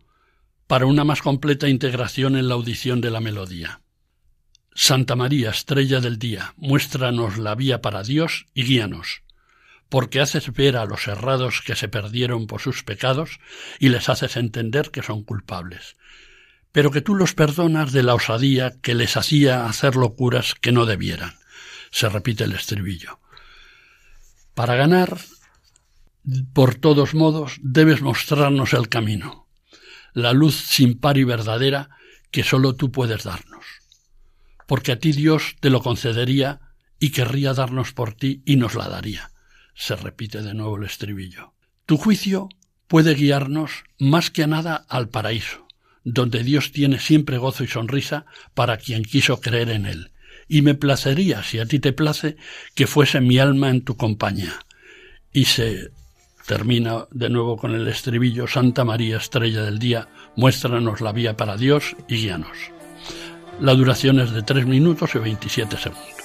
para 0.68 0.86
una 0.86 1.04
más 1.04 1.22
completa 1.22 1.68
integración 1.68 2.36
en 2.36 2.48
la 2.48 2.54
audición 2.54 3.02
de 3.02 3.12
la 3.12 3.20
melodía. 3.20 3.82
Santa 4.76 5.16
María, 5.16 5.50
estrella 5.50 6.00
del 6.00 6.20
día, 6.20 6.54
muéstranos 6.56 7.38
la 7.38 7.56
vía 7.56 7.82
para 7.82 8.04
Dios 8.04 8.46
y 8.54 8.64
guíanos, 8.64 9.24
porque 9.90 10.22
haces 10.22 10.54
ver 10.54 10.78
a 10.78 10.86
los 10.86 11.08
errados 11.08 11.62
que 11.66 11.76
se 11.76 11.88
perdieron 11.88 12.48
por 12.48 12.62
sus 12.62 12.84
pecados 12.84 13.40
y 13.80 13.90
les 13.90 14.08
haces 14.10 14.38
entender 14.38 14.92
que 14.92 15.02
son 15.02 15.24
culpables, 15.24 15.98
pero 16.72 16.92
que 16.92 17.02
tú 17.02 17.16
los 17.16 17.34
perdonas 17.34 17.92
de 17.92 18.04
la 18.04 18.16
osadía 18.16 18.80
que 18.82 18.96
les 18.96 19.18
hacía 19.18 19.66
hacer 19.66 19.96
locuras 19.96 20.54
que 20.56 20.72
no 20.72 20.86
debieran. 20.86 21.34
Se 21.92 22.10
repite 22.10 22.44
el 22.44 22.54
estribillo. 22.54 23.20
Para 24.54 24.76
ganar, 24.76 25.18
por 26.54 26.76
todos 26.76 27.16
modos, 27.16 27.58
debes 27.62 28.02
mostrarnos 28.02 28.74
el 28.74 28.90
camino, 28.90 29.48
la 30.14 30.34
luz 30.34 30.56
sin 30.56 31.00
par 31.00 31.18
y 31.18 31.24
verdadera 31.24 31.90
que 32.32 32.44
sólo 32.44 32.76
tú 32.76 32.92
puedes 32.92 33.24
darnos. 33.24 33.66
Porque 34.68 34.92
a 34.92 35.00
ti 35.00 35.12
Dios 35.12 35.56
te 35.60 35.70
lo 35.70 35.82
concedería 35.82 36.62
y 37.00 37.12
querría 37.12 37.54
darnos 37.54 37.94
por 37.94 38.14
ti 38.14 38.44
y 38.46 38.58
nos 38.58 38.76
la 38.76 38.88
daría. 38.90 39.32
Se 39.74 39.96
repite 39.96 40.42
de 40.42 40.54
nuevo 40.54 40.78
el 40.78 40.84
estribillo. 40.84 41.54
Tu 41.86 41.98
juicio 41.98 42.50
puede 42.88 43.16
guiarnos 43.16 43.84
más 43.98 44.30
que 44.30 44.44
a 44.44 44.48
nada 44.48 44.86
al 44.90 45.10
paraíso, 45.10 45.66
donde 46.14 46.44
Dios 46.44 46.72
tiene 46.72 47.00
siempre 47.00 47.38
gozo 47.38 47.64
y 47.64 47.68
sonrisa 47.68 48.26
para 48.54 48.78
quien 48.78 49.04
quiso 49.04 49.42
creer 49.42 49.70
en 49.70 49.86
él, 49.86 50.12
y 50.48 50.62
me 50.62 50.76
placería, 50.76 51.44
si 51.44 51.60
a 51.60 51.66
ti 51.66 51.80
te 51.80 51.94
place, 51.94 52.38
que 52.76 52.88
fuese 52.88 53.22
mi 53.22 53.38
alma 53.38 53.70
en 53.70 53.82
tu 53.82 53.96
compañía. 53.98 54.66
Y 55.32 55.46
se 55.46 55.92
termina 56.48 57.06
de 57.12 57.30
nuevo 57.30 57.58
con 57.58 57.76
el 57.76 57.88
estribillo 57.88 58.48
Santa 58.48 58.84
María, 58.84 59.18
estrella 59.18 59.64
del 59.64 59.78
día, 59.78 60.08
muéstranos 60.36 61.02
la 61.02 61.12
vía 61.12 61.38
para 61.38 61.58
Dios 61.58 61.96
y 62.08 62.16
guíanos. 62.16 62.58
La 63.60 63.74
duración 63.74 64.20
es 64.20 64.32
de 64.32 64.42
3 64.42 64.66
minutos 64.66 65.12
y 65.16 65.20
27 65.20 65.78
segundos. 65.78 66.19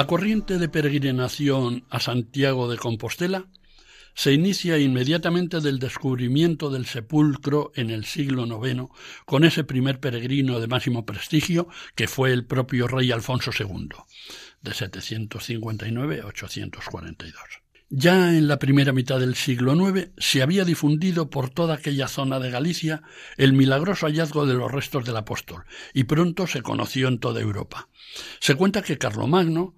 La 0.00 0.06
corriente 0.06 0.56
de 0.56 0.70
peregrinación 0.70 1.84
a 1.90 2.00
Santiago 2.00 2.70
de 2.70 2.78
Compostela 2.78 3.44
se 4.14 4.32
inicia 4.32 4.78
inmediatamente 4.78 5.60
del 5.60 5.78
descubrimiento 5.78 6.70
del 6.70 6.86
sepulcro 6.86 7.70
en 7.74 7.90
el 7.90 8.06
siglo 8.06 8.46
IX 8.46 8.86
con 9.26 9.44
ese 9.44 9.62
primer 9.62 10.00
peregrino 10.00 10.58
de 10.58 10.68
máximo 10.68 11.04
prestigio 11.04 11.68
que 11.94 12.08
fue 12.08 12.32
el 12.32 12.46
propio 12.46 12.88
rey 12.88 13.12
Alfonso 13.12 13.50
II, 13.52 13.90
de 14.62 14.72
759 14.72 16.22
a 16.22 16.26
842. 16.28 17.34
Ya 17.90 18.34
en 18.34 18.48
la 18.48 18.58
primera 18.58 18.94
mitad 18.94 19.20
del 19.20 19.34
siglo 19.34 19.74
IX 19.74 20.12
se 20.16 20.40
había 20.40 20.64
difundido 20.64 21.28
por 21.28 21.50
toda 21.50 21.74
aquella 21.74 22.08
zona 22.08 22.40
de 22.40 22.50
Galicia 22.50 23.02
el 23.36 23.52
milagroso 23.52 24.06
hallazgo 24.06 24.46
de 24.46 24.54
los 24.54 24.72
restos 24.72 25.04
del 25.04 25.18
apóstol, 25.18 25.64
y 25.92 26.04
pronto 26.04 26.46
se 26.46 26.62
conoció 26.62 27.08
en 27.08 27.18
toda 27.18 27.42
Europa. 27.42 27.88
Se 28.38 28.54
cuenta 28.54 28.80
que 28.80 28.96
Carlomagno, 28.96 29.74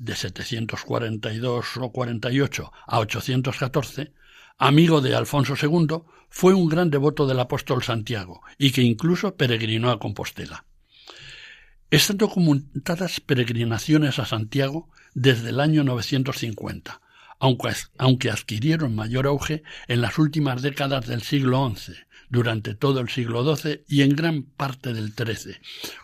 de 0.00 0.16
742 0.16 1.76
o 1.76 1.92
48 1.92 2.72
a 2.86 2.98
814, 2.98 4.12
amigo 4.58 5.00
de 5.00 5.14
Alfonso 5.14 5.54
II, 5.60 6.02
fue 6.30 6.54
un 6.54 6.68
gran 6.68 6.90
devoto 6.90 7.26
del 7.26 7.38
apóstol 7.38 7.82
Santiago 7.82 8.40
y 8.58 8.72
que 8.72 8.82
incluso 8.82 9.36
peregrinó 9.36 9.90
a 9.90 9.98
Compostela. 9.98 10.64
Están 11.90 12.16
documentadas 12.16 13.20
peregrinaciones 13.20 14.18
a 14.18 14.26
Santiago 14.26 14.88
desde 15.12 15.50
el 15.50 15.60
año 15.60 15.84
950, 15.84 17.00
aunque, 17.40 18.30
adquirieron 18.30 18.94
mayor 18.94 19.26
auge 19.26 19.62
en 19.88 20.00
las 20.00 20.18
últimas 20.18 20.62
décadas 20.62 21.06
del 21.06 21.22
siglo 21.22 21.70
XI, 21.74 21.94
durante 22.30 22.74
todo 22.74 23.00
el 23.00 23.08
siglo 23.08 23.44
XII 23.56 23.82
y 23.88 24.02
en 24.02 24.16
gran 24.16 24.42
parte 24.42 24.94
del 24.94 25.12
XIII, 25.12 25.56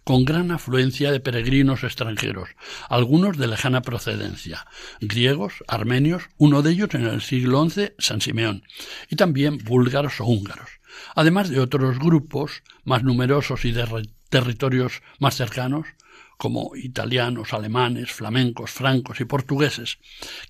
con 0.05 0.25
gran 0.25 0.51
afluencia 0.51 1.13
de 1.13 1.21
peregrinos 1.21 1.85
extranjeros, 1.85 2.51
algunos 2.89 3.39
de 3.39 3.47
lejana 3.47 3.83
procedencia, 3.83 4.67
griegos, 5.01 5.65
armenios, 5.69 6.25
uno 6.37 6.63
de 6.63 6.73
ellos 6.73 6.95
en 6.95 7.05
el 7.07 7.23
siglo 7.23 7.69
XI, 7.69 7.93
San 7.99 8.21
Simeón, 8.21 8.65
y 9.09 9.17
también 9.17 9.59
búlgaros 9.59 10.21
o 10.21 10.25
húngaros, 10.25 10.69
además 11.15 11.49
de 11.49 11.61
otros 11.61 11.99
grupos 11.99 12.63
más 12.85 13.05
numerosos 13.05 13.65
y 13.65 13.73
de 13.73 13.87
territorios 14.29 15.03
más 15.21 15.37
cercanos, 15.37 15.87
como 16.37 16.77
italianos, 16.77 17.53
alemanes, 17.53 18.13
flamencos, 18.13 18.71
francos 18.71 19.21
y 19.21 19.25
portugueses, 19.25 19.99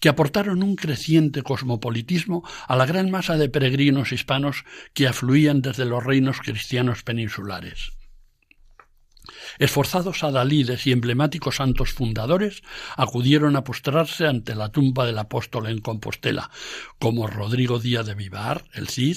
que 0.00 0.08
aportaron 0.08 0.62
un 0.62 0.76
creciente 0.76 1.42
cosmopolitismo 1.42 2.42
a 2.66 2.76
la 2.76 2.86
gran 2.86 3.10
masa 3.10 3.36
de 3.36 3.48
peregrinos 3.48 4.12
hispanos 4.12 4.64
que 4.94 5.06
afluían 5.06 5.62
desde 5.62 5.84
los 5.84 6.04
reinos 6.04 6.38
cristianos 6.40 7.02
peninsulares. 7.02 7.95
Esforzados 9.58 10.24
adalides 10.24 10.86
y 10.86 10.92
emblemáticos 10.92 11.56
santos 11.56 11.92
fundadores 11.92 12.62
acudieron 12.96 13.56
a 13.56 13.64
postrarse 13.64 14.26
ante 14.26 14.54
la 14.54 14.70
tumba 14.70 15.06
del 15.06 15.18
apóstol 15.18 15.66
en 15.66 15.80
Compostela, 15.80 16.50
como 16.98 17.26
Rodrigo 17.26 17.78
Díaz 17.78 18.06
de 18.06 18.14
Vivar, 18.14 18.64
el 18.72 18.88
Cid, 18.88 19.16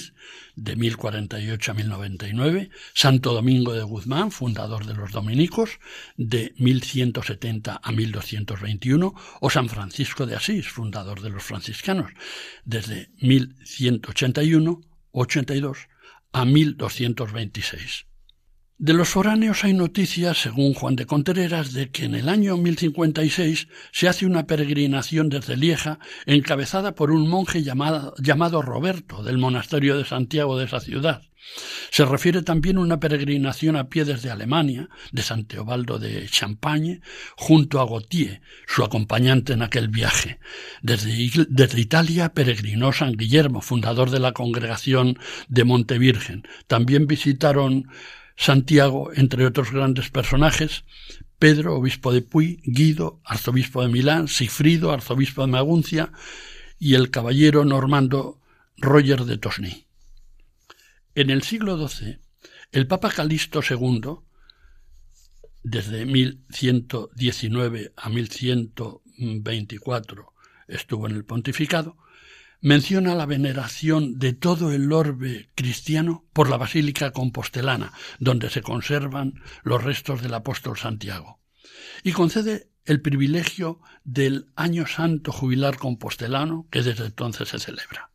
de 0.56 0.76
1048 0.76 1.70
a 1.70 1.74
1099, 1.74 2.70
Santo 2.92 3.32
Domingo 3.32 3.72
de 3.72 3.82
Guzmán, 3.82 4.30
fundador 4.30 4.84
de 4.84 4.94
los 4.94 5.12
dominicos, 5.12 5.78
de 6.16 6.54
1170 6.58 7.80
a 7.82 7.92
1221, 7.92 9.14
o 9.40 9.50
San 9.50 9.68
Francisco 9.68 10.26
de 10.26 10.36
Asís, 10.36 10.68
fundador 10.68 11.22
de 11.22 11.30
los 11.30 11.42
franciscanos, 11.42 12.10
desde 12.64 13.10
1181 13.20 14.80
82 15.12 15.88
a 16.32 16.44
1226. 16.44 18.06
De 18.80 18.94
los 18.94 19.10
foráneos 19.10 19.62
hay 19.62 19.74
noticias, 19.74 20.38
según 20.38 20.72
Juan 20.72 20.96
de 20.96 21.04
Contreras, 21.04 21.74
de 21.74 21.90
que 21.90 22.06
en 22.06 22.14
el 22.14 22.30
año 22.30 22.56
1056 22.56 23.68
se 23.92 24.08
hace 24.08 24.24
una 24.24 24.46
peregrinación 24.46 25.28
desde 25.28 25.58
Lieja 25.58 25.98
encabezada 26.24 26.94
por 26.94 27.10
un 27.10 27.28
monje 27.28 27.62
llamado, 27.62 28.62
Roberto 28.62 29.22
del 29.22 29.36
monasterio 29.36 29.98
de 29.98 30.06
Santiago 30.06 30.56
de 30.56 30.64
esa 30.64 30.80
ciudad. 30.80 31.20
Se 31.90 32.06
refiere 32.06 32.40
también 32.40 32.78
una 32.78 33.00
peregrinación 33.00 33.76
a 33.76 33.90
pie 33.90 34.06
desde 34.06 34.30
Alemania, 34.30 34.88
de 35.12 35.20
San 35.20 35.44
Teobaldo 35.44 35.98
de 35.98 36.26
Champagne, 36.30 37.02
junto 37.36 37.82
a 37.82 37.84
Gautier, 37.84 38.40
su 38.66 38.82
acompañante 38.82 39.52
en 39.52 39.60
aquel 39.60 39.88
viaje. 39.88 40.38
Desde, 40.80 41.10
desde, 41.50 41.80
Italia 41.82 42.32
peregrinó 42.32 42.94
San 42.94 43.12
Guillermo, 43.12 43.60
fundador 43.60 44.08
de 44.08 44.20
la 44.20 44.32
congregación 44.32 45.18
de 45.48 45.64
Montevirgen. 45.64 46.48
También 46.66 47.06
visitaron 47.06 47.86
Santiago, 48.40 49.12
entre 49.14 49.44
otros 49.44 49.70
grandes 49.70 50.08
personajes, 50.08 50.84
Pedro, 51.38 51.76
obispo 51.76 52.10
de 52.10 52.22
Puy, 52.22 52.62
Guido, 52.64 53.20
arzobispo 53.22 53.82
de 53.82 53.88
Milán, 53.88 54.28
Sigfrido, 54.28 54.92
arzobispo 54.92 55.42
de 55.42 55.48
Maguncia, 55.48 56.10
y 56.78 56.94
el 56.94 57.10
caballero 57.10 57.66
normando 57.66 58.40
Roger 58.78 59.26
de 59.26 59.36
Tosny. 59.36 59.84
En 61.14 61.28
el 61.28 61.42
siglo 61.42 61.86
XII, 61.86 62.18
el 62.72 62.86
Papa 62.86 63.10
Calixto 63.10 63.60
II, 63.60 64.20
desde 65.62 66.06
1119 66.06 67.92
a 67.94 68.08
1124 68.08 70.32
estuvo 70.66 71.06
en 71.06 71.14
el 71.14 71.26
pontificado, 71.26 71.98
menciona 72.60 73.14
la 73.14 73.26
veneración 73.26 74.18
de 74.18 74.32
todo 74.32 74.72
el 74.72 74.92
orbe 74.92 75.48
cristiano 75.54 76.26
por 76.32 76.50
la 76.50 76.56
Basílica 76.56 77.12
Compostelana, 77.12 77.92
donde 78.18 78.50
se 78.50 78.62
conservan 78.62 79.34
los 79.62 79.82
restos 79.82 80.22
del 80.22 80.34
apóstol 80.34 80.76
Santiago, 80.76 81.40
y 82.02 82.12
concede 82.12 82.70
el 82.84 83.00
privilegio 83.00 83.80
del 84.04 84.50
Año 84.56 84.86
Santo 84.86 85.32
Jubilar 85.32 85.76
Compostelano, 85.76 86.66
que 86.70 86.82
desde 86.82 87.06
entonces 87.06 87.48
se 87.48 87.58
celebra. 87.58 88.10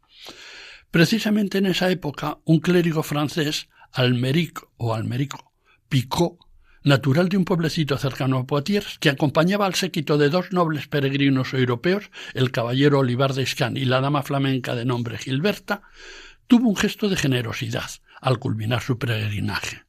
Precisamente 0.92 1.58
en 1.58 1.66
esa 1.66 1.90
época, 1.90 2.40
un 2.46 2.60
clérigo 2.60 3.04
francés, 3.04 3.70
Almeric 3.92 4.62
o 4.78 4.94
Almerico, 4.94 5.54
picó 5.90 6.38
natural 6.86 7.30
de 7.30 7.38
un 7.38 7.46
pueblecito 7.46 7.98
cercano 7.98 8.38
a 8.38 8.46
Poitiers, 8.46 9.00
que 9.00 9.10
acompañaba 9.10 9.66
al 9.66 9.74
séquito 9.74 10.18
de 10.18 10.30
dos 10.30 10.52
nobles 10.52 10.88
peregrinos 10.88 11.54
europeos, 11.54 12.12
el 12.36 12.52
caballero 12.52 13.00
Olivar 13.00 13.34
de 13.34 13.42
Iscan 13.42 13.76
y 13.76 13.86
la 13.86 14.02
dama 14.02 14.22
flamenca 14.22 14.76
de 14.76 14.86
nombre 14.86 15.18
Gilberta, 15.18 15.82
tuvo 16.48 16.70
un 16.70 16.76
gesto 16.76 17.10
de 17.10 17.18
generosidad 17.18 17.90
al 18.22 18.38
culminar 18.38 18.84
su 18.84 19.00
peregrinaje. 19.00 19.84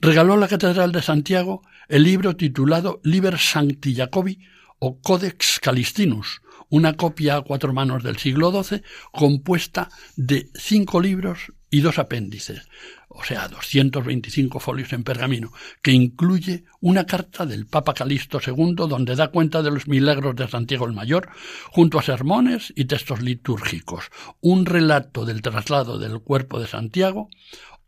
Regaló 0.00 0.32
a 0.32 0.38
la 0.38 0.48
Catedral 0.48 0.90
de 0.92 1.02
Santiago 1.02 1.62
el 1.88 2.04
libro 2.04 2.34
titulado 2.34 3.00
Liber 3.04 3.38
Sancti 3.38 3.94
Jacobi 3.94 4.40
o 4.78 4.98
Codex 5.02 5.60
Calistinus, 5.60 6.40
una 6.70 6.94
copia 6.94 7.36
a 7.36 7.42
cuatro 7.42 7.74
manos 7.74 8.02
del 8.02 8.16
siglo 8.16 8.50
XII 8.50 8.82
compuesta 9.12 9.90
de 10.16 10.48
cinco 10.54 11.00
libros 11.02 11.52
y 11.68 11.82
dos 11.82 11.98
apéndices, 11.98 12.66
o 13.12 13.24
sea, 13.24 13.48
225 13.48 14.60
folios 14.60 14.92
en 14.92 15.02
pergamino, 15.02 15.52
que 15.82 15.90
incluye 15.90 16.64
una 16.80 17.06
carta 17.06 17.44
del 17.44 17.66
Papa 17.66 17.92
Calixto 17.92 18.40
II 18.44 18.74
donde 18.88 19.16
da 19.16 19.28
cuenta 19.28 19.62
de 19.62 19.70
los 19.72 19.88
milagros 19.88 20.36
de 20.36 20.46
Santiago 20.46 20.86
el 20.86 20.92
Mayor, 20.92 21.28
junto 21.70 21.98
a 21.98 22.02
sermones 22.02 22.72
y 22.76 22.84
textos 22.84 23.20
litúrgicos, 23.20 24.10
un 24.40 24.64
relato 24.64 25.24
del 25.24 25.42
traslado 25.42 25.98
del 25.98 26.20
cuerpo 26.20 26.60
de 26.60 26.68
Santiago, 26.68 27.28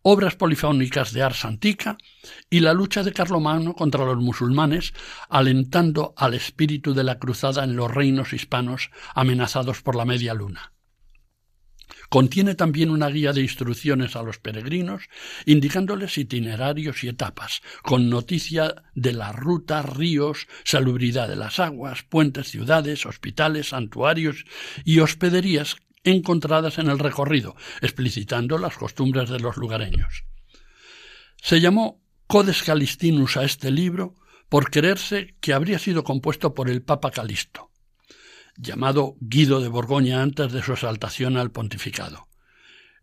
obras 0.03 0.35
polifónicas 0.35 1.13
de 1.13 1.23
Ars 1.23 1.45
Antica 1.45 1.97
y 2.51 2.59
la 2.59 2.75
lucha 2.75 3.05
de 3.05 3.13
Carlomagno 3.13 3.75
contra 3.75 4.05
los 4.05 4.19
musulmanes, 4.19 4.93
alentando 5.29 6.15
al 6.17 6.35
espíritu 6.35 6.95
de 6.95 7.05
la 7.05 7.21
cruzada 7.21 7.63
en 7.63 7.77
los 7.77 7.91
reinos 7.91 8.33
hispanos 8.33 8.91
amenazados 9.15 9.83
por 9.83 9.95
la 9.95 10.05
media 10.05 10.35
luna. 10.35 10.72
Contiene 12.13 12.55
también 12.55 12.91
una 12.91 13.09
guía 13.09 13.33
de 13.33 13.41
instrucciones 13.41 14.17
a 14.17 14.23
los 14.23 14.37
peregrinos, 14.37 15.05
indicándoles 15.47 16.19
itinerarios 16.19 17.03
y 17.05 17.09
etapas, 17.09 17.63
con 17.83 18.11
noticia 18.11 18.83
de 18.95 19.15
las 19.15 19.35
rutas, 19.35 19.89
ríos, 19.97 20.47
salubridad 20.63 21.27
de 21.27 21.37
las 21.37 21.59
aguas, 21.59 22.03
puentes, 22.03 22.51
ciudades, 22.51 23.07
hospitales, 23.07 23.71
santuarios 23.71 24.45
y 24.85 24.99
hospederías 24.99 25.77
encontradas 26.05 26.77
en 26.77 26.91
el 26.91 26.99
recorrido, 26.99 27.57
explicitando 27.81 28.59
las 28.59 28.77
costumbres 28.77 29.31
de 29.31 29.41
los 29.41 29.57
lugareños. 29.57 30.25
Se 31.41 31.63
llamó 31.63 32.03
Codes 32.27 32.63
Calistinus 32.63 33.39
a 33.39 33.45
este 33.45 33.71
libro 33.71 34.17
por 34.51 34.71
creerse 34.71 35.35
que 35.41 35.55
habría 35.55 35.79
sido 35.79 36.05
compuesto 36.05 36.53
por 36.53 36.69
el 36.69 36.83
Papa 36.83 37.11
Calisto 37.11 37.72
llamado 38.57 39.17
Guido 39.21 39.61
de 39.61 39.69
Borgoña 39.69 40.23
antes 40.23 40.53
de 40.53 40.63
su 40.63 40.73
exaltación 40.73 41.37
al 41.37 41.51
pontificado. 41.51 42.29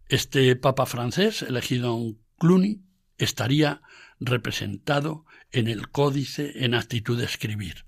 Este 0.08 0.56
papa 0.56 0.86
francés, 0.86 1.42
elegido 1.42 1.96
en 1.96 2.20
Cluny, 2.38 2.82
estaría 3.18 3.82
representado 4.20 5.26
en 5.52 5.68
el 5.68 5.90
códice 5.90 6.66
en 6.66 6.74
actitud 6.74 7.18
de 7.18 7.26
escribir. 7.26 7.86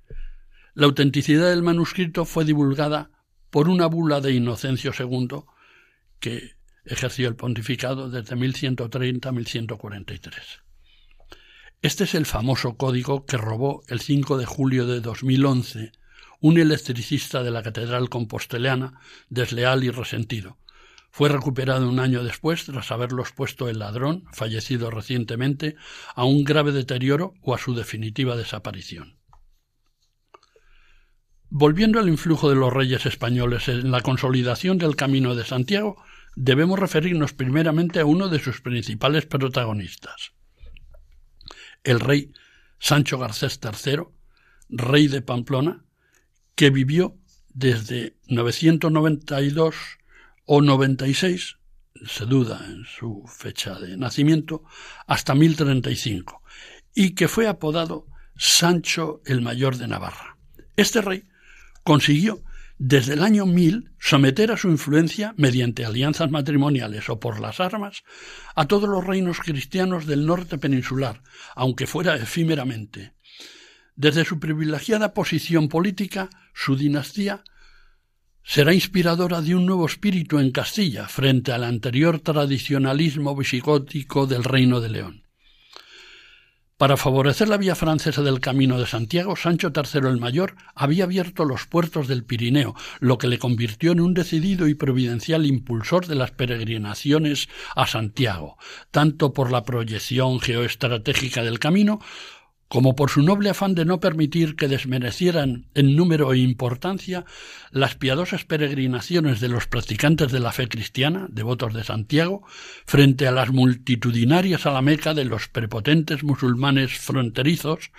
La 0.74 0.86
autenticidad 0.86 1.50
del 1.50 1.63
manuscrito 1.63 2.26
fue 2.26 2.45
divulgada 2.45 3.12
por 3.50 3.67
una 3.67 3.88
bula 3.88 4.21
de 4.21 4.34
Inocencio 4.34 4.91
II 4.97 5.43
que 6.19 6.56
ejerció 6.86 7.28
el 7.28 7.36
pontificado 7.36 8.10
desde 8.10 8.36
1130 8.36 9.30
a 9.30 9.32
1143. 9.32 10.62
Este 11.82 12.04
es 12.04 12.15
el 12.15 12.26
famoso 12.26 12.76
código 12.78 13.26
que 13.26 13.38
robó 13.38 13.84
el 13.88 14.00
5 14.00 14.38
de 14.38 14.45
julio 14.45 14.86
de 14.86 15.02
2011 15.02 15.91
un 16.42 16.58
electricista 16.58 17.44
de 17.44 17.52
la 17.52 17.64
catedral 17.64 18.10
compostelana, 18.10 19.00
desleal 19.30 19.84
y 19.84 19.92
resentido. 19.92 20.58
Fue 21.12 21.30
recuperado 21.30 21.88
un 21.88 22.00
año 22.00 22.24
después 22.24 22.66
tras 22.66 22.92
haberlo 22.92 23.22
expuesto 23.22 23.70
el 23.70 23.80
ladrón, 23.80 24.26
fallecido 24.34 24.90
recientemente, 24.90 25.76
a 26.16 26.26
un 26.26 26.44
grave 26.44 26.72
deterioro 26.72 27.34
o 27.42 27.54
a 27.54 27.58
su 27.58 27.76
definitiva 27.76 28.36
desaparición. 28.36 29.18
Volviendo 31.50 32.00
al 32.00 32.08
influjo 32.08 32.50
de 32.50 32.56
los 32.56 32.72
reyes 32.72 33.06
españoles 33.06 33.68
en 33.68 33.92
la 33.92 34.02
consolidación 34.02 34.78
del 34.78 34.96
Camino 34.96 35.36
de 35.36 35.44
Santiago, 35.44 36.02
debemos 36.36 36.80
referirnos 36.80 37.34
primeramente 37.34 38.00
a 38.00 38.06
uno 38.06 38.30
de 38.30 38.40
sus 38.40 38.62
principales 38.62 39.26
protagonistas. 39.26 40.32
El 41.84 42.00
rey 42.00 42.32
Sancho 42.80 43.20
Garcés 43.20 43.60
III, 43.62 44.04
rey 44.70 45.08
de 45.08 45.22
Pamplona, 45.22 45.84
que 46.62 46.69
vivió 46.69 47.17
desde 47.50 48.17
992 48.28 49.76
o 50.45 50.62
96, 50.62 51.58
se 52.06 52.26
duda 52.28 52.63
en 52.69 52.86
su 52.86 53.26
fecha 53.26 53.80
de 53.80 53.97
nacimiento, 53.97 54.63
hasta 55.08 55.34
1035, 55.34 56.43
y 56.93 57.15
que 57.15 57.28
fue 57.28 57.47
apodado 57.47 58.06
Sancho 58.38 59.24
el 59.26 59.41
Mayor 59.41 59.78
de 59.78 59.88
Navarra. 59.88 60.38
Este 60.78 61.02
rey 61.02 61.24
consiguió 61.84 62.43
desde 62.78 63.13
el 63.13 63.24
año 63.24 63.47
1000 63.47 63.93
someter 64.00 64.52
a 64.52 64.58
su 64.58 64.69
influencia, 64.69 65.34
mediante 65.38 65.84
alianzas 65.84 66.30
matrimoniales 66.30 67.10
o 67.10 67.19
por 67.19 67.39
las 67.39 67.60
armas, 67.60 68.04
a 68.54 68.67
todos 68.67 68.88
los 68.88 69.04
reinos 69.04 69.39
cristianos 69.39 70.06
del 70.06 70.28
norte 70.28 70.60
peninsular, 70.60 71.24
aunque 71.56 71.88
fuera 71.88 72.17
efímeramente. 72.17 73.13
Desde 74.02 74.26
su 74.26 74.40
privilegiada 74.40 75.14
posición 75.14 75.70
política, 75.70 76.32
su 76.56 76.76
dinastía 76.76 77.44
será 78.44 78.74
inspiradora 78.74 79.44
de 79.44 79.54
un 79.54 79.68
nuevo 79.68 79.86
espíritu 79.86 80.40
en 80.40 80.50
Castilla 80.50 81.08
frente 81.08 81.52
al 81.52 81.64
anterior 81.64 82.20
tradicionalismo 82.20 83.36
visigótico 83.36 84.26
del 84.26 84.44
Reino 84.44 84.82
de 84.82 84.90
León. 84.90 85.28
Para 86.78 86.98
favorecer 86.98 87.48
la 87.48 87.58
vía 87.58 87.76
francesa 87.76 88.24
del 88.24 88.40
Camino 88.40 88.80
de 88.80 88.88
Santiago, 88.88 89.36
Sancho 89.36 89.72
III 89.72 90.10
el 90.10 90.18
Mayor 90.18 90.56
había 90.74 91.04
abierto 91.04 91.46
los 91.46 91.68
puertos 91.68 92.08
del 92.08 92.24
Pirineo, 92.24 92.74
lo 93.02 93.20
que 93.20 93.28
le 93.28 93.38
convirtió 93.38 93.92
en 93.92 94.00
un 94.00 94.16
decidido 94.16 94.68
y 94.68 94.74
providencial 94.74 95.46
impulsor 95.46 96.08
de 96.08 96.16
las 96.16 96.32
peregrinaciones 96.32 97.50
a 97.76 97.86
Santiago, 97.86 98.58
tanto 98.90 99.32
por 99.32 99.52
la 99.52 99.64
proyección 99.64 100.40
geoestratégica 100.40 101.44
del 101.44 101.60
camino 101.60 102.00
como 102.72 102.96
por 102.96 103.10
su 103.10 103.22
noble 103.22 103.50
afán 103.50 103.76
de 103.76 103.84
no 103.84 104.00
permitir 104.00 104.56
que 104.56 104.70
desmerecieran 104.70 105.66
en 105.74 105.98
número 105.98 106.32
e 106.32 106.38
importancia 106.38 107.26
las 107.70 107.96
piadosas 107.96 108.46
peregrinaciones 108.46 109.42
de 109.42 109.50
los 109.50 109.68
practicantes 109.68 110.32
de 110.32 110.40
la 110.40 110.54
fe 110.54 110.70
cristiana, 110.70 111.28
devotos 111.30 111.74
de 111.74 111.84
Santiago, 111.84 112.48
frente 112.86 113.28
a 113.28 113.34
las 113.34 113.52
multitudinarias 113.52 114.66
a 114.66 114.72
la 114.72 114.82
Meca 114.82 115.14
de 115.14 115.26
los 115.26 115.50
prepotentes 115.50 116.24
musulmanes 116.24 116.98
fronterizos, 116.98 117.92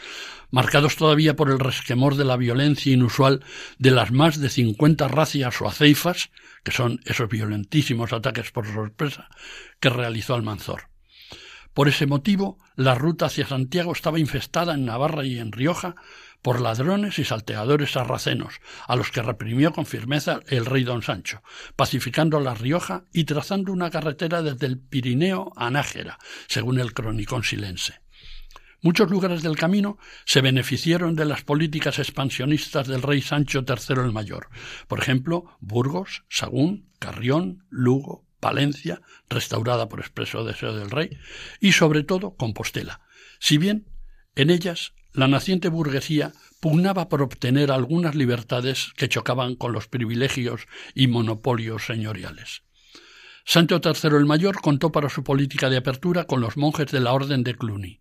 marcados 0.50 0.96
todavía 0.96 1.36
por 1.36 1.50
el 1.50 1.58
resquemor 1.58 2.16
de 2.16 2.24
la 2.24 2.38
violencia 2.38 2.94
inusual 2.94 3.44
de 3.78 3.90
las 3.90 4.10
más 4.10 4.40
de 4.40 4.48
cincuenta 4.48 5.06
racias 5.06 5.60
o 5.60 5.68
aceifas, 5.68 6.30
que 6.64 6.72
son 6.72 7.02
esos 7.04 7.28
violentísimos 7.28 8.14
ataques 8.14 8.50
por 8.52 8.66
sorpresa 8.66 9.28
que 9.80 9.90
realizó 9.90 10.34
Almanzor. 10.34 10.91
Por 11.74 11.88
ese 11.88 12.06
motivo, 12.06 12.58
la 12.76 12.94
ruta 12.94 13.26
hacia 13.26 13.46
Santiago 13.46 13.92
estaba 13.92 14.18
infestada 14.18 14.74
en 14.74 14.84
Navarra 14.84 15.24
y 15.24 15.38
en 15.38 15.52
Rioja 15.52 15.94
por 16.42 16.60
ladrones 16.60 17.18
y 17.18 17.24
salteadores 17.24 17.92
sarracenos, 17.92 18.60
a 18.86 18.96
los 18.96 19.10
que 19.10 19.22
reprimió 19.22 19.72
con 19.72 19.86
firmeza 19.86 20.40
el 20.48 20.66
rey 20.66 20.82
don 20.82 21.02
Sancho, 21.02 21.42
pacificando 21.76 22.40
La 22.40 22.54
Rioja 22.54 23.04
y 23.12 23.24
trazando 23.24 23.72
una 23.72 23.90
carretera 23.90 24.42
desde 24.42 24.66
el 24.66 24.78
Pirineo 24.78 25.52
a 25.56 25.70
Nájera, 25.70 26.18
según 26.48 26.80
el 26.80 26.92
cronicón 26.92 27.44
silense. 27.44 28.00
Muchos 28.82 29.08
lugares 29.08 29.42
del 29.42 29.56
camino 29.56 29.96
se 30.24 30.40
beneficiaron 30.40 31.14
de 31.14 31.24
las 31.24 31.44
políticas 31.44 32.00
expansionistas 32.00 32.88
del 32.88 33.02
rey 33.02 33.22
Sancho 33.22 33.64
III 33.66 34.02
el 34.02 34.12
Mayor, 34.12 34.48
por 34.88 34.98
ejemplo, 34.98 35.56
Burgos, 35.60 36.24
Sagún, 36.28 36.90
Carrión, 36.98 37.64
Lugo, 37.70 38.26
Valencia, 38.42 39.00
restaurada 39.30 39.88
por 39.88 40.00
expreso 40.00 40.44
deseo 40.44 40.74
del 40.74 40.90
rey, 40.90 41.16
y 41.60 41.72
sobre 41.72 42.02
todo 42.02 42.36
Compostela, 42.36 43.00
si 43.38 43.56
bien 43.56 43.86
en 44.34 44.50
ellas 44.50 44.92
la 45.14 45.28
naciente 45.28 45.68
burguesía 45.68 46.32
pugnaba 46.60 47.08
por 47.08 47.22
obtener 47.22 47.70
algunas 47.70 48.14
libertades 48.14 48.92
que 48.96 49.08
chocaban 49.08 49.54
con 49.56 49.72
los 49.72 49.86
privilegios 49.88 50.66
y 50.94 51.06
monopolios 51.06 51.86
señoriales. 51.86 52.62
Sancho 53.44 53.80
III 53.84 54.16
el 54.16 54.26
Mayor 54.26 54.60
contó 54.60 54.92
para 54.92 55.10
su 55.10 55.24
política 55.24 55.68
de 55.68 55.76
apertura 55.76 56.24
con 56.24 56.40
los 56.40 56.56
monjes 56.56 56.90
de 56.90 57.00
la 57.00 57.12
Orden 57.12 57.42
de 57.42 57.54
Cluny, 57.56 58.00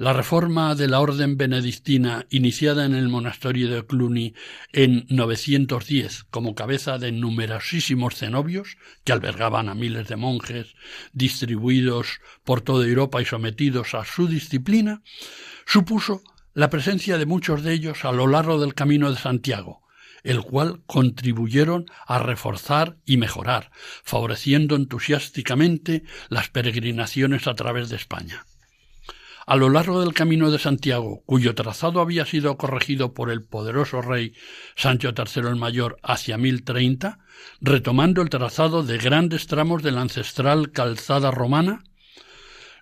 la 0.00 0.14
reforma 0.14 0.74
de 0.74 0.88
la 0.88 0.98
orden 0.98 1.36
benedictina 1.36 2.24
iniciada 2.30 2.86
en 2.86 2.94
el 2.94 3.10
monasterio 3.10 3.70
de 3.70 3.84
Cluny 3.84 4.32
en 4.72 5.04
910 5.10 6.24
como 6.30 6.54
cabeza 6.54 6.96
de 6.96 7.12
numerosísimos 7.12 8.14
cenobios 8.14 8.78
que 9.04 9.12
albergaban 9.12 9.68
a 9.68 9.74
miles 9.74 10.08
de 10.08 10.16
monjes 10.16 10.74
distribuidos 11.12 12.22
por 12.44 12.62
toda 12.62 12.86
Europa 12.86 13.20
y 13.20 13.26
sometidos 13.26 13.92
a 13.92 14.06
su 14.06 14.26
disciplina, 14.26 15.02
supuso 15.66 16.22
la 16.54 16.70
presencia 16.70 17.18
de 17.18 17.26
muchos 17.26 17.62
de 17.62 17.74
ellos 17.74 18.06
a 18.06 18.12
lo 18.12 18.26
largo 18.26 18.58
del 18.58 18.72
camino 18.72 19.10
de 19.10 19.18
Santiago, 19.18 19.82
el 20.22 20.40
cual 20.40 20.80
contribuyeron 20.86 21.84
a 22.06 22.18
reforzar 22.18 22.96
y 23.04 23.18
mejorar, 23.18 23.70
favoreciendo 24.02 24.76
entusiásticamente 24.76 26.04
las 26.30 26.48
peregrinaciones 26.48 27.46
a 27.46 27.54
través 27.54 27.90
de 27.90 27.96
España. 27.96 28.46
A 29.50 29.56
lo 29.56 29.68
largo 29.68 30.00
del 30.00 30.14
camino 30.14 30.52
de 30.52 30.60
Santiago, 30.60 31.24
cuyo 31.26 31.56
trazado 31.56 32.00
había 32.00 32.24
sido 32.24 32.56
corregido 32.56 33.14
por 33.14 33.32
el 33.32 33.42
poderoso 33.42 34.00
rey 34.00 34.32
Sancho 34.76 35.08
III 35.08 35.48
el 35.48 35.56
Mayor 35.56 35.98
hacia 36.04 36.38
1030, 36.38 37.18
retomando 37.60 38.22
el 38.22 38.30
trazado 38.30 38.84
de 38.84 38.98
grandes 38.98 39.48
tramos 39.48 39.82
de 39.82 39.90
la 39.90 40.02
ancestral 40.02 40.70
calzada 40.70 41.32
romana, 41.32 41.82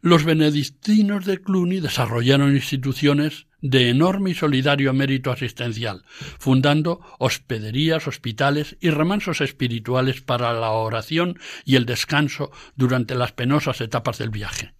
los 0.02 0.24
benedictinos 0.24 1.24
de 1.24 1.40
Cluny 1.40 1.80
desarrollaron 1.80 2.54
instituciones 2.54 3.46
de 3.62 3.88
enorme 3.88 4.32
y 4.32 4.34
solidario 4.34 4.92
mérito 4.92 5.32
asistencial, 5.32 6.04
fundando 6.38 7.00
hospederías, 7.18 8.06
hospitales 8.06 8.76
y 8.78 8.90
remansos 8.90 9.40
espirituales 9.40 10.20
para 10.20 10.52
la 10.52 10.72
oración 10.72 11.38
y 11.64 11.76
el 11.76 11.86
descanso 11.86 12.50
durante 12.76 13.14
las 13.14 13.32
penosas 13.32 13.80
etapas 13.80 14.18
del 14.18 14.28
viaje. 14.28 14.74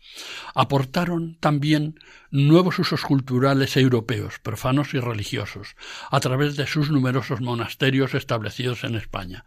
Aportaron 0.54 1.37
también 1.40 1.98
nuevos 2.30 2.78
usos 2.78 3.02
culturales 3.02 3.76
europeos, 3.76 4.38
profanos 4.38 4.94
y 4.94 5.00
religiosos, 5.00 5.76
a 6.11 6.20
través 6.20 6.56
de 6.56 6.66
sus 6.66 6.90
numerosos 6.90 7.40
monasterios 7.40 8.14
establecidos 8.14 8.84
en 8.84 8.94
España. 8.94 9.44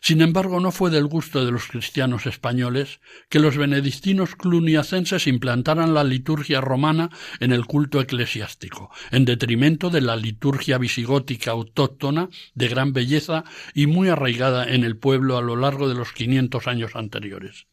Sin 0.00 0.20
embargo, 0.20 0.60
no 0.60 0.70
fue 0.70 0.90
del 0.90 1.06
gusto 1.06 1.44
de 1.44 1.50
los 1.50 1.66
cristianos 1.66 2.26
españoles 2.26 3.00
que 3.28 3.40
los 3.40 3.56
benedictinos 3.56 4.36
cluniacenses 4.36 5.26
implantaran 5.26 5.94
la 5.94 6.04
liturgia 6.04 6.60
romana 6.60 7.10
en 7.40 7.52
el 7.52 7.66
culto 7.66 8.00
eclesiástico, 8.00 8.90
en 9.10 9.24
detrimento 9.24 9.90
de 9.90 10.00
la 10.00 10.16
liturgia 10.16 10.78
visigótica 10.78 11.50
autóctona 11.50 12.28
de 12.54 12.68
gran 12.68 12.92
belleza 12.92 13.44
y 13.74 13.86
muy 13.86 14.08
arraigada 14.08 14.72
en 14.72 14.84
el 14.84 14.96
pueblo 14.96 15.36
a 15.36 15.42
lo 15.42 15.56
largo 15.56 15.88
de 15.88 15.94
los 15.94 16.12
quinientos 16.12 16.66
años 16.66 16.94
anteriores. 16.94 17.66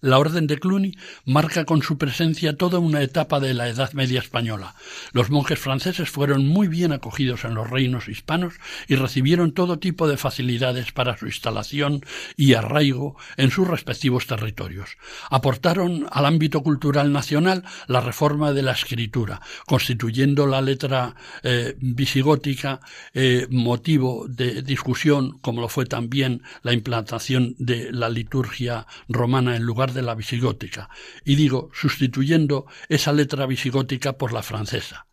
La 0.00 0.18
Orden 0.18 0.46
de 0.46 0.58
Cluny 0.58 0.96
marca 1.24 1.64
con 1.64 1.82
su 1.82 1.98
presencia 1.98 2.56
toda 2.56 2.78
una 2.78 3.02
etapa 3.02 3.40
de 3.40 3.54
la 3.54 3.68
Edad 3.68 3.92
Media 3.92 4.20
española. 4.20 4.74
Los 5.12 5.30
monjes 5.30 5.58
franceses 5.58 6.10
fueron 6.10 6.46
muy 6.46 6.68
bien 6.68 6.92
acogidos 6.92 7.44
en 7.44 7.54
los 7.54 7.70
reinos 7.70 8.08
hispanos 8.08 8.54
y 8.88 8.96
recibieron 8.96 9.52
todo 9.52 9.78
tipo 9.78 10.08
de 10.08 10.16
facilidades 10.16 10.92
para 10.92 11.16
su 11.16 11.26
instalación 11.26 12.04
y 12.36 12.54
arraigo 12.54 13.16
en 13.36 13.50
sus 13.50 13.66
respectivos 13.66 14.26
territorios. 14.26 14.96
Aportaron 15.30 16.06
al 16.10 16.26
ámbito 16.26 16.62
cultural 16.62 17.12
nacional 17.12 17.64
la 17.86 18.00
reforma 18.00 18.52
de 18.52 18.62
la 18.62 18.72
escritura, 18.72 19.40
constituyendo 19.66 20.46
la 20.46 20.60
letra 20.60 21.14
eh, 21.42 21.74
visigótica 21.80 22.80
eh, 23.14 23.46
motivo 23.50 24.26
de 24.28 24.62
discusión, 24.62 25.38
como 25.40 25.60
lo 25.60 25.68
fue 25.68 25.86
también 25.86 26.42
la 26.62 26.72
implantación 26.72 27.54
de 27.58 27.90
la 27.92 28.08
liturgia 28.08 28.86
romana 29.08 29.56
en 29.56 29.62
lugar 29.62 29.85
de 29.92 30.02
la 30.02 30.14
visigótica, 30.14 30.88
y 31.24 31.34
digo 31.36 31.70
sustituyendo 31.72 32.66
esa 32.88 33.12
letra 33.12 33.46
visigótica 33.46 34.18
por 34.18 34.32
la 34.32 34.42
francesa. 34.42 35.06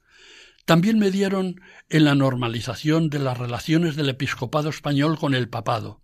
También 0.65 0.97
mediaron 0.97 1.59
en 1.89 2.05
la 2.05 2.15
normalización 2.15 3.09
de 3.09 3.19
las 3.19 3.37
relaciones 3.37 3.97
del 3.97 4.09
episcopado 4.09 4.69
español 4.69 5.19
con 5.19 5.33
el 5.33 5.49
papado. 5.49 6.01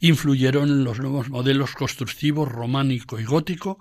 Influyeron 0.00 0.68
en 0.70 0.84
los 0.84 1.00
nuevos 1.00 1.28
modelos 1.28 1.72
constructivos 1.72 2.48
románico 2.48 3.20
y 3.20 3.24
gótico, 3.24 3.78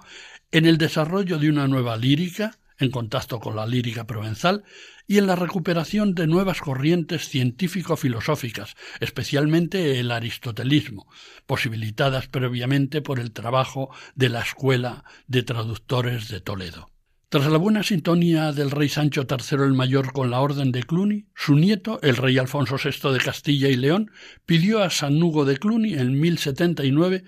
en 0.51 0.65
el 0.65 0.77
desarrollo 0.77 1.37
de 1.37 1.49
una 1.49 1.67
nueva 1.67 1.95
lírica, 1.95 2.59
en 2.79 2.91
contacto 2.91 3.39
con 3.39 3.55
la 3.55 3.67
lírica 3.67 4.07
provenzal, 4.07 4.63
y 5.05 5.17
en 5.17 5.27
la 5.27 5.35
recuperación 5.35 6.13
de 6.13 6.27
nuevas 6.27 6.61
corrientes 6.61 7.27
científico-filosóficas, 7.29 8.75
especialmente 8.99 9.99
el 9.99 10.11
aristotelismo, 10.11 11.07
posibilitadas 11.45 12.27
previamente 12.27 13.01
por 13.01 13.19
el 13.19 13.31
trabajo 13.31 13.89
de 14.15 14.29
la 14.29 14.41
Escuela 14.41 15.03
de 15.27 15.43
Traductores 15.43 16.29
de 16.29 16.41
Toledo. 16.41 16.89
Tras 17.29 17.45
la 17.45 17.57
buena 17.59 17.83
sintonía 17.83 18.51
del 18.53 18.71
rey 18.71 18.89
Sancho 18.89 19.27
III 19.29 19.63
el 19.63 19.73
Mayor 19.73 20.13
con 20.13 20.31
la 20.31 20.39
Orden 20.39 20.71
de 20.71 20.81
Cluny, 20.81 21.27
su 21.35 21.55
nieto, 21.55 21.99
el 22.01 22.15
rey 22.15 22.39
Alfonso 22.39 22.77
VI 22.83 23.11
de 23.13 23.19
Castilla 23.19 23.67
y 23.67 23.75
León, 23.75 24.09
pidió 24.47 24.81
a 24.81 24.89
San 24.89 25.21
Hugo 25.21 25.45
de 25.45 25.57
Cluny 25.57 25.93
en 25.93 26.19
1079 26.19 27.23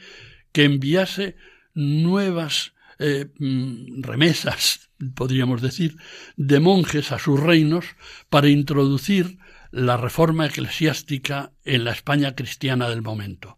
que 0.52 0.64
enviase 0.64 1.36
nuevas 1.76 2.71
eh, 3.02 3.28
mm, 3.38 4.04
remesas 4.04 4.92
podríamos 5.16 5.62
decir, 5.62 5.98
de 6.36 6.60
monjes 6.60 7.12
a 7.12 7.20
sus 7.20 7.40
reinos 7.40 7.86
para 8.30 8.50
introducir 8.50 9.40
la 9.72 9.98
reforma 9.98 10.46
eclesiástica 10.46 11.54
en 11.64 11.86
la 11.86 11.92
España 11.92 12.36
cristiana 12.36 12.90
del 12.90 13.02
momento 13.02 13.58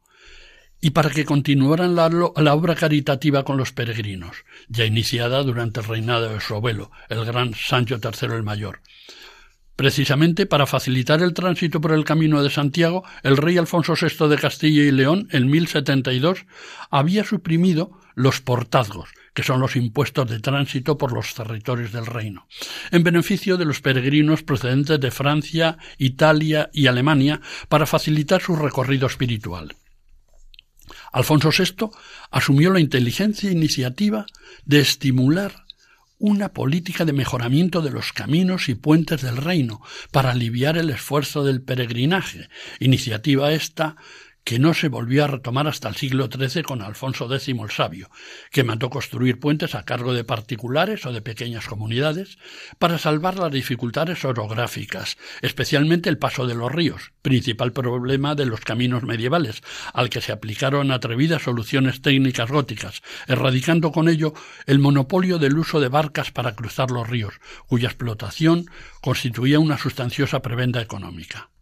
y 0.79 0.89
para 0.89 1.09
que 1.09 1.23
continuaran 1.23 1.95
la, 1.95 2.07
obra 2.53 2.75
caritativa 2.75 3.45
con 3.45 3.55
los 3.55 3.71
peregrinos, 3.71 4.43
ya 4.67 4.83
iniciada 4.83 5.41
durante 5.41 5.79
el 5.79 5.85
reinado 5.85 6.27
de 6.27 6.41
su 6.41 6.55
abuelo, 6.55 6.91
el 7.07 7.23
gran 7.23 7.53
Sancho 7.53 7.99
III 8.03 8.35
el 8.35 8.43
Mayor. 8.43 8.81
Precisamente 9.75 10.45
para 10.45 10.67
facilitar 10.67 11.21
el 11.23 11.33
tránsito 11.33 11.81
por 11.81 11.93
el 11.93 12.05
camino 12.05 12.43
de 12.43 12.51
Santiago, 12.51 13.03
el 13.23 13.37
rey 13.37 13.57
Alfonso 13.57 13.95
VI 13.99 14.27
de 14.27 14.37
Castilla 14.37 14.83
y 14.83 14.91
León, 14.91 15.27
en 15.31 15.49
1072, 15.49 16.45
había 16.91 17.23
suprimido 17.23 17.99
los 18.15 18.39
portazgos, 18.39 19.09
que 19.33 19.41
son 19.41 19.59
los 19.59 19.75
impuestos 19.75 20.29
de 20.29 20.39
tránsito 20.39 20.97
por 20.99 21.11
los 21.11 21.33
territorios 21.33 21.91
del 21.91 22.05
reino, 22.05 22.47
en 22.91 23.03
beneficio 23.03 23.57
de 23.57 23.65
los 23.65 23.81
peregrinos 23.81 24.43
procedentes 24.43 24.99
de 24.99 25.09
Francia, 25.09 25.77
Italia 25.97 26.69
y 26.71 26.85
Alemania 26.85 27.41
para 27.67 27.87
facilitar 27.87 28.41
su 28.41 28.55
recorrido 28.55 29.07
espiritual. 29.07 29.75
Alfonso 31.11 31.49
VI 31.49 31.89
asumió 32.29 32.71
la 32.71 32.79
inteligencia 32.79 33.49
e 33.49 33.53
iniciativa 33.53 34.25
de 34.65 34.79
estimular 34.79 35.62
una 36.23 36.53
política 36.53 37.03
de 37.03 37.11
mejoramiento 37.11 37.81
de 37.81 37.91
los 37.91 38.13
caminos 38.13 38.69
y 38.69 38.75
puentes 38.75 39.21
del 39.21 39.35
reino 39.35 39.81
para 40.09 40.31
aliviar 40.31 40.77
el 40.77 40.89
esfuerzo 40.89 41.43
del 41.43 41.61
peregrinaje, 41.61 42.47
iniciativa 42.79 43.51
esta 43.51 43.97
que 44.43 44.59
no 44.59 44.73
se 44.73 44.89
volvió 44.89 45.23
a 45.23 45.27
retomar 45.27 45.67
hasta 45.67 45.89
el 45.89 45.95
siglo 45.95 46.29
XIII 46.31 46.63
con 46.63 46.81
Alfonso 46.81 47.33
X 47.33 47.47
el 47.47 47.71
Sabio, 47.71 48.09
que 48.51 48.63
mandó 48.63 48.89
construir 48.89 49.39
puentes 49.39 49.75
a 49.75 49.83
cargo 49.83 50.13
de 50.13 50.23
particulares 50.23 51.05
o 51.05 51.13
de 51.13 51.21
pequeñas 51.21 51.67
comunidades 51.67 52.37
para 52.79 52.97
salvar 52.97 53.37
las 53.37 53.51
dificultades 53.51 54.25
orográficas, 54.25 55.17
especialmente 55.41 56.09
el 56.09 56.17
paso 56.17 56.45
de 56.45 56.55
los 56.55 56.71
ríos, 56.71 57.13
principal 57.21 57.71
problema 57.71 58.35
de 58.35 58.45
los 58.45 58.61
caminos 58.61 59.03
medievales, 59.03 59.61
al 59.93 60.09
que 60.09 60.21
se 60.21 60.31
aplicaron 60.31 60.91
atrevidas 60.91 61.43
soluciones 61.43 62.01
técnicas 62.01 62.49
góticas, 62.49 63.01
erradicando 63.27 63.91
con 63.91 64.09
ello 64.09 64.33
el 64.65 64.79
monopolio 64.79 65.39
del 65.39 65.57
uso 65.57 65.79
de 65.79 65.87
barcas 65.87 66.31
para 66.31 66.55
cruzar 66.55 66.91
los 66.91 67.09
ríos, 67.09 67.33
cuya 67.67 67.87
explotación 67.87 68.65
constituía 69.01 69.59
una 69.59 69.77
sustanciosa 69.77 70.41
prebenda 70.41 70.81
económica. 70.81 71.52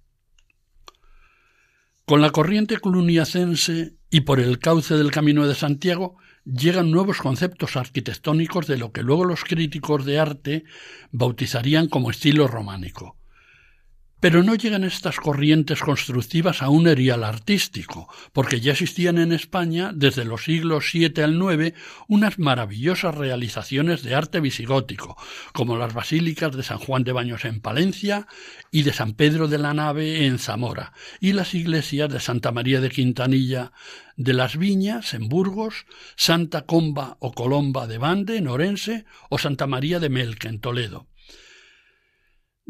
Con 2.12 2.22
la 2.22 2.32
corriente 2.32 2.76
cluniacense 2.76 3.96
y 4.10 4.20
por 4.20 4.42
el 4.42 4.60
cauce 4.60 4.96
del 4.96 5.12
Camino 5.12 5.48
de 5.48 5.56
Santiago 5.56 6.18
llegan 6.44 6.92
nuevos 6.92 7.20
conceptos 7.20 7.78
arquitectónicos 7.78 8.68
de 8.68 8.76
lo 8.76 8.92
que 8.92 9.02
luego 9.02 9.24
los 9.24 9.46
críticos 9.46 10.04
de 10.04 10.20
arte 10.20 10.66
bautizarían 11.14 11.88
como 11.88 12.12
estilo 12.12 12.50
románico. 12.50 13.16
Pero 14.22 14.44
no 14.44 14.54
llegan 14.54 14.84
estas 14.84 15.20
corrientes 15.20 15.82
constructivas 15.82 16.62
a 16.62 16.70
un 16.70 16.88
erial 16.88 17.24
artístico, 17.24 18.08
porque 18.34 18.62
ya 18.62 18.74
existían 18.74 19.18
en 19.18 19.32
España 19.32 19.92
desde 19.96 20.26
los 20.26 20.44
siglos 20.44 20.86
VII 20.94 21.24
al 21.24 21.34
IX 21.34 21.74
unas 22.08 22.38
maravillosas 22.38 23.16
realizaciones 23.16 24.04
de 24.04 24.14
arte 24.14 24.40
visigótico, 24.40 25.18
como 25.54 25.76
las 25.76 25.96
basílicas 25.96 26.56
de 26.56 26.62
San 26.62 26.78
Juan 26.78 27.04
de 27.04 27.14
Baños 27.14 27.46
en 27.46 27.62
Palencia 27.62 28.28
y 28.70 28.84
de 28.84 28.94
San 28.94 29.14
Pedro 29.14 29.48
de 29.48 29.58
la 29.58 29.74
Nave 29.74 30.28
en 30.28 30.38
Zamora, 30.38 30.94
y 31.20 31.34
las 31.34 31.56
iglesias 31.56 32.08
de 32.14 32.20
Santa 32.20 32.52
María 32.52 32.80
de 32.80 32.92
Quintanilla 32.92 33.72
de 34.18 34.34
las 34.34 34.56
Viñas 34.56 35.16
en 35.16 35.30
Burgos, 35.30 35.88
Santa 36.16 36.68
Comba 36.68 37.18
o 37.20 37.32
Colomba 37.32 37.88
de 37.88 37.98
Bande 37.98 38.38
en 38.38 38.48
Orense 38.48 39.06
o 39.32 39.40
Santa 39.40 39.66
María 39.66 40.00
de 40.00 40.10
Melque 40.10 40.48
en 40.48 40.60
Toledo 40.60 41.08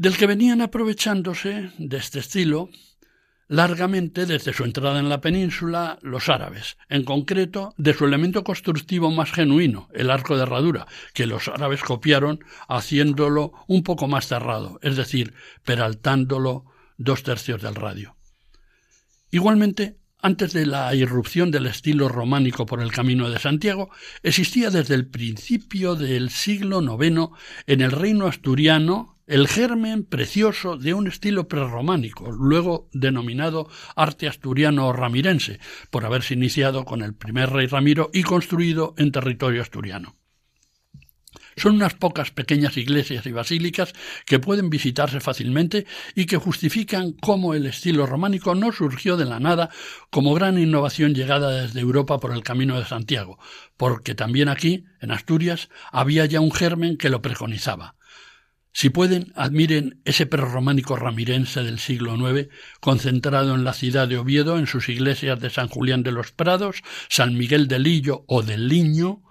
del 0.01 0.17
que 0.17 0.25
venían 0.25 0.61
aprovechándose 0.61 1.69
de 1.77 1.97
este 1.97 2.17
estilo 2.17 2.71
largamente 3.47 4.25
desde 4.25 4.51
su 4.51 4.63
entrada 4.63 4.97
en 4.97 5.09
la 5.09 5.21
península 5.21 5.99
los 6.01 6.27
árabes, 6.27 6.77
en 6.89 7.03
concreto 7.03 7.75
de 7.77 7.93
su 7.93 8.05
elemento 8.05 8.43
constructivo 8.43 9.11
más 9.11 9.31
genuino, 9.31 9.89
el 9.93 10.09
arco 10.09 10.35
de 10.35 10.41
herradura, 10.41 10.87
que 11.13 11.27
los 11.27 11.47
árabes 11.49 11.83
copiaron 11.83 12.43
haciéndolo 12.67 13.53
un 13.67 13.83
poco 13.83 14.07
más 14.07 14.25
cerrado, 14.25 14.79
es 14.81 14.97
decir, 14.97 15.35
peraltándolo 15.65 16.65
dos 16.97 17.21
tercios 17.21 17.61
del 17.61 17.75
radio. 17.75 18.15
Igualmente, 19.29 19.99
antes 20.17 20.51
de 20.51 20.65
la 20.65 20.95
irrupción 20.95 21.51
del 21.51 21.67
estilo 21.67 22.09
románico 22.09 22.65
por 22.65 22.81
el 22.81 22.91
Camino 22.91 23.29
de 23.29 23.37
Santiago, 23.37 23.91
existía 24.23 24.71
desde 24.71 24.95
el 24.95 25.05
principio 25.05 25.95
del 25.95 26.31
siglo 26.31 26.81
IX 26.81 27.29
en 27.67 27.81
el 27.81 27.91
reino 27.91 28.25
asturiano 28.25 29.20
el 29.31 29.47
germen 29.47 30.03
precioso 30.03 30.75
de 30.75 30.93
un 30.93 31.07
estilo 31.07 31.47
prerrománico, 31.47 32.29
luego 32.31 32.89
denominado 32.91 33.69
arte 33.95 34.27
asturiano 34.27 34.91
ramirense, 34.91 35.61
por 35.89 36.03
haberse 36.03 36.33
iniciado 36.33 36.83
con 36.83 37.01
el 37.01 37.13
primer 37.13 37.49
rey 37.49 37.65
Ramiro 37.67 38.09
y 38.13 38.23
construido 38.23 38.93
en 38.97 39.13
territorio 39.13 39.61
asturiano. 39.61 40.17
Son 41.55 41.75
unas 41.75 41.93
pocas 41.93 42.31
pequeñas 42.31 42.75
iglesias 42.75 43.25
y 43.25 43.31
basílicas 43.31 43.93
que 44.25 44.39
pueden 44.39 44.69
visitarse 44.69 45.21
fácilmente 45.21 45.85
y 46.13 46.25
que 46.25 46.35
justifican 46.35 47.13
cómo 47.13 47.53
el 47.53 47.65
estilo 47.67 48.05
románico 48.05 48.53
no 48.53 48.73
surgió 48.73 49.15
de 49.15 49.25
la 49.25 49.39
nada 49.39 49.69
como 50.09 50.33
gran 50.33 50.59
innovación 50.59 51.13
llegada 51.13 51.51
desde 51.51 51.79
Europa 51.79 52.19
por 52.19 52.33
el 52.33 52.43
camino 52.43 52.77
de 52.77 52.85
Santiago, 52.85 53.39
porque 53.77 54.13
también 54.13 54.49
aquí, 54.49 54.83
en 54.99 55.11
Asturias, 55.11 55.69
había 55.89 56.25
ya 56.25 56.41
un 56.41 56.51
germen 56.51 56.97
que 56.97 57.09
lo 57.09 57.21
preconizaba. 57.21 57.95
Si 58.73 58.89
pueden, 58.89 59.33
admiren 59.35 60.01
ese 60.05 60.25
prerrománico 60.25 60.95
ramirense 60.95 61.63
del 61.63 61.79
siglo 61.79 62.15
IX, 62.15 62.47
concentrado 62.79 63.53
en 63.53 63.63
la 63.63 63.73
ciudad 63.73 64.07
de 64.07 64.17
Oviedo, 64.17 64.57
en 64.57 64.67
sus 64.67 64.87
iglesias 64.89 65.39
de 65.39 65.49
San 65.49 65.67
Julián 65.67 66.03
de 66.03 66.11
los 66.11 66.31
Prados, 66.31 66.81
San 67.09 67.37
Miguel 67.37 67.67
de 67.67 67.79
Lillo 67.79 68.23
o 68.27 68.43
del 68.43 68.67
Liño, 68.67 69.23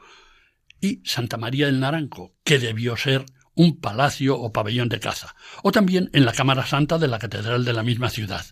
y 0.80 1.03
Santa 1.05 1.36
María 1.36 1.66
del 1.66 1.80
Naranco, 1.80 2.34
que 2.45 2.59
debió 2.59 2.97
ser 2.97 3.24
un 3.55 3.80
palacio 3.80 4.38
o 4.38 4.53
pabellón 4.53 4.88
de 4.88 5.01
caza, 5.01 5.34
o 5.62 5.72
también 5.72 6.09
en 6.12 6.24
la 6.24 6.32
Cámara 6.32 6.66
Santa 6.66 6.99
de 6.99 7.09
la 7.09 7.18
Catedral 7.18 7.64
de 7.64 7.72
la 7.72 7.82
misma 7.82 8.09
ciudad, 8.09 8.47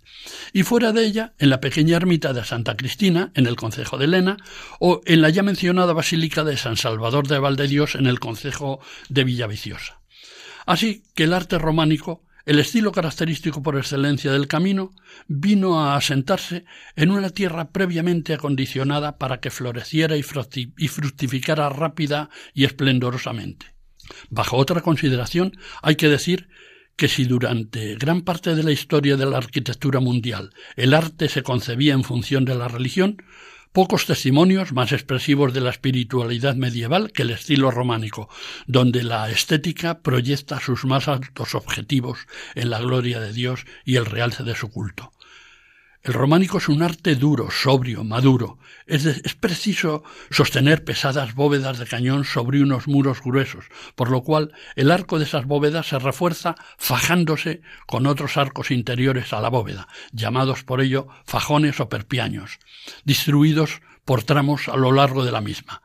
y 0.53 0.65
fuera 0.65 0.93
de 0.93 1.07
ella 1.07 1.35
en 1.39 1.51
la 1.51 1.61
pequeña 1.61 1.97
ermita 1.97 2.33
de 2.33 2.45
Santa 2.45 2.77
Cristina, 2.77 3.31
en 3.35 3.47
el 3.47 3.57
concejo 3.57 3.97
de 3.97 4.07
Lena, 4.07 4.37
o 4.81 5.01
en 5.07 5.23
la 5.23 5.31
ya 5.31 5.43
mencionada 5.43 5.93
Basílica 5.93 6.45
de 6.45 6.57
San 6.57 6.77
Salvador 6.77 7.27
de 7.27 7.39
Valdedios, 7.39 7.95
en 7.95 8.07
el 8.07 8.21
concejo 8.21 8.81
de 9.09 9.25
Villaviciosa. 9.25 9.98
Así 10.69 11.03
que 11.15 11.25
el 11.25 11.33
arte 11.33 11.59
románico, 11.59 12.27
el 12.45 12.59
estilo 12.59 12.93
característico 12.93 13.63
por 13.63 13.79
excelencia 13.79 14.31
del 14.33 14.49
camino, 14.49 14.91
vino 15.27 15.81
a 15.81 15.97
asentarse 15.97 16.67
en 16.95 17.11
una 17.11 17.31
tierra 17.31 17.71
previamente 17.71 18.35
acondicionada 18.35 19.17
para 19.17 19.41
que 19.41 19.51
floreciera 19.51 20.15
y 20.19 20.23
fructificara 20.23 21.71
rápida 21.71 22.29
y 22.53 22.65
esplendorosamente. 22.65 23.65
Bajo 24.29 24.59
otra 24.59 24.83
consideración, 24.83 25.57
hay 25.81 25.97
que 25.97 26.09
decir 26.09 26.51
que 26.97 27.09
si 27.09 27.25
durante 27.25 27.95
gran 27.95 28.21
parte 28.21 28.55
de 28.55 28.63
la 28.63 28.71
historia 28.71 29.17
de 29.17 29.25
la 29.25 29.39
arquitectura 29.39 30.01
mundial 30.01 30.51
el 30.77 30.93
arte 30.93 31.31
se 31.31 31.43
concebía 31.43 31.95
en 31.95 32.05
función 32.05 32.45
de 32.45 32.57
la 32.57 32.69
religión, 32.69 33.17
pocos 33.79 34.07
testimonios 34.07 34.73
más 34.73 34.91
expresivos 34.91 35.55
de 35.55 35.61
la 35.61 35.71
espiritualidad 35.71 36.57
medieval 36.57 37.13
que 37.13 37.23
el 37.23 37.31
estilo 37.31 37.71
románico, 37.71 38.29
donde 38.67 39.05
la 39.05 39.31
estética 39.31 40.01
proyecta 40.01 40.59
sus 40.59 40.85
más 40.85 41.07
altos 41.07 41.55
objetivos 41.55 42.27
en 42.57 42.71
la 42.71 42.81
gloria 42.81 43.21
de 43.21 43.33
Dios 43.33 43.67
y 43.85 43.95
el 43.95 44.07
realce 44.07 44.43
de 44.43 44.57
su 44.57 44.69
culto. 44.73 45.13
El 46.03 46.15
románico 46.15 46.59
es 46.59 46.69
un 46.69 46.83
arte 46.83 47.17
duro, 47.17 47.51
sobrio, 47.51 48.05
maduro. 48.05 48.59
Es, 48.87 49.21
preciso 49.41 50.05
sostener 50.31 50.85
pesadas 50.85 51.35
bóvedas 51.35 51.79
de 51.79 51.87
cañón 51.87 52.25
sobre 52.25 52.63
unos 52.63 52.87
muros 52.87 53.21
gruesos, 53.23 53.67
por 53.95 54.11
lo 54.11 54.23
cual 54.23 54.53
el 54.77 54.91
arco 54.91 55.19
de 55.19 55.25
esas 55.25 55.47
bóvedas 55.47 55.89
se 55.89 55.99
refuerza 55.99 56.55
fajándose 56.79 57.63
con 57.87 58.07
otros 58.07 58.37
arcos 58.37 58.71
interiores 58.71 59.33
a 59.33 59.41
la 59.41 59.49
bóveda, 59.49 59.89
llamados 60.13 60.63
por 60.63 60.81
ello 60.81 61.09
fajones 61.25 61.81
o 61.81 61.89
perpiaños, 61.89 62.59
distribuidos 63.05 63.83
por 64.05 64.23
tramos 64.23 64.69
a 64.69 64.77
lo 64.77 64.93
largo 64.93 65.25
de 65.25 65.33
la 65.33 65.41
misma. 65.41 65.83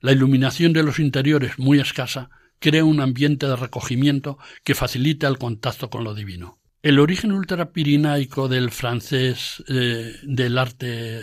La 0.00 0.12
iluminación 0.12 0.72
de 0.72 0.82
los 0.82 0.98
interiores, 0.98 1.58
muy 1.58 1.78
escasa, 1.78 2.30
crea 2.58 2.84
un 2.84 3.00
ambiente 3.00 3.46
de 3.46 3.56
recogimiento 3.56 4.38
que 4.64 4.74
facilita 4.74 5.28
el 5.28 5.38
contacto 5.38 5.90
con 5.90 6.04
lo 6.04 6.14
divino. 6.14 6.61
El 6.82 6.98
origen 6.98 7.30
ultrapirinaico 7.30 8.48
del 8.48 8.72
francés, 8.72 9.62
eh, 9.68 10.16
del 10.24 10.58
arte 10.58 11.22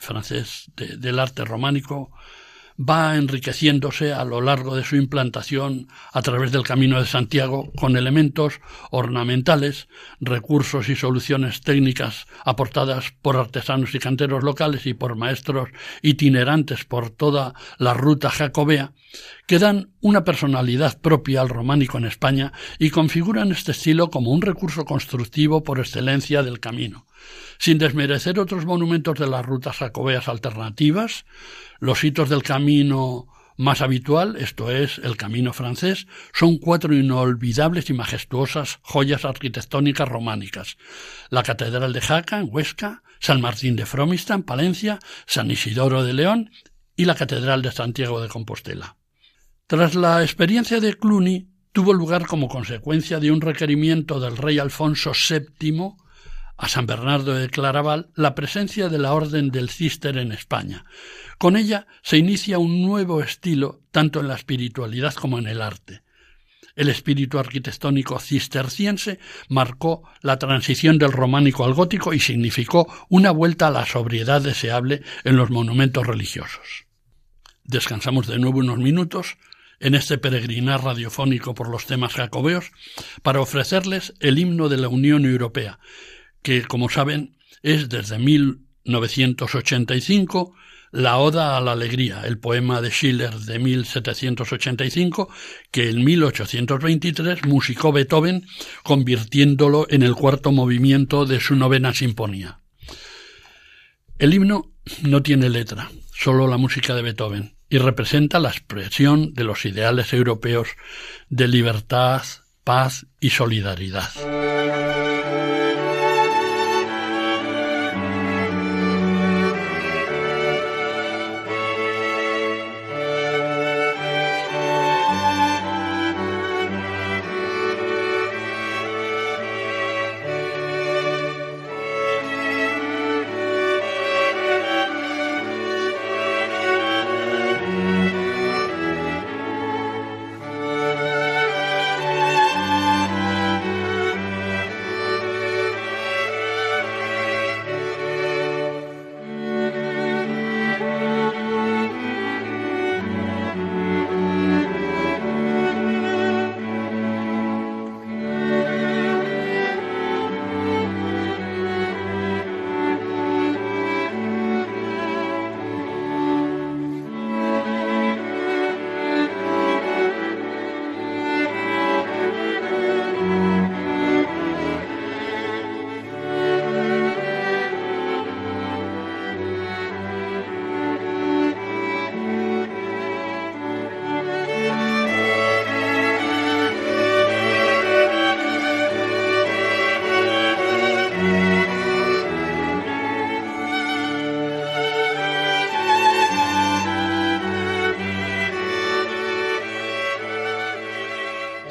francés, 0.00 0.70
del 0.74 1.18
arte 1.18 1.44
románico, 1.44 2.12
va 2.78 3.16
enriqueciéndose 3.16 4.12
a 4.12 4.24
lo 4.24 4.40
largo 4.40 4.76
de 4.76 4.84
su 4.84 4.96
implantación 4.96 5.88
a 6.12 6.22
través 6.22 6.52
del 6.52 6.62
Camino 6.62 7.00
de 7.00 7.06
Santiago 7.06 7.72
con 7.76 7.96
elementos 7.96 8.60
ornamentales, 8.90 9.88
recursos 10.20 10.88
y 10.88 10.96
soluciones 10.96 11.60
técnicas 11.62 12.26
aportadas 12.44 13.12
por 13.22 13.36
artesanos 13.36 13.94
y 13.94 13.98
canteros 13.98 14.42
locales 14.42 14.86
y 14.86 14.94
por 14.94 15.16
maestros 15.16 15.70
itinerantes 16.02 16.84
por 16.84 17.10
toda 17.10 17.54
la 17.78 17.94
ruta 17.94 18.30
jacobea, 18.30 18.92
que 19.46 19.58
dan 19.58 19.90
una 20.00 20.24
personalidad 20.24 21.00
propia 21.00 21.40
al 21.40 21.48
románico 21.48 21.98
en 21.98 22.04
España 22.04 22.52
y 22.78 22.90
configuran 22.90 23.52
este 23.52 23.72
estilo 23.72 24.10
como 24.10 24.32
un 24.32 24.42
recurso 24.42 24.84
constructivo 24.84 25.62
por 25.62 25.78
excelencia 25.78 26.42
del 26.42 26.60
camino, 26.60 27.06
sin 27.58 27.78
desmerecer 27.78 28.38
otros 28.38 28.64
monumentos 28.64 29.18
de 29.18 29.26
las 29.26 29.44
rutas 29.44 29.76
jacobeas 29.76 30.28
alternativas, 30.28 31.24
los 31.80 32.02
hitos 32.04 32.28
del 32.28 32.42
camino 32.42 33.28
más 33.56 33.80
habitual, 33.80 34.36
esto 34.36 34.70
es, 34.70 34.98
el 34.98 35.16
camino 35.16 35.52
francés, 35.52 36.06
son 36.32 36.58
cuatro 36.58 36.94
inolvidables 36.94 37.88
y 37.88 37.94
majestuosas 37.94 38.78
joyas 38.82 39.24
arquitectónicas 39.24 40.08
románicas. 40.08 40.76
La 41.30 41.42
Catedral 41.42 41.92
de 41.92 42.00
Jaca, 42.00 42.38
en 42.38 42.48
Huesca, 42.50 43.02
San 43.18 43.40
Martín 43.40 43.76
de 43.76 43.86
Fromista, 43.86 44.34
en 44.34 44.42
Palencia, 44.42 44.98
San 45.26 45.50
Isidoro 45.50 46.04
de 46.04 46.12
León 46.12 46.50
y 46.96 47.06
la 47.06 47.14
Catedral 47.14 47.62
de 47.62 47.72
Santiago 47.72 48.20
de 48.20 48.28
Compostela. 48.28 48.96
Tras 49.66 49.94
la 49.94 50.22
experiencia 50.22 50.80
de 50.80 50.94
Cluny, 50.94 51.48
tuvo 51.72 51.92
lugar 51.92 52.26
como 52.26 52.48
consecuencia 52.48 53.20
de 53.20 53.30
un 53.30 53.40
requerimiento 53.40 54.20
del 54.20 54.36
rey 54.36 54.58
Alfonso 54.58 55.12
VII 55.12 55.96
a 56.56 56.68
San 56.68 56.86
Bernardo 56.86 57.34
de 57.34 57.48
Claraval 57.48 58.08
la 58.14 58.34
presencia 58.34 58.88
de 58.88 58.98
la 58.98 59.12
Orden 59.12 59.50
del 59.50 59.70
Cister 59.70 60.16
en 60.18 60.32
España. 60.32 60.84
Con 61.38 61.56
ella 61.56 61.86
se 62.02 62.16
inicia 62.16 62.58
un 62.58 62.82
nuevo 62.82 63.22
estilo 63.22 63.82
tanto 63.90 64.20
en 64.20 64.28
la 64.28 64.34
espiritualidad 64.34 65.14
como 65.14 65.38
en 65.38 65.46
el 65.46 65.60
arte. 65.60 66.02
El 66.74 66.90
espíritu 66.90 67.38
arquitectónico 67.38 68.18
cisterciense 68.18 69.18
marcó 69.48 70.02
la 70.20 70.38
transición 70.38 70.98
del 70.98 71.12
románico 71.12 71.64
al 71.64 71.72
gótico 71.72 72.12
y 72.12 72.20
significó 72.20 72.86
una 73.08 73.30
vuelta 73.30 73.68
a 73.68 73.70
la 73.70 73.86
sobriedad 73.86 74.42
deseable 74.42 75.02
en 75.24 75.36
los 75.36 75.50
monumentos 75.50 76.06
religiosos. 76.06 76.84
Descansamos 77.64 78.26
de 78.26 78.38
nuevo 78.38 78.58
unos 78.58 78.78
minutos 78.78 79.38
en 79.80 79.94
este 79.94 80.18
peregrinar 80.18 80.84
radiofónico 80.84 81.54
por 81.54 81.68
los 81.68 81.86
temas 81.86 82.14
jacobeos 82.14 82.70
para 83.22 83.40
ofrecerles 83.40 84.14
el 84.20 84.38
himno 84.38 84.68
de 84.68 84.76
la 84.76 84.88
Unión 84.88 85.24
Europea, 85.24 85.78
que, 86.46 86.62
como 86.62 86.88
saben, 86.88 87.36
es 87.64 87.88
desde 87.88 88.20
1985 88.20 90.54
la 90.92 91.18
Oda 91.18 91.56
a 91.56 91.60
la 91.60 91.72
Alegría, 91.72 92.22
el 92.24 92.38
poema 92.38 92.80
de 92.80 92.90
Schiller 92.90 93.34
de 93.34 93.58
1785, 93.58 95.28
que 95.72 95.90
en 95.90 96.04
1823 96.04 97.46
musicó 97.46 97.90
Beethoven, 97.90 98.46
convirtiéndolo 98.84 99.88
en 99.90 100.04
el 100.04 100.14
cuarto 100.14 100.52
movimiento 100.52 101.26
de 101.26 101.40
su 101.40 101.56
novena 101.56 101.92
sinfonía. 101.92 102.60
El 104.20 104.32
himno 104.32 104.70
no 105.02 105.24
tiene 105.24 105.50
letra, 105.50 105.90
solo 106.14 106.46
la 106.46 106.58
música 106.58 106.94
de 106.94 107.02
Beethoven, 107.02 107.56
y 107.68 107.78
representa 107.78 108.38
la 108.38 108.50
expresión 108.50 109.34
de 109.34 109.42
los 109.42 109.64
ideales 109.64 110.12
europeos 110.12 110.68
de 111.28 111.48
libertad, 111.48 112.22
paz 112.62 113.08
y 113.18 113.30
solidaridad. 113.30 114.10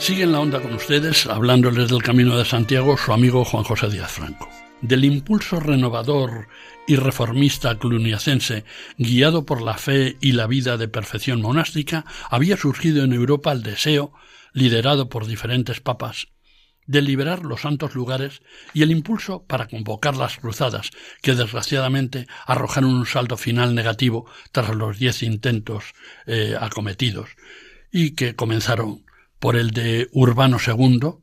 Sigue 0.05 0.21
en 0.21 0.33
la 0.33 0.39
onda 0.39 0.61
con 0.61 0.75
ustedes, 0.75 1.25
hablándoles 1.25 1.89
del 1.89 2.03
Camino 2.03 2.37
de 2.37 2.45
Santiago, 2.45 2.95
su 2.95 3.11
amigo 3.11 3.43
Juan 3.43 3.63
José 3.63 3.89
Díaz 3.89 4.11
Franco. 4.11 4.47
Del 4.79 5.03
impulso 5.03 5.59
renovador 5.59 6.47
y 6.85 6.95
reformista 6.95 7.79
cluniacense, 7.79 8.65
guiado 8.99 9.47
por 9.47 9.63
la 9.63 9.79
fe 9.79 10.15
y 10.21 10.33
la 10.33 10.45
vida 10.45 10.77
de 10.77 10.87
perfección 10.87 11.41
monástica, 11.41 12.05
había 12.29 12.55
surgido 12.55 13.03
en 13.03 13.13
Europa 13.13 13.51
el 13.51 13.63
deseo, 13.63 14.13
liderado 14.53 15.09
por 15.09 15.25
diferentes 15.25 15.81
papas, 15.81 16.27
de 16.85 17.01
liberar 17.01 17.43
los 17.43 17.61
santos 17.61 17.95
lugares 17.95 18.43
y 18.75 18.83
el 18.83 18.91
impulso 18.91 19.43
para 19.47 19.67
convocar 19.67 20.15
las 20.15 20.37
cruzadas, 20.37 20.91
que 21.23 21.33
desgraciadamente 21.33 22.27
arrojaron 22.45 22.93
un 22.93 23.07
saldo 23.07 23.37
final 23.37 23.73
negativo 23.73 24.29
tras 24.51 24.75
los 24.75 24.99
diez 24.99 25.23
intentos 25.23 25.95
eh, 26.27 26.55
acometidos, 26.59 27.31
y 27.91 28.11
que 28.11 28.35
comenzaron 28.35 29.04
por 29.39 29.55
el 29.55 29.71
de 29.71 30.09
Urbano 30.11 30.57
II, 30.65 31.15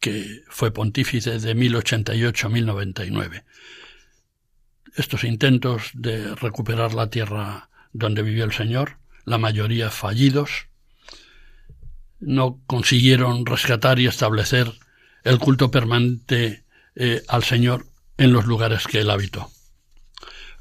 que 0.00 0.42
fue 0.48 0.70
pontífice 0.70 1.38
de 1.38 1.54
1088 1.54 2.46
a 2.46 2.50
1099. 2.50 3.44
Estos 4.96 5.24
intentos 5.24 5.90
de 5.94 6.34
recuperar 6.34 6.94
la 6.94 7.10
tierra 7.10 7.70
donde 7.92 8.22
vivió 8.22 8.44
el 8.44 8.52
Señor, 8.52 8.98
la 9.24 9.38
mayoría 9.38 9.90
fallidos, 9.90 10.68
no 12.20 12.60
consiguieron 12.66 13.44
rescatar 13.44 13.98
y 13.98 14.06
establecer 14.06 14.72
el 15.24 15.38
culto 15.38 15.70
permanente 15.70 16.64
eh, 16.94 17.22
al 17.28 17.44
Señor 17.44 17.86
en 18.16 18.32
los 18.32 18.46
lugares 18.46 18.86
que 18.86 19.00
él 19.00 19.10
habitó. 19.10 19.50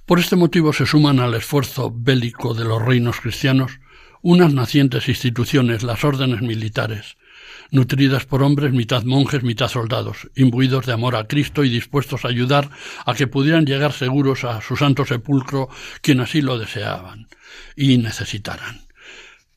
Por 0.05 0.19
este 0.19 0.35
motivo 0.35 0.73
se 0.73 0.85
suman 0.85 1.19
al 1.19 1.33
esfuerzo 1.33 1.91
bélico 1.95 2.53
de 2.53 2.65
los 2.65 2.81
reinos 2.81 3.21
cristianos 3.21 3.79
unas 4.25 4.55
nacientes 4.55 5.07
instituciones, 5.07 5.83
las 5.83 6.03
órdenes 6.03 6.41
militares, 6.41 7.15
nutridas 7.69 8.25
por 8.25 8.41
hombres 8.41 8.73
mitad 8.73 9.03
monjes, 9.03 9.43
mitad 9.43 9.67
soldados, 9.67 10.31
imbuidos 10.33 10.87
de 10.87 10.93
amor 10.93 11.15
a 11.15 11.27
Cristo 11.27 11.63
y 11.63 11.69
dispuestos 11.69 12.25
a 12.25 12.29
ayudar 12.29 12.71
a 13.05 13.13
que 13.13 13.27
pudieran 13.27 13.67
llegar 13.67 13.93
seguros 13.93 14.43
a 14.43 14.61
su 14.61 14.77
santo 14.77 15.05
sepulcro 15.05 15.69
quien 16.01 16.21
así 16.21 16.41
lo 16.41 16.57
deseaban 16.57 17.27
y 17.75 17.99
necesitaran. 17.99 18.87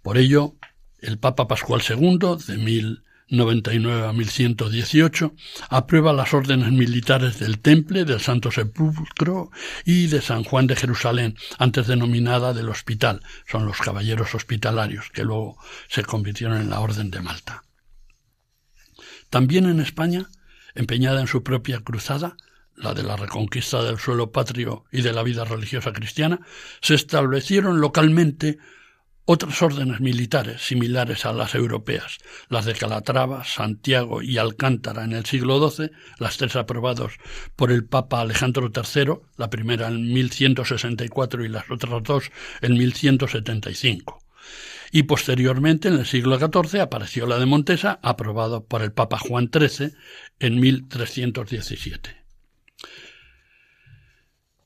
Por 0.02 0.18
ello, 0.18 0.56
el 0.98 1.16
Papa 1.16 1.48
Pascual 1.48 1.80
II, 1.88 2.36
de 2.46 2.58
mil 2.58 3.04
99 3.30 4.06
a 4.06 4.12
1118, 4.12 5.34
aprueba 5.68 6.12
las 6.12 6.32
órdenes 6.32 6.72
militares 6.72 7.38
del 7.38 7.58
Temple, 7.58 8.04
del 8.04 8.20
Santo 8.20 8.50
Sepulcro 8.50 9.50
y 9.84 10.06
de 10.06 10.22
San 10.22 10.44
Juan 10.44 10.66
de 10.66 10.76
Jerusalén, 10.76 11.36
antes 11.58 11.86
denominada 11.86 12.54
del 12.54 12.68
Hospital. 12.68 13.22
Son 13.46 13.66
los 13.66 13.78
caballeros 13.78 14.34
hospitalarios, 14.34 15.10
que 15.10 15.24
luego 15.24 15.58
se 15.88 16.04
convirtieron 16.04 16.60
en 16.60 16.70
la 16.70 16.80
Orden 16.80 17.10
de 17.10 17.20
Malta. 17.20 17.64
También 19.30 19.66
en 19.66 19.80
España, 19.80 20.30
empeñada 20.74 21.20
en 21.20 21.26
su 21.26 21.42
propia 21.42 21.80
cruzada, 21.80 22.36
la 22.76 22.94
de 22.94 23.02
la 23.02 23.16
reconquista 23.16 23.82
del 23.82 23.98
suelo 23.98 24.30
patrio 24.30 24.84
y 24.92 25.02
de 25.02 25.12
la 25.12 25.22
vida 25.22 25.44
religiosa 25.44 25.92
cristiana, 25.92 26.40
se 26.80 26.94
establecieron 26.94 27.80
localmente 27.80 28.58
otras 29.30 29.60
órdenes 29.60 30.00
militares 30.00 30.62
similares 30.62 31.26
a 31.26 31.34
las 31.34 31.54
europeas, 31.54 32.16
las 32.48 32.64
de 32.64 32.72
Calatrava, 32.72 33.44
Santiago 33.44 34.22
y 34.22 34.38
Alcántara 34.38 35.04
en 35.04 35.12
el 35.12 35.26
siglo 35.26 35.68
XII, 35.68 35.90
las 36.18 36.38
tres 36.38 36.56
aprobados 36.56 37.12
por 37.54 37.70
el 37.70 37.84
Papa 37.84 38.22
Alejandro 38.22 38.70
III, 38.74 39.18
la 39.36 39.50
primera 39.50 39.88
en 39.88 40.10
1164 40.14 41.44
y 41.44 41.48
las 41.48 41.70
otras 41.70 42.02
dos 42.04 42.30
en 42.62 42.78
1175. 42.78 44.18
Y 44.92 45.02
posteriormente, 45.02 45.88
en 45.88 45.98
el 45.98 46.06
siglo 46.06 46.38
XIV, 46.38 46.80
apareció 46.80 47.26
la 47.26 47.38
de 47.38 47.44
Montesa, 47.44 48.00
aprobado 48.02 48.64
por 48.64 48.80
el 48.80 48.92
Papa 48.92 49.18
Juan 49.18 49.50
XIII 49.52 49.92
en 50.40 50.58
1317. 50.58 52.17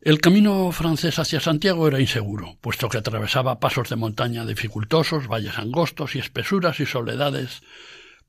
El 0.05 0.21
camino 0.21 0.73
francés 0.73 1.21
hacia 1.21 1.39
Santiago 1.39 1.87
era 1.87 2.01
inseguro, 2.01 2.57
puesto 2.61 2.89
que 2.89 2.99
atravesaba 2.99 3.61
pasos 3.61 3.89
de 3.89 3.95
montaña 3.95 4.45
dificultosos, 4.45 5.29
valles 5.29 5.59
angostos 5.59 6.17
y 6.17 6.19
espesuras 6.19 6.81
y 6.81 6.87
soledades 6.87 7.63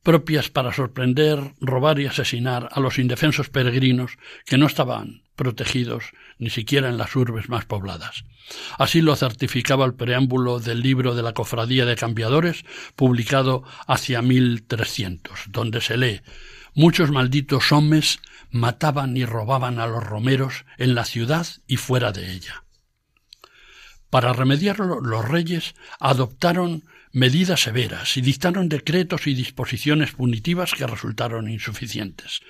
propias 0.03 0.49
para 0.49 0.71
sorprender, 0.71 1.39
robar 1.59 1.99
y 1.99 2.05
asesinar 2.05 2.69
a 2.71 2.79
los 2.79 2.99
indefensos 2.99 3.49
peregrinos 3.49 4.17
que 4.45 4.59
no 4.59 4.67
estaban 4.67 5.23
protegidos 5.35 6.03
ni 6.37 6.51
siquiera 6.51 6.89
en 6.89 6.99
las 6.99 7.15
urbes 7.15 7.49
más 7.49 7.65
pobladas. 7.65 8.23
Así 8.77 9.01
lo 9.01 9.15
certificaba 9.15 9.83
el 9.85 9.95
preámbulo 9.95 10.59
del 10.59 10.81
libro 10.81 11.15
de 11.15 11.23
la 11.23 11.33
Cofradía 11.33 11.87
de 11.87 11.95
Cambiadores, 11.95 12.65
publicado 12.95 13.63
hacia 13.87 14.21
1300, 14.21 15.45
donde 15.47 15.81
se 15.81 15.97
lee 15.97 16.21
Muchos 16.75 17.11
malditos 17.11 17.71
hombres 17.71 18.19
mataban 18.53 19.17
y 19.17 19.25
robaban 19.25 19.79
a 19.79 19.87
los 19.87 20.03
romeros 20.03 20.65
en 20.77 20.95
la 20.95 21.03
ciudad 21.03 21.45
y 21.67 21.77
fuera 21.77 22.11
de 22.11 22.31
ella. 22.31 22.63
Para 24.09 24.31
remediarlo, 24.31 25.01
los 25.01 25.27
reyes 25.27 25.73
adoptaron 25.99 26.83
medidas 27.11 27.61
severas 27.61 28.15
y 28.15 28.21
dictaron 28.21 28.69
decretos 28.69 29.25
y 29.25 29.33
disposiciones 29.33 30.11
punitivas 30.11 30.73
que 30.73 30.85
resultaron 30.85 31.49
insuficientes. 31.49 32.41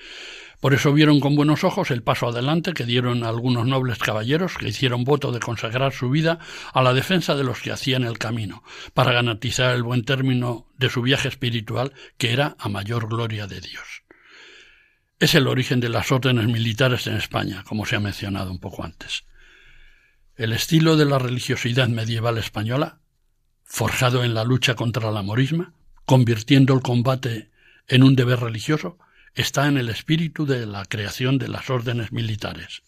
Por 0.59 0.73
eso 0.73 0.91
vieron 0.93 1.21
con 1.21 1.35
buenos 1.35 1.63
ojos 1.63 1.89
el 1.91 2.03
paso 2.03 2.27
adelante 2.27 2.73
que 2.73 2.85
dieron 2.85 3.23
algunos 3.23 3.65
nobles 3.65 3.97
caballeros 3.97 4.57
que 4.57 4.67
hicieron 4.67 5.05
voto 5.05 5.31
de 5.31 5.39
consagrar 5.39 5.93
su 5.93 6.09
vida 6.09 6.39
a 6.73 6.81
la 6.81 6.93
defensa 6.93 7.35
de 7.35 7.45
los 7.45 7.61
que 7.61 7.71
hacían 7.71 8.03
el 8.03 8.17
camino, 8.17 8.63
para 8.93 9.13
garantizar 9.13 9.73
el 9.73 9.83
buen 9.83 10.03
término 10.03 10.67
de 10.77 10.89
su 10.89 11.01
viaje 11.01 11.29
espiritual, 11.29 11.93
que 12.17 12.33
era 12.33 12.55
a 12.59 12.67
mayor 12.67 13.07
gloria 13.07 13.47
de 13.47 13.61
Dios. 13.61 14.02
Es 15.19 15.35
el 15.35 15.47
origen 15.47 15.79
de 15.79 15.89
las 15.89 16.11
órdenes 16.11 16.47
militares 16.47 17.07
en 17.07 17.15
España, 17.15 17.63
como 17.67 17.85
se 17.85 17.95
ha 17.95 17.99
mencionado 17.99 18.51
un 18.51 18.59
poco 18.59 18.83
antes. 18.83 19.23
El 20.35 20.51
estilo 20.51 20.97
de 20.97 21.05
la 21.05 21.19
religiosidad 21.19 21.87
medieval 21.87 22.37
española, 22.37 22.99
forjado 23.63 24.23
en 24.23 24.33
la 24.33 24.43
lucha 24.43 24.75
contra 24.75 25.11
la 25.11 25.21
morisma, 25.21 25.73
convirtiendo 26.05 26.73
el 26.73 26.81
combate 26.81 27.51
en 27.87 28.03
un 28.03 28.15
deber 28.15 28.39
religioso, 28.39 28.97
está 29.35 29.67
en 29.67 29.77
el 29.77 29.89
espíritu 29.89 30.45
de 30.45 30.65
la 30.65 30.85
creación 30.85 31.37
de 31.37 31.47
las 31.47 31.69
órdenes 31.69 32.11
militares. 32.11 32.81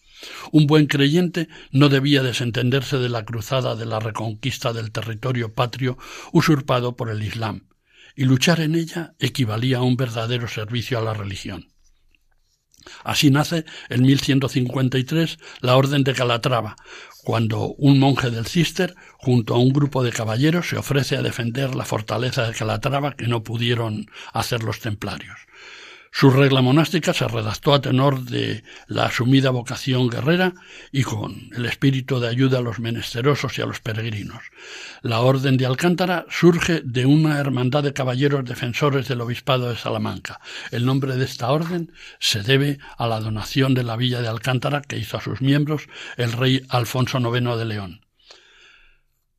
Un 0.50 0.66
buen 0.66 0.86
creyente 0.86 1.48
no 1.70 1.88
debía 1.88 2.22
desentenderse 2.22 2.98
de 2.98 3.08
la 3.08 3.24
cruzada 3.24 3.76
de 3.76 3.86
la 3.86 4.00
reconquista 4.00 4.72
del 4.72 4.90
territorio 4.90 5.54
patrio 5.54 5.98
usurpado 6.32 6.96
por 6.96 7.10
el 7.10 7.22
Islam, 7.22 7.68
y 8.14 8.24
luchar 8.24 8.60
en 8.60 8.74
ella 8.74 9.14
equivalía 9.18 9.78
a 9.78 9.82
un 9.82 9.96
verdadero 9.96 10.48
servicio 10.48 10.98
a 10.98 11.02
la 11.02 11.14
religión. 11.14 11.68
Así 13.04 13.30
nace 13.30 13.64
en 13.88 14.02
1153 14.02 15.38
la 15.60 15.76
Orden 15.76 16.04
de 16.04 16.14
Calatrava, 16.14 16.76
cuando 17.24 17.74
un 17.78 17.98
monje 17.98 18.30
del 18.30 18.46
Cister, 18.46 18.94
junto 19.18 19.54
a 19.54 19.58
un 19.58 19.70
grupo 19.70 20.04
de 20.04 20.12
caballeros, 20.12 20.68
se 20.68 20.76
ofrece 20.76 21.16
a 21.16 21.22
defender 21.22 21.74
la 21.74 21.84
fortaleza 21.84 22.46
de 22.46 22.54
Calatrava 22.54 23.16
que 23.16 23.26
no 23.26 23.42
pudieron 23.42 24.06
hacer 24.32 24.62
los 24.62 24.80
templarios. 24.80 25.36
Su 26.18 26.30
regla 26.30 26.62
monástica 26.62 27.12
se 27.12 27.28
redactó 27.28 27.74
a 27.74 27.82
tenor 27.82 28.22
de 28.22 28.64
la 28.86 29.04
asumida 29.04 29.50
vocación 29.50 30.08
guerrera 30.08 30.54
y 30.90 31.02
con 31.02 31.50
el 31.54 31.66
espíritu 31.66 32.20
de 32.20 32.28
ayuda 32.28 32.60
a 32.60 32.62
los 32.62 32.78
menesterosos 32.78 33.58
y 33.58 33.60
a 33.60 33.66
los 33.66 33.80
peregrinos. 33.80 34.42
La 35.02 35.20
Orden 35.20 35.58
de 35.58 35.66
Alcántara 35.66 36.24
surge 36.30 36.80
de 36.82 37.04
una 37.04 37.38
hermandad 37.38 37.82
de 37.82 37.92
caballeros 37.92 38.46
defensores 38.46 39.08
del 39.08 39.20
Obispado 39.20 39.68
de 39.68 39.76
Salamanca. 39.76 40.40
El 40.70 40.86
nombre 40.86 41.16
de 41.16 41.24
esta 41.26 41.50
orden 41.50 41.92
se 42.18 42.42
debe 42.42 42.78
a 42.96 43.06
la 43.06 43.20
donación 43.20 43.74
de 43.74 43.84
la 43.84 43.96
villa 43.96 44.22
de 44.22 44.28
Alcántara 44.28 44.80
que 44.80 44.96
hizo 44.96 45.18
a 45.18 45.20
sus 45.20 45.42
miembros 45.42 45.86
el 46.16 46.32
rey 46.32 46.62
Alfonso 46.70 47.18
IX 47.18 47.58
de 47.58 47.64
León. 47.66 48.05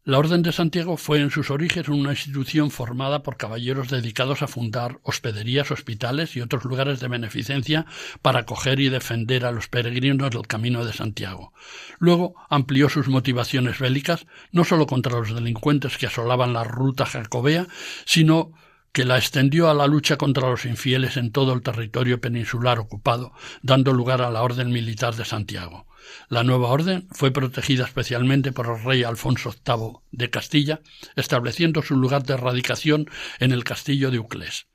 La 0.07 0.19
Orden 0.19 0.41
de 0.41 0.53
Santiago 0.53 0.95
fue 0.95 1.19
en 1.19 1.31
sus 1.31 1.51
orígenes 1.51 1.89
una 1.89 2.11
institución 2.11 2.71
formada 2.71 3.23
por 3.23 3.35
caballeros 3.35 3.89
dedicados 3.89 4.41
a 4.41 4.47
fundar 4.47 4.99
hospederías, 5.03 5.69
hospitales 5.69 6.37
y 6.37 6.39
otros 6.39 6.63
lugares 6.63 7.01
de 7.01 7.09
beneficencia 7.09 7.85
para 8.21 8.39
acoger 8.39 8.79
y 8.79 8.87
defender 8.87 9.43
a 9.43 9.51
los 9.51 9.67
peregrinos 9.67 10.31
del 10.31 10.47
Camino 10.47 10.85
de 10.85 10.93
Santiago. 10.93 11.51
Luego 11.99 12.35
amplió 12.49 12.87
sus 12.87 13.09
motivaciones 13.09 13.79
bélicas 13.79 14.27
no 14.53 14.63
solo 14.63 14.87
contra 14.87 15.11
los 15.11 15.35
delincuentes 15.35 15.97
que 15.97 16.07
asolaban 16.07 16.53
la 16.53 16.63
ruta 16.63 17.05
jacobea, 17.05 17.67
sino 18.05 18.53
que 18.93 19.03
la 19.03 19.17
extendió 19.17 19.69
a 19.69 19.73
la 19.73 19.87
lucha 19.87 20.15
contra 20.15 20.49
los 20.49 20.63
infieles 20.63 21.17
en 21.17 21.33
todo 21.33 21.51
el 21.51 21.61
territorio 21.61 22.21
peninsular 22.21 22.79
ocupado, 22.79 23.33
dando 23.61 23.91
lugar 23.91 24.21
a 24.21 24.31
la 24.31 24.41
Orden 24.41 24.71
Militar 24.71 25.15
de 25.15 25.25
Santiago. 25.25 25.85
La 26.29 26.43
nueva 26.43 26.69
orden 26.69 27.07
fue 27.11 27.31
protegida 27.31 27.85
especialmente 27.85 28.51
por 28.51 28.67
el 28.67 28.83
rey 28.83 29.03
Alfonso 29.03 29.53
VIII 29.65 29.99
de 30.11 30.29
Castilla, 30.29 30.81
estableciendo 31.15 31.81
su 31.81 31.95
lugar 31.95 32.23
de 32.23 32.33
erradicación 32.33 33.09
en 33.39 33.51
el 33.51 33.63
castillo 33.63 34.11
de 34.11 34.19
Uclés. 34.19 34.67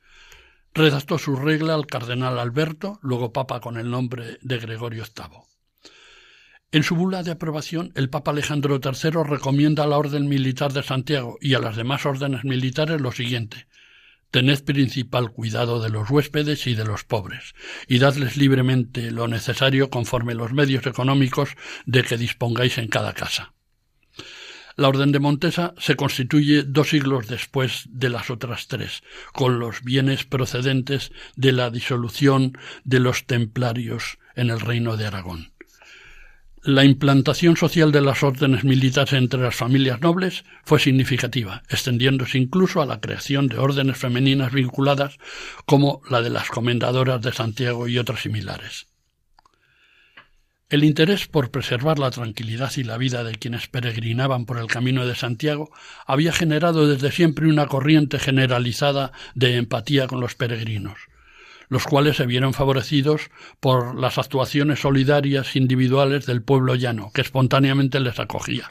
Redactó 0.75 1.19
su 1.19 1.37
regla 1.37 1.75
al 1.75 1.87
cardenal 1.87 2.39
Alberto, 2.39 2.99
luego 3.03 3.33
papa 3.33 3.61
con 3.61 3.77
el 3.77 3.91
nombre 3.91 4.39
de 4.41 4.59
Gregorio 4.59 5.05
VIII. 5.05 5.41
En 6.73 6.83
su 6.83 6.97
bula 6.97 7.23
de 7.23 7.33
aprobación, 7.33 7.93
el 7.97 8.09
Papa 8.09 8.31
Alejandro 8.31 8.81
III 8.83 9.25
recomienda 9.25 9.85
a 9.85 9.87
la 9.87 9.99
Orden 9.99 10.27
Militar 10.27 10.73
de 10.73 10.83
Santiago 10.83 11.37
y 11.39 11.53
a 11.53 11.59
las 11.59 11.77
demás 11.77 12.07
órdenes 12.07 12.45
militares 12.45 12.99
lo 12.99 13.13
siguiente 13.13 13.67
Tened 14.33 14.65
principal 14.65 15.31
cuidado 15.31 15.83
de 15.83 15.91
los 15.91 16.09
huéspedes 16.09 16.67
y 16.67 16.75
de 16.75 16.87
los 16.87 17.05
pobres, 17.05 17.55
y 17.87 17.99
dadles 17.99 18.39
libremente 18.39 19.11
lo 19.11 19.29
necesario 19.29 19.91
conforme 19.91 20.35
los 20.35 20.55
medios 20.55 20.87
económicos 20.87 21.51
de 21.85 22.03
que 22.03 22.17
dispongáis 22.17 22.79
en 22.79 22.89
cada 22.89 23.13
casa. 23.13 23.53
La 24.75 24.89
Orden 24.89 25.13
de 25.13 25.19
Montesa 25.19 25.75
se 25.77 25.97
constituye 25.97 26.63
dos 26.63 26.89
siglos 26.89 27.29
después 27.29 27.85
de 27.91 28.09
las 28.09 28.31
otras 28.31 28.69
tres, 28.69 29.03
con 29.35 29.59
los 29.59 29.83
bienes 29.83 30.25
procedentes 30.25 31.13
de 31.37 31.53
la 31.53 31.69
disolución 31.69 32.57
de 32.85 33.01
los 33.01 33.27
templarios 33.27 34.19
en 34.35 34.49
el 34.49 34.61
Reino 34.61 34.97
de 34.97 35.09
Aragón. 35.09 35.53
La 36.65 36.85
implantación 36.85 37.57
social 37.57 37.91
de 37.91 38.01
las 38.01 38.23
órdenes 38.23 38.63
militares 38.63 39.15
entre 39.15 39.41
las 39.41 39.57
familias 39.57 40.01
nobles 40.01 40.45
fue 40.63 40.79
significativa, 40.79 41.65
extendiéndose 41.69 42.39
incluso 42.39 42.81
a 42.81 42.87
la 42.87 43.01
creación 43.01 43.49
de 43.49 43.59
órdenes 43.59 43.99
femeninas 43.99 44.53
vinculadas 44.53 45.19
como 45.67 46.03
la 46.09 46.23
de 46.23 46.31
las 46.31 46.51
comendadoras 46.51 47.21
de 47.21 47.33
Santiago 47.33 47.89
y 47.89 47.99
otras 47.99 48.21
similares. 48.21 48.87
El 50.69 50.85
interés 50.85 51.27
por 51.27 51.51
preservar 51.51 51.99
la 51.99 52.13
tranquilidad 52.13 52.71
y 52.77 52.85
la 52.85 52.97
vida 52.97 53.25
de 53.25 53.35
quienes 53.35 53.67
peregrinaban 53.67 54.47
por 54.47 54.59
el 54.59 54.69
camino 54.69 55.05
de 55.05 55.17
Santiago 55.17 55.73
había 56.07 56.33
generado 56.33 56.87
desde 56.87 57.11
siempre 57.11 57.49
una 57.49 57.67
corriente 57.67 58.21
generalizada 58.21 59.11
de 59.35 59.57
empatía 59.57 60.07
con 60.07 60.21
los 60.21 60.37
peregrinos 60.37 61.09
los 61.73 61.85
cuales 61.85 62.19
se 62.19 62.27
vieron 62.27 62.53
favorecidos 62.53 63.31
por 63.59 63.99
las 63.99 64.19
actuaciones 64.19 64.81
solidarias 64.81 65.57
individuales 65.57 66.27
del 66.27 66.43
pueblo 66.43 66.75
llano, 66.75 67.11
que 67.15 67.23
espontáneamente 67.23 67.99
les 67.99 68.21
acogía. 68.21 68.71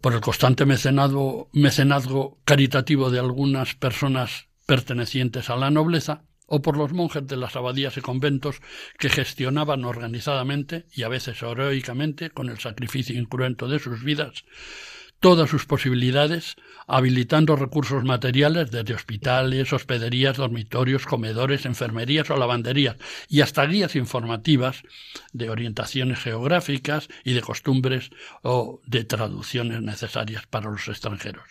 Por 0.00 0.12
el 0.12 0.20
constante 0.20 0.64
mecenazgo, 0.64 2.38
caritativo 2.44 3.10
de 3.10 3.18
algunas 3.18 3.74
personas 3.74 4.46
pertenecientes 4.64 5.50
a 5.50 5.56
la 5.56 5.72
nobleza, 5.72 6.22
o 6.46 6.62
por 6.62 6.76
los 6.76 6.92
monjes 6.92 7.26
de 7.26 7.36
las 7.36 7.56
abadías 7.56 7.96
y 7.96 8.00
conventos 8.00 8.60
que 8.96 9.08
gestionaban 9.08 9.84
organizadamente 9.84 10.86
y 10.94 11.02
a 11.02 11.08
veces 11.08 11.42
heroicamente, 11.42 12.30
con 12.30 12.48
el 12.48 12.60
sacrificio 12.60 13.18
incruento 13.18 13.66
de 13.66 13.80
sus 13.80 14.04
vidas, 14.04 14.44
todas 15.22 15.48
sus 15.48 15.66
posibilidades, 15.66 16.56
habilitando 16.88 17.54
recursos 17.54 18.02
materiales 18.02 18.72
desde 18.72 18.92
hospitales, 18.92 19.72
hospederías, 19.72 20.36
dormitorios, 20.36 21.06
comedores, 21.06 21.64
enfermerías 21.64 22.28
o 22.30 22.36
lavanderías, 22.36 22.96
y 23.28 23.40
hasta 23.40 23.64
guías 23.64 23.94
informativas 23.94 24.82
de 25.32 25.48
orientaciones 25.48 26.18
geográficas 26.18 27.08
y 27.24 27.34
de 27.34 27.40
costumbres 27.40 28.10
o 28.42 28.80
de 28.84 29.04
traducciones 29.04 29.80
necesarias 29.80 30.44
para 30.46 30.70
los 30.70 30.88
extranjeros. 30.88 31.44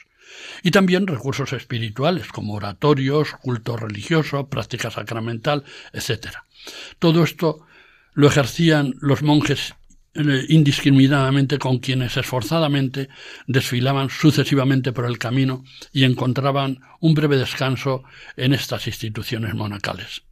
Y 0.63 0.71
también 0.71 1.07
recursos 1.07 1.53
espirituales 1.53 2.27
como 2.27 2.55
oratorios, 2.55 3.31
culto 3.41 3.77
religioso, 3.77 4.47
práctica 4.47 4.91
sacramental, 4.91 5.63
etc. 5.93 6.27
Todo 6.99 7.23
esto 7.23 7.65
lo 8.13 8.27
ejercían 8.27 8.95
los 8.99 9.23
monjes 9.23 9.75
indiscriminadamente 10.13 11.57
con 11.57 11.79
quienes 11.79 12.17
esforzadamente 12.17 13.09
desfilaban 13.47 14.09
sucesivamente 14.09 14.91
por 14.91 15.05
el 15.05 15.17
camino 15.17 15.63
y 15.93 16.03
encontraban 16.03 16.79
un 16.99 17.13
breve 17.13 17.37
descanso 17.37 18.03
en 18.35 18.53
estas 18.53 18.87
instituciones 18.87 19.53
monacales. 19.53 20.23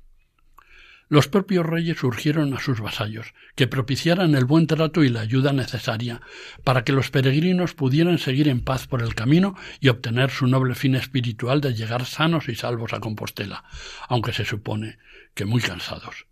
Los 1.11 1.27
propios 1.27 1.65
reyes 1.65 2.03
urgieron 2.03 2.53
a 2.53 2.59
sus 2.59 2.81
vasallos 2.81 3.33
que 3.55 3.65
propiciaran 3.65 4.35
el 4.35 4.45
buen 4.45 4.67
trato 4.67 5.03
y 5.03 5.09
la 5.09 5.21
ayuda 5.21 5.53
necesaria 5.53 6.21
para 6.63 6.83
que 6.83 6.91
los 6.91 7.09
peregrinos 7.09 7.73
pudieran 7.73 8.19
seguir 8.19 8.47
en 8.47 8.61
paz 8.61 8.85
por 8.85 9.01
el 9.01 9.15
camino 9.15 9.55
y 9.79 9.87
obtener 9.87 10.29
su 10.29 10.45
noble 10.45 10.75
fin 10.75 10.93
espiritual 10.93 11.61
de 11.61 11.73
llegar 11.73 12.05
sanos 12.05 12.47
y 12.47 12.53
salvos 12.53 12.93
a 12.93 12.99
Compostela, 12.99 13.63
aunque 14.07 14.33
se 14.33 14.45
supone 14.45 14.99
que 15.33 15.45
muy 15.45 15.63
cansados. 15.63 16.27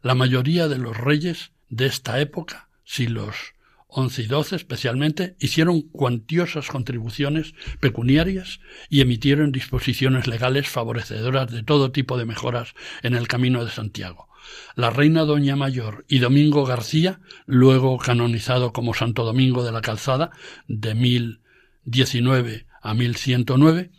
La 0.00 0.14
mayoría 0.14 0.68
de 0.68 0.78
los 0.78 0.96
reyes 0.96 1.50
de 1.68 1.86
esta 1.86 2.20
época 2.20 2.69
si 2.84 3.06
los 3.06 3.54
XI 3.90 4.22
y 4.22 4.26
XII 4.26 4.56
especialmente, 4.56 5.36
hicieron 5.40 5.82
cuantiosas 5.82 6.68
contribuciones 6.68 7.54
pecuniarias 7.80 8.60
y 8.88 9.00
emitieron 9.00 9.52
disposiciones 9.52 10.26
legales 10.26 10.68
favorecedoras 10.68 11.50
de 11.50 11.62
todo 11.62 11.92
tipo 11.92 12.16
de 12.16 12.26
mejoras 12.26 12.74
en 13.02 13.14
el 13.14 13.28
Camino 13.28 13.64
de 13.64 13.70
Santiago. 13.70 14.28
La 14.74 14.90
reina 14.90 15.24
Doña 15.24 15.56
Mayor 15.56 16.04
y 16.08 16.18
Domingo 16.18 16.64
García, 16.64 17.20
luego 17.46 17.98
canonizado 17.98 18.72
como 18.72 18.94
Santo 18.94 19.24
Domingo 19.24 19.64
de 19.64 19.72
la 19.72 19.82
Calzada, 19.82 20.30
de 20.66 20.94
1019 20.94 22.66
a 22.82 22.94
1109, 22.94 23.90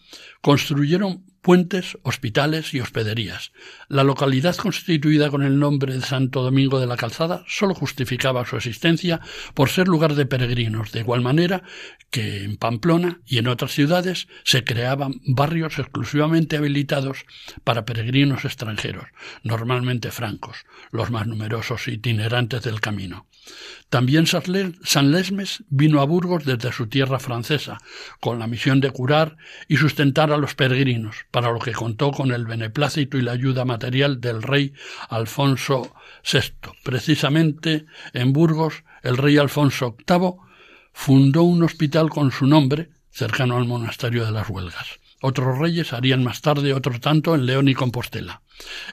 construyeron 0.41 1.25
puentes, 1.41 1.97
hospitales 2.03 2.73
y 2.73 2.79
hospederías. 2.79 3.51
La 3.87 4.03
localidad 4.03 4.55
constituida 4.55 5.29
con 5.29 5.43
el 5.43 5.59
nombre 5.59 5.93
de 5.93 6.01
Santo 6.01 6.43
Domingo 6.43 6.79
de 6.79 6.87
la 6.87 6.97
Calzada 6.97 7.43
sólo 7.47 7.73
justificaba 7.73 8.45
su 8.45 8.57
existencia 8.57 9.19
por 9.53 9.69
ser 9.69 9.87
lugar 9.87 10.15
de 10.15 10.25
peregrinos, 10.25 10.91
de 10.91 10.99
igual 10.99 11.21
manera 11.21 11.63
que 12.09 12.43
en 12.43 12.57
Pamplona 12.57 13.21
y 13.25 13.39
en 13.39 13.47
otras 13.47 13.71
ciudades 13.71 14.27
se 14.43 14.63
creaban 14.63 15.15
barrios 15.25 15.79
exclusivamente 15.79 16.57
habilitados 16.57 17.25
para 17.63 17.85
peregrinos 17.85 18.45
extranjeros, 18.45 19.05
normalmente 19.43 20.11
francos, 20.11 20.65
los 20.91 21.09
más 21.09 21.25
numerosos 21.25 21.87
itinerantes 21.87 22.61
del 22.63 22.79
camino. 22.79 23.25
También 23.89 24.25
San 24.25 25.11
Lesmes 25.11 25.63
vino 25.69 25.99
a 25.99 26.05
Burgos 26.05 26.45
desde 26.45 26.71
su 26.71 26.87
tierra 26.87 27.19
francesa, 27.19 27.79
con 28.19 28.39
la 28.39 28.47
misión 28.47 28.79
de 28.79 28.91
curar 28.91 29.35
y 29.67 29.77
sustentar 29.77 30.31
a 30.31 30.37
los 30.37 30.55
peregrinos, 30.55 31.25
para 31.29 31.51
lo 31.51 31.59
que 31.59 31.73
contó 31.73 32.11
con 32.11 32.31
el 32.31 32.45
beneplácito 32.45 33.17
y 33.17 33.21
la 33.21 33.33
ayuda 33.33 33.65
material 33.65 34.21
del 34.21 34.43
rey 34.43 34.73
Alfonso 35.09 35.93
VI. 36.31 36.71
Precisamente 36.83 37.85
en 38.13 38.31
Burgos, 38.31 38.83
el 39.03 39.17
rey 39.17 39.37
Alfonso 39.37 39.97
VIII 40.07 40.35
fundó 40.93 41.43
un 41.43 41.63
hospital 41.63 42.09
con 42.09 42.31
su 42.31 42.47
nombre, 42.47 42.91
cercano 43.09 43.57
al 43.57 43.65
monasterio 43.65 44.25
de 44.25 44.31
las 44.31 44.49
Huelgas. 44.49 45.00
Otros 45.21 45.59
reyes 45.59 45.93
harían 45.93 46.23
más 46.23 46.41
tarde 46.41 46.73
otro 46.73 46.99
tanto 46.99 47.35
en 47.35 47.45
León 47.45 47.67
y 47.67 47.75
Compostela. 47.75 48.41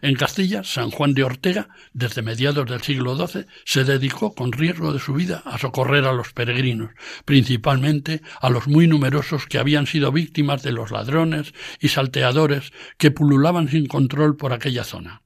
En 0.02 0.14
Castilla, 0.14 0.62
San 0.62 0.90
Juan 0.90 1.14
de 1.14 1.24
Ortega, 1.24 1.68
desde 1.94 2.22
mediados 2.22 2.66
del 2.66 2.82
siglo 2.82 3.16
XII, 3.16 3.46
se 3.64 3.84
dedicó 3.84 4.34
con 4.34 4.52
riesgo 4.52 4.92
de 4.92 4.98
su 4.98 5.14
vida 5.14 5.42
a 5.46 5.58
socorrer 5.58 6.04
a 6.04 6.12
los 6.12 6.34
peregrinos, 6.34 6.90
principalmente 7.24 8.20
a 8.40 8.50
los 8.50 8.68
muy 8.68 8.86
numerosos 8.86 9.46
que 9.46 9.58
habían 9.58 9.86
sido 9.86 10.12
víctimas 10.12 10.62
de 10.62 10.72
los 10.72 10.90
ladrones 10.90 11.54
y 11.80 11.88
salteadores 11.88 12.72
que 12.98 13.10
pululaban 13.10 13.68
sin 13.68 13.86
control 13.86 14.36
por 14.36 14.52
aquella 14.52 14.84
zona. 14.84 15.22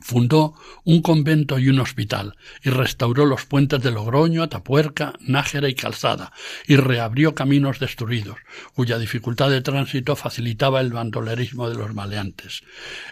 Fundó 0.00 0.54
un 0.84 1.02
convento 1.02 1.58
y 1.58 1.68
un 1.68 1.78
hospital, 1.80 2.36
y 2.62 2.70
restauró 2.70 3.26
los 3.26 3.44
puentes 3.44 3.82
de 3.82 3.90
Logroño, 3.90 4.42
Atapuerca, 4.42 5.12
Nájera 5.20 5.68
y 5.68 5.74
Calzada, 5.74 6.32
y 6.66 6.76
reabrió 6.76 7.34
caminos 7.34 7.78
destruidos, 7.78 8.38
cuya 8.74 8.98
dificultad 8.98 9.50
de 9.50 9.60
tránsito 9.60 10.16
facilitaba 10.16 10.80
el 10.80 10.92
bandolerismo 10.92 11.68
de 11.68 11.76
los 11.76 11.94
maleantes. 11.94 12.62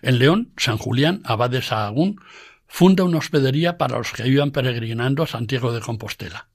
En 0.02 0.18
León, 0.18 0.52
San 0.56 0.78
Julián, 0.78 1.20
abad 1.24 1.50
de 1.50 1.62
Sahagún, 1.62 2.20
funda 2.66 3.04
una 3.04 3.18
hospedería 3.18 3.78
para 3.78 3.98
los 3.98 4.12
que 4.12 4.26
iban 4.26 4.50
peregrinando 4.50 5.22
a 5.22 5.26
Santiago 5.26 5.72
de 5.72 5.80
Compostela. 5.80 6.48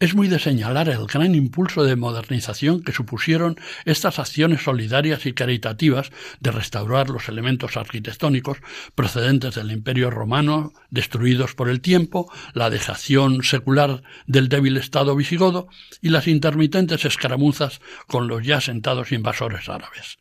Es 0.00 0.14
muy 0.14 0.28
de 0.28 0.38
señalar 0.38 0.88
el 0.88 1.06
gran 1.06 1.34
impulso 1.34 1.84
de 1.84 1.94
modernización 1.94 2.82
que 2.82 2.92
supusieron 2.92 3.60
estas 3.84 4.18
acciones 4.18 4.62
solidarias 4.62 5.26
y 5.26 5.34
caritativas 5.34 6.10
de 6.40 6.50
restaurar 6.50 7.10
los 7.10 7.28
elementos 7.28 7.76
arquitectónicos 7.76 8.62
procedentes 8.94 9.56
del 9.56 9.70
Imperio 9.70 10.10
romano, 10.10 10.72
destruidos 10.88 11.54
por 11.54 11.68
el 11.68 11.82
tiempo, 11.82 12.32
la 12.54 12.70
dejación 12.70 13.42
secular 13.42 14.02
del 14.26 14.48
débil 14.48 14.78
Estado 14.78 15.14
visigodo 15.14 15.68
y 16.00 16.08
las 16.08 16.28
intermitentes 16.28 17.04
escaramuzas 17.04 17.82
con 18.06 18.26
los 18.26 18.42
ya 18.42 18.62
sentados 18.62 19.12
invasores 19.12 19.68
árabes. 19.68 20.16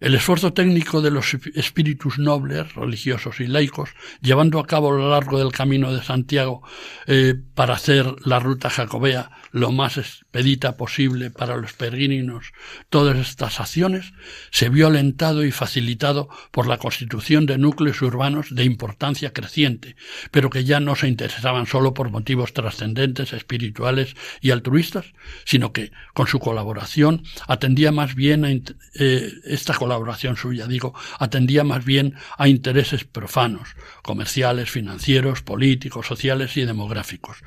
El 0.00 0.14
esfuerzo 0.14 0.52
técnico 0.52 1.02
de 1.02 1.10
los 1.10 1.34
espíritus 1.56 2.20
nobles, 2.20 2.72
religiosos 2.76 3.40
y 3.40 3.48
laicos, 3.48 3.90
llevando 4.22 4.60
a 4.60 4.66
cabo 4.66 4.92
a 4.92 4.96
lo 4.96 5.10
largo 5.10 5.40
del 5.40 5.50
camino 5.50 5.92
de 5.92 6.04
Santiago 6.04 6.62
eh, 7.08 7.34
para 7.54 7.74
hacer 7.74 8.06
la 8.24 8.38
ruta 8.38 8.70
jacobea 8.70 9.32
lo 9.50 9.72
más 9.72 9.96
expedita 9.96 10.76
posible 10.76 11.30
para 11.30 11.56
los 11.56 11.72
peregrinos, 11.72 12.52
todas 12.90 13.16
estas 13.16 13.58
acciones 13.58 14.12
se 14.52 14.68
vio 14.68 14.86
alentado 14.86 15.44
y 15.44 15.50
facilitado 15.50 16.28
por 16.52 16.68
la 16.68 16.76
constitución 16.76 17.46
de 17.46 17.58
núcleos 17.58 18.00
urbanos 18.00 18.54
de 18.54 18.64
importancia 18.64 19.32
creciente, 19.32 19.96
pero 20.30 20.48
que 20.48 20.64
ya 20.64 20.78
no 20.78 20.94
se 20.94 21.08
interesaban 21.08 21.66
solo 21.66 21.92
por 21.92 22.10
motivos 22.10 22.52
trascendentes, 22.52 23.32
espirituales 23.32 24.14
y 24.40 24.52
altruistas, 24.52 25.06
sino 25.44 25.72
que 25.72 25.90
con 26.14 26.28
su 26.28 26.38
colaboración 26.38 27.24
atendía 27.48 27.90
más 27.90 28.14
bien 28.14 28.44
a 28.44 28.50
eh, 28.52 29.32
esta 29.44 29.74
colaboración 29.74 29.87
suya, 30.36 30.66
digo, 30.66 30.94
atendía 31.18 31.64
más 31.64 31.84
bien 31.84 32.14
a 32.36 32.48
intereses 32.48 33.04
profanos, 33.04 33.68
comerciales, 34.02 34.70
financieros, 34.70 35.42
políticos, 35.42 36.06
sociales 36.06 36.56
y 36.56 36.64
demográficos. 36.64 37.38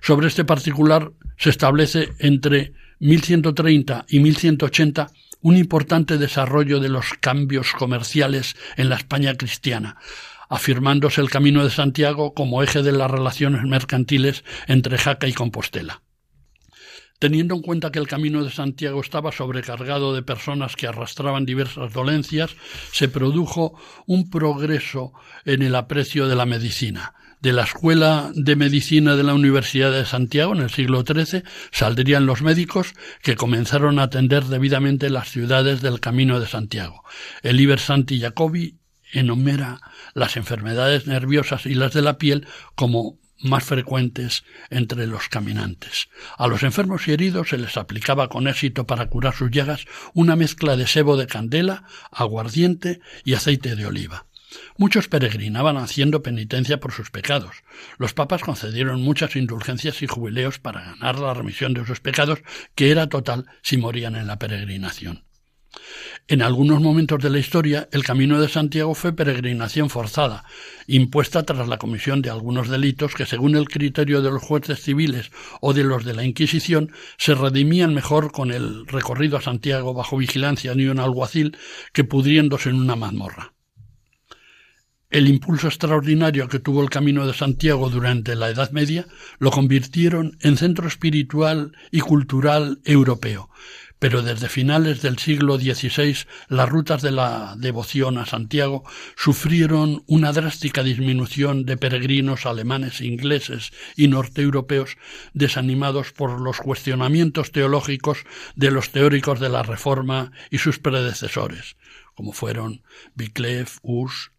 Sobre 0.00 0.28
este 0.28 0.44
particular 0.44 1.12
se 1.36 1.50
establece 1.50 2.10
entre 2.18 2.72
1130 3.00 4.06
y 4.08 4.20
1180 4.20 5.08
un 5.40 5.56
importante 5.56 6.16
desarrollo 6.16 6.80
de 6.80 6.88
los 6.88 7.14
cambios 7.20 7.72
comerciales 7.72 8.56
en 8.76 8.88
la 8.88 8.96
España 8.96 9.34
cristiana, 9.34 9.96
afirmándose 10.48 11.20
el 11.20 11.30
Camino 11.30 11.64
de 11.64 11.70
Santiago 11.70 12.32
como 12.32 12.62
eje 12.62 12.82
de 12.82 12.92
las 12.92 13.10
relaciones 13.10 13.62
mercantiles 13.64 14.44
entre 14.68 14.96
Jaca 14.96 15.26
y 15.26 15.32
Compostela. 15.32 16.03
Teniendo 17.18 17.54
en 17.54 17.62
cuenta 17.62 17.92
que 17.92 17.98
el 17.98 18.08
Camino 18.08 18.44
de 18.44 18.50
Santiago 18.50 19.00
estaba 19.00 19.32
sobrecargado 19.32 20.14
de 20.14 20.22
personas 20.22 20.76
que 20.76 20.86
arrastraban 20.86 21.46
diversas 21.46 21.92
dolencias, 21.92 22.54
se 22.92 23.08
produjo 23.08 23.78
un 24.06 24.30
progreso 24.30 25.12
en 25.44 25.62
el 25.62 25.74
aprecio 25.74 26.28
de 26.28 26.36
la 26.36 26.46
medicina 26.46 27.14
de 27.44 27.52
la 27.52 27.64
Escuela 27.64 28.32
de 28.34 28.56
Medicina 28.56 29.16
de 29.16 29.22
la 29.22 29.34
Universidad 29.34 29.92
de 29.92 30.06
Santiago 30.06 30.54
en 30.54 30.62
el 30.62 30.70
siglo 30.70 31.04
XIII 31.06 31.42
saldrían 31.72 32.24
los 32.24 32.40
médicos 32.40 32.94
que 33.22 33.36
comenzaron 33.36 33.98
a 33.98 34.04
atender 34.04 34.44
debidamente 34.44 35.10
las 35.10 35.28
ciudades 35.28 35.82
del 35.82 36.00
Camino 36.00 36.40
de 36.40 36.46
Santiago. 36.46 37.04
El 37.42 37.60
Iber 37.60 37.80
Santi 37.80 38.18
Jacobi 38.18 38.78
enumera 39.12 39.82
las 40.14 40.38
enfermedades 40.38 41.06
nerviosas 41.06 41.66
y 41.66 41.74
las 41.74 41.92
de 41.92 42.00
la 42.00 42.16
piel 42.16 42.46
como 42.76 43.18
más 43.40 43.64
frecuentes 43.64 44.44
entre 44.70 45.06
los 45.06 45.28
caminantes. 45.28 46.08
A 46.36 46.46
los 46.46 46.62
enfermos 46.62 47.06
y 47.08 47.12
heridos 47.12 47.50
se 47.50 47.58
les 47.58 47.76
aplicaba 47.76 48.28
con 48.28 48.48
éxito 48.48 48.86
para 48.86 49.06
curar 49.06 49.34
sus 49.34 49.50
llagas 49.50 49.84
una 50.14 50.36
mezcla 50.36 50.76
de 50.76 50.86
sebo 50.86 51.16
de 51.16 51.26
candela, 51.26 51.84
aguardiente 52.10 53.00
y 53.24 53.34
aceite 53.34 53.76
de 53.76 53.86
oliva. 53.86 54.26
Muchos 54.76 55.08
peregrinaban 55.08 55.76
haciendo 55.76 56.22
penitencia 56.22 56.78
por 56.78 56.92
sus 56.92 57.10
pecados. 57.10 57.56
Los 57.98 58.14
papas 58.14 58.42
concedieron 58.42 59.02
muchas 59.02 59.36
indulgencias 59.36 60.02
y 60.02 60.06
jubileos 60.06 60.58
para 60.58 60.82
ganar 60.82 61.18
la 61.18 61.34
remisión 61.34 61.74
de 61.74 61.84
sus 61.84 62.00
pecados, 62.00 62.40
que 62.74 62.90
era 62.90 63.08
total 63.08 63.46
si 63.62 63.76
morían 63.76 64.16
en 64.16 64.26
la 64.26 64.38
peregrinación. 64.38 65.24
En 66.26 66.40
algunos 66.40 66.80
momentos 66.80 67.22
de 67.22 67.28
la 67.28 67.38
historia, 67.38 67.88
el 67.92 68.02
Camino 68.02 68.40
de 68.40 68.48
Santiago 68.48 68.94
fue 68.94 69.12
peregrinación 69.12 69.90
forzada, 69.90 70.44
impuesta 70.86 71.42
tras 71.42 71.68
la 71.68 71.76
comisión 71.76 72.22
de 72.22 72.30
algunos 72.30 72.68
delitos 72.70 73.14
que, 73.14 73.26
según 73.26 73.56
el 73.56 73.68
criterio 73.68 74.22
de 74.22 74.30
los 74.30 74.42
jueces 74.42 74.80
civiles 74.80 75.30
o 75.60 75.74
de 75.74 75.84
los 75.84 76.04
de 76.04 76.14
la 76.14 76.24
Inquisición, 76.24 76.92
se 77.18 77.34
redimían 77.34 77.92
mejor 77.92 78.32
con 78.32 78.52
el 78.52 78.86
recorrido 78.86 79.36
a 79.36 79.42
Santiago 79.42 79.92
bajo 79.92 80.16
vigilancia 80.16 80.74
ni 80.74 80.86
un 80.86 80.98
alguacil 80.98 81.56
que 81.92 82.04
pudriéndose 82.04 82.70
en 82.70 82.76
una 82.76 82.96
mazmorra. 82.96 83.54
El 85.14 85.28
impulso 85.28 85.68
extraordinario 85.68 86.48
que 86.48 86.58
tuvo 86.58 86.82
el 86.82 86.90
Camino 86.90 87.24
de 87.24 87.34
Santiago 87.34 87.88
durante 87.88 88.34
la 88.34 88.48
Edad 88.48 88.72
Media 88.72 89.06
lo 89.38 89.52
convirtieron 89.52 90.36
en 90.40 90.56
centro 90.56 90.88
espiritual 90.88 91.70
y 91.92 92.00
cultural 92.00 92.80
europeo, 92.84 93.48
pero 94.04 94.20
desde 94.20 94.50
finales 94.50 95.00
del 95.00 95.18
siglo 95.18 95.56
XVI 95.56 96.26
las 96.48 96.68
rutas 96.68 97.00
de 97.00 97.10
la 97.10 97.54
devoción 97.56 98.18
a 98.18 98.26
Santiago 98.26 98.84
sufrieron 99.16 100.04
una 100.06 100.30
drástica 100.30 100.82
disminución 100.82 101.64
de 101.64 101.78
peregrinos 101.78 102.44
alemanes, 102.44 103.00
ingleses 103.00 103.72
y 103.96 104.08
norteeuropeos 104.08 104.98
desanimados 105.32 106.12
por 106.12 106.38
los 106.38 106.58
cuestionamientos 106.58 107.50
teológicos 107.50 108.18
de 108.56 108.70
los 108.70 108.90
teóricos 108.90 109.40
de 109.40 109.48
la 109.48 109.62
Reforma 109.62 110.32
y 110.50 110.58
sus 110.58 110.78
predecesores, 110.78 111.78
como 112.14 112.34
fueron 112.34 112.82
Wycliffe, 113.18 113.78
Hus, 113.80 114.32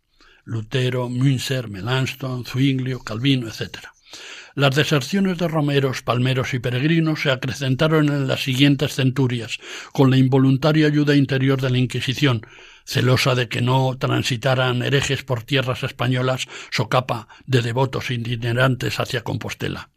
Lutero, 0.43 1.09
Münzer, 1.09 1.69
Melanchthon, 1.69 2.45
Zwinglio, 2.45 2.99
Calvino, 2.99 3.47
etc. 3.47 3.94
Las 4.55 4.73
deserciones 4.73 5.37
de 5.37 5.49
romeros, 5.49 6.01
palmeros 6.01 6.53
y 6.53 6.59
peregrinos 6.59 7.21
se 7.21 7.29
acrecentaron 7.29 8.07
en 8.07 8.25
las 8.25 8.41
siguientes 8.41 8.95
centurias, 8.95 9.57
con 9.91 10.09
la 10.09 10.15
involuntaria 10.15 10.87
ayuda 10.87 11.13
interior 11.13 11.61
de 11.61 11.69
la 11.69 11.77
Inquisición, 11.77 12.47
celosa 12.85 13.35
de 13.35 13.49
que 13.49 13.61
no 13.61 13.97
transitaran 13.99 14.81
herejes 14.81 15.23
por 15.23 15.43
tierras 15.43 15.83
españolas, 15.83 16.47
socapa 16.71 17.27
de 17.45 17.61
devotos 17.61 18.09
itinerantes 18.11 18.97
hacia 19.01 19.25
Compostela 19.25 19.89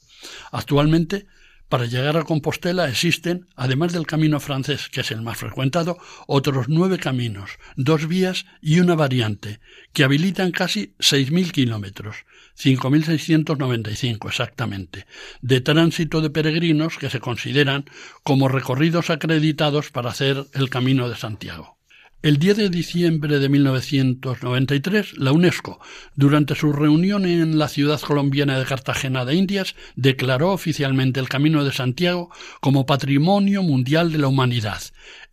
Actualmente 0.52 1.28
para 1.70 1.86
llegar 1.86 2.16
a 2.16 2.24
Compostela 2.24 2.88
existen, 2.88 3.48
además 3.56 3.92
del 3.92 4.06
camino 4.06 4.40
francés, 4.40 4.88
que 4.88 5.02
es 5.02 5.12
el 5.12 5.24
más 5.24 5.38
frecuentado, 5.38 5.98
otros 6.28 6.68
nueve 6.70 7.00
caminos, 7.00 7.58
dos 7.76 8.08
vías 8.08 8.46
y 8.62 8.80
una 8.80 8.94
variante, 8.94 9.60
que 9.92 10.04
habilitan 10.04 10.52
casi 10.52 10.94
6.000 11.00 11.52
kilómetros, 11.52 12.18
5.695 12.58 14.30
exactamente, 14.30 15.06
de 15.42 15.62
tránsito 15.62 16.22
de 16.22 16.30
peregrinos 16.30 16.98
que 16.98 17.10
se 17.10 17.20
consideran 17.20 17.86
como 18.24 18.48
recorridos 18.48 19.10
acreditados 19.10 19.92
para 19.92 20.10
hacer 20.10 20.46
el 20.54 20.70
Camino 20.70 21.10
de 21.10 21.16
Santiago. 21.16 21.75
El 22.22 22.38
10 22.38 22.58
de 22.58 22.70
diciembre 22.70 23.38
de 23.38 23.50
1993, 23.50 25.20
la 25.20 25.32
UNESCO, 25.32 25.80
durante 26.16 26.56
su 26.56 26.74
reunión 26.74 27.26
en 27.26 27.60
la 27.60 27.68
ciudad 27.68 28.02
colombiana 28.02 28.58
de 28.58 28.66
Cartagena 28.66 29.26
de 29.26 29.36
Indias, 29.36 29.76
declaró 29.96 30.52
oficialmente 30.52 31.20
el 31.20 31.30
Camino 31.30 31.64
de 31.64 31.72
Santiago 31.72 32.32
como 32.62 32.88
Patrimonio 32.88 33.62
Mundial 33.62 34.12
de 34.12 34.18
la 34.18 34.28
Humanidad. 34.28 34.82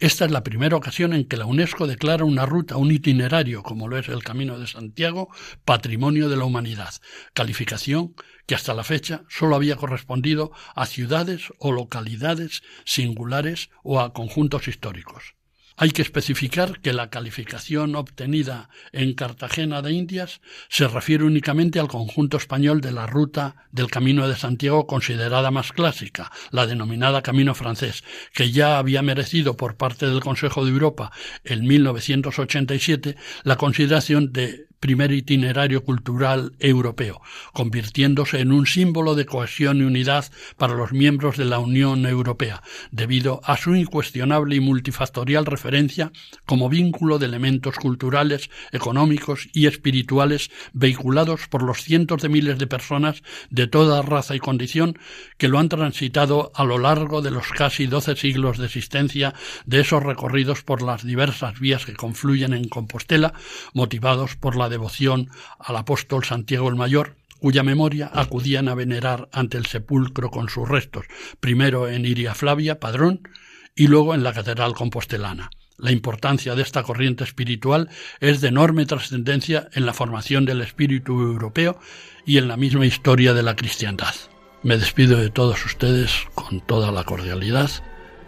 Esta 0.01 0.27
es 0.27 0.31
la 0.33 0.43
primera 0.43 0.77
ocasión 0.77 1.15
en 1.15 1.25
que 1.25 1.39
la 1.39 1.47
UNESCO 1.47 1.87
declara 1.87 2.27
una 2.27 2.45
ruta, 2.45 2.77
un 2.77 2.91
itinerario, 2.91 3.63
como 3.63 3.89
lo 3.89 3.97
es 3.97 4.11
el 4.11 4.23
Camino 4.23 4.59
de 4.59 4.67
Santiago, 4.67 5.31
Patrimonio 5.65 6.29
de 6.29 6.37
la 6.37 6.45
Humanidad, 6.45 6.93
calificación 7.33 8.15
que 8.47 8.55
hasta 8.55 8.75
la 8.75 8.85
fecha 8.85 9.25
solo 9.31 9.57
había 9.57 9.77
correspondido 9.77 10.53
a 10.75 10.85
ciudades 10.85 11.55
o 11.59 11.73
localidades 11.73 12.63
singulares 12.85 13.71
o 13.83 14.01
a 14.01 14.13
conjuntos 14.13 14.69
históricos. 14.69 15.37
Hay 15.77 15.91
que 15.91 16.03
especificar 16.03 16.81
que 16.81 16.93
la 16.93 17.11
calificación 17.11 17.97
obtenida 17.97 18.69
en 18.93 19.15
Cartagena 19.15 19.83
de 19.83 19.93
Indias 19.93 20.41
se 20.69 20.87
refiere 20.87 21.25
únicamente 21.25 21.81
al 21.81 21.89
conjunto 21.89 22.37
español 22.37 22.81
de 22.81 22.93
la 22.93 23.07
ruta 23.07 23.69
del 23.71 23.91
Camino 23.91 24.29
de 24.29 24.37
Santiago 24.37 24.87
considerada 24.87 25.51
más 25.51 25.73
clásica, 25.73 26.31
la 26.51 26.67
denominada 26.67 27.23
Camino 27.23 27.55
francés, 27.55 28.05
que 28.35 28.51
ya 28.51 28.79
había 28.79 29.03
merecido 29.03 29.57
por 29.57 29.77
parte 29.77 30.07
del 30.07 30.21
Consejo 30.21 30.65
de 30.65 30.71
Europa 30.71 31.13
en 31.45 31.67
1987 31.67 33.17
la 33.45 33.57
consideración 33.57 34.33
de 34.33 34.72
primer 34.83 35.13
itinerario 35.13 35.85
cultural 35.85 36.55
europeo, 36.59 37.23
convirtiéndose 37.53 38.41
en 38.41 38.51
un 38.51 38.67
símbolo 38.67 39.15
de 39.15 39.27
cohesión 39.27 39.79
y 39.79 39.85
unidad 39.85 40.25
para 40.57 40.75
los 40.75 40.93
miembros 40.93 41.37
de 41.37 41.45
la 41.45 41.61
Unión 41.61 42.05
Europea, 42.05 42.65
debido 42.91 43.41
a 43.45 43.57
su 43.57 43.77
incuestionable 43.77 44.57
y 44.57 44.61
multifactorial 44.61 45.47
referencia 45.47 46.11
como 46.47 46.69
vínculo 46.69 47.21
de 47.21 47.27
elementos 47.27 47.77
culturales, 47.77 48.51
económicos 48.73 49.49
y 49.53 49.69
espirituales 49.69 50.51
vehiculados 50.73 51.47
por 51.47 51.63
los 51.63 51.85
cientos 51.85 52.21
de 52.21 52.29
miles 52.29 52.59
de 52.59 52.67
personas 52.67 53.23
de 53.51 53.69
toda 53.69 54.03
raza 54.03 54.35
y 54.35 54.41
condición 54.41 54.99
que 55.39 55.47
lo 55.47 55.61
han 55.61 55.69
transitado 55.69 56.51
a 56.57 56.65
lo 56.65 56.79
largo 56.79 57.23
de 57.23 57.31
los 57.31 57.47
casi 57.51 57.87
doce 57.87 58.17
siglos 58.17 58.59
de 58.59 58.67
existencia 58.67 59.33
de 59.65 59.81
esos 59.81 60.03
recorridos 60.03 60.65
por 60.65 60.83
las 60.83 61.07
diversas 61.07 61.61
vías 61.61 61.87
que 61.87 61.95
confluyen 61.95 62.53
en 62.53 62.69
Compostela, 62.69 63.33
motivados 63.75 64.35
por 64.35 64.57
la 64.57 64.72
devoción 64.73 65.31
al 65.61 65.77
apóstol 65.77 66.25
Santiago 66.25 66.69
el 66.69 66.75
Mayor, 66.75 67.15
cuya 67.39 67.63
memoria 67.63 68.11
acudían 68.13 68.69
a 68.69 68.75
venerar 68.75 69.29
ante 69.33 69.59
el 69.59 69.67
sepulcro 69.67 70.31
con 70.31 70.49
sus 70.49 70.69
restos, 70.69 71.07
primero 71.39 71.89
en 71.89 72.05
Iria 72.05 72.35
Flavia, 72.35 72.81
padrón, 72.81 73.29
y 73.75 73.87
luego 73.87 74.15
en 74.15 74.23
la 74.23 74.33
Catedral 74.33 74.75
Compostelana. 74.75 75.51
La 75.79 75.91
importancia 75.91 76.55
de 76.55 76.63
esta 76.63 76.83
corriente 76.85 77.25
espiritual 77.25 77.89
es 78.21 78.41
de 78.41 78.49
enorme 78.49 78.87
trascendencia 78.87 79.69
en 79.73 79.87
la 79.87 79.93
formación 79.93 80.45
del 80.45 80.61
espíritu 80.61 81.21
europeo 81.21 81.81
y 82.25 82.39
en 82.39 82.47
la 82.47 82.57
misma 82.57 82.87
historia 82.87 83.35
de 83.35 83.43
la 83.43 83.57
cristiandad. 83.57 84.15
Me 84.63 84.77
despido 84.77 85.19
de 85.19 85.31
todos 85.31 85.65
ustedes 85.65 86.13
con 86.35 86.61
toda 86.61 86.93
la 86.93 87.03
cordialidad 87.03 87.71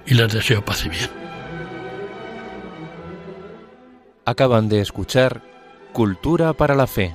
y 0.07 0.15
les 0.15 0.33
deseo 0.33 0.65
paz 0.65 0.85
y 0.85 0.89
bien. 0.89 1.11
Acaban 4.25 4.69
de 4.69 4.81
escuchar 4.81 5.54
Cultura 5.95 6.55
para 6.55 6.75
la 6.75 6.89
Fe, 6.89 7.15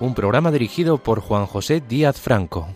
un 0.00 0.14
programa 0.14 0.50
dirigido 0.50 0.98
por 0.98 1.22
Juan 1.22 1.46
José 1.46 1.80
Díaz 1.80 2.20
Franco. 2.20 2.68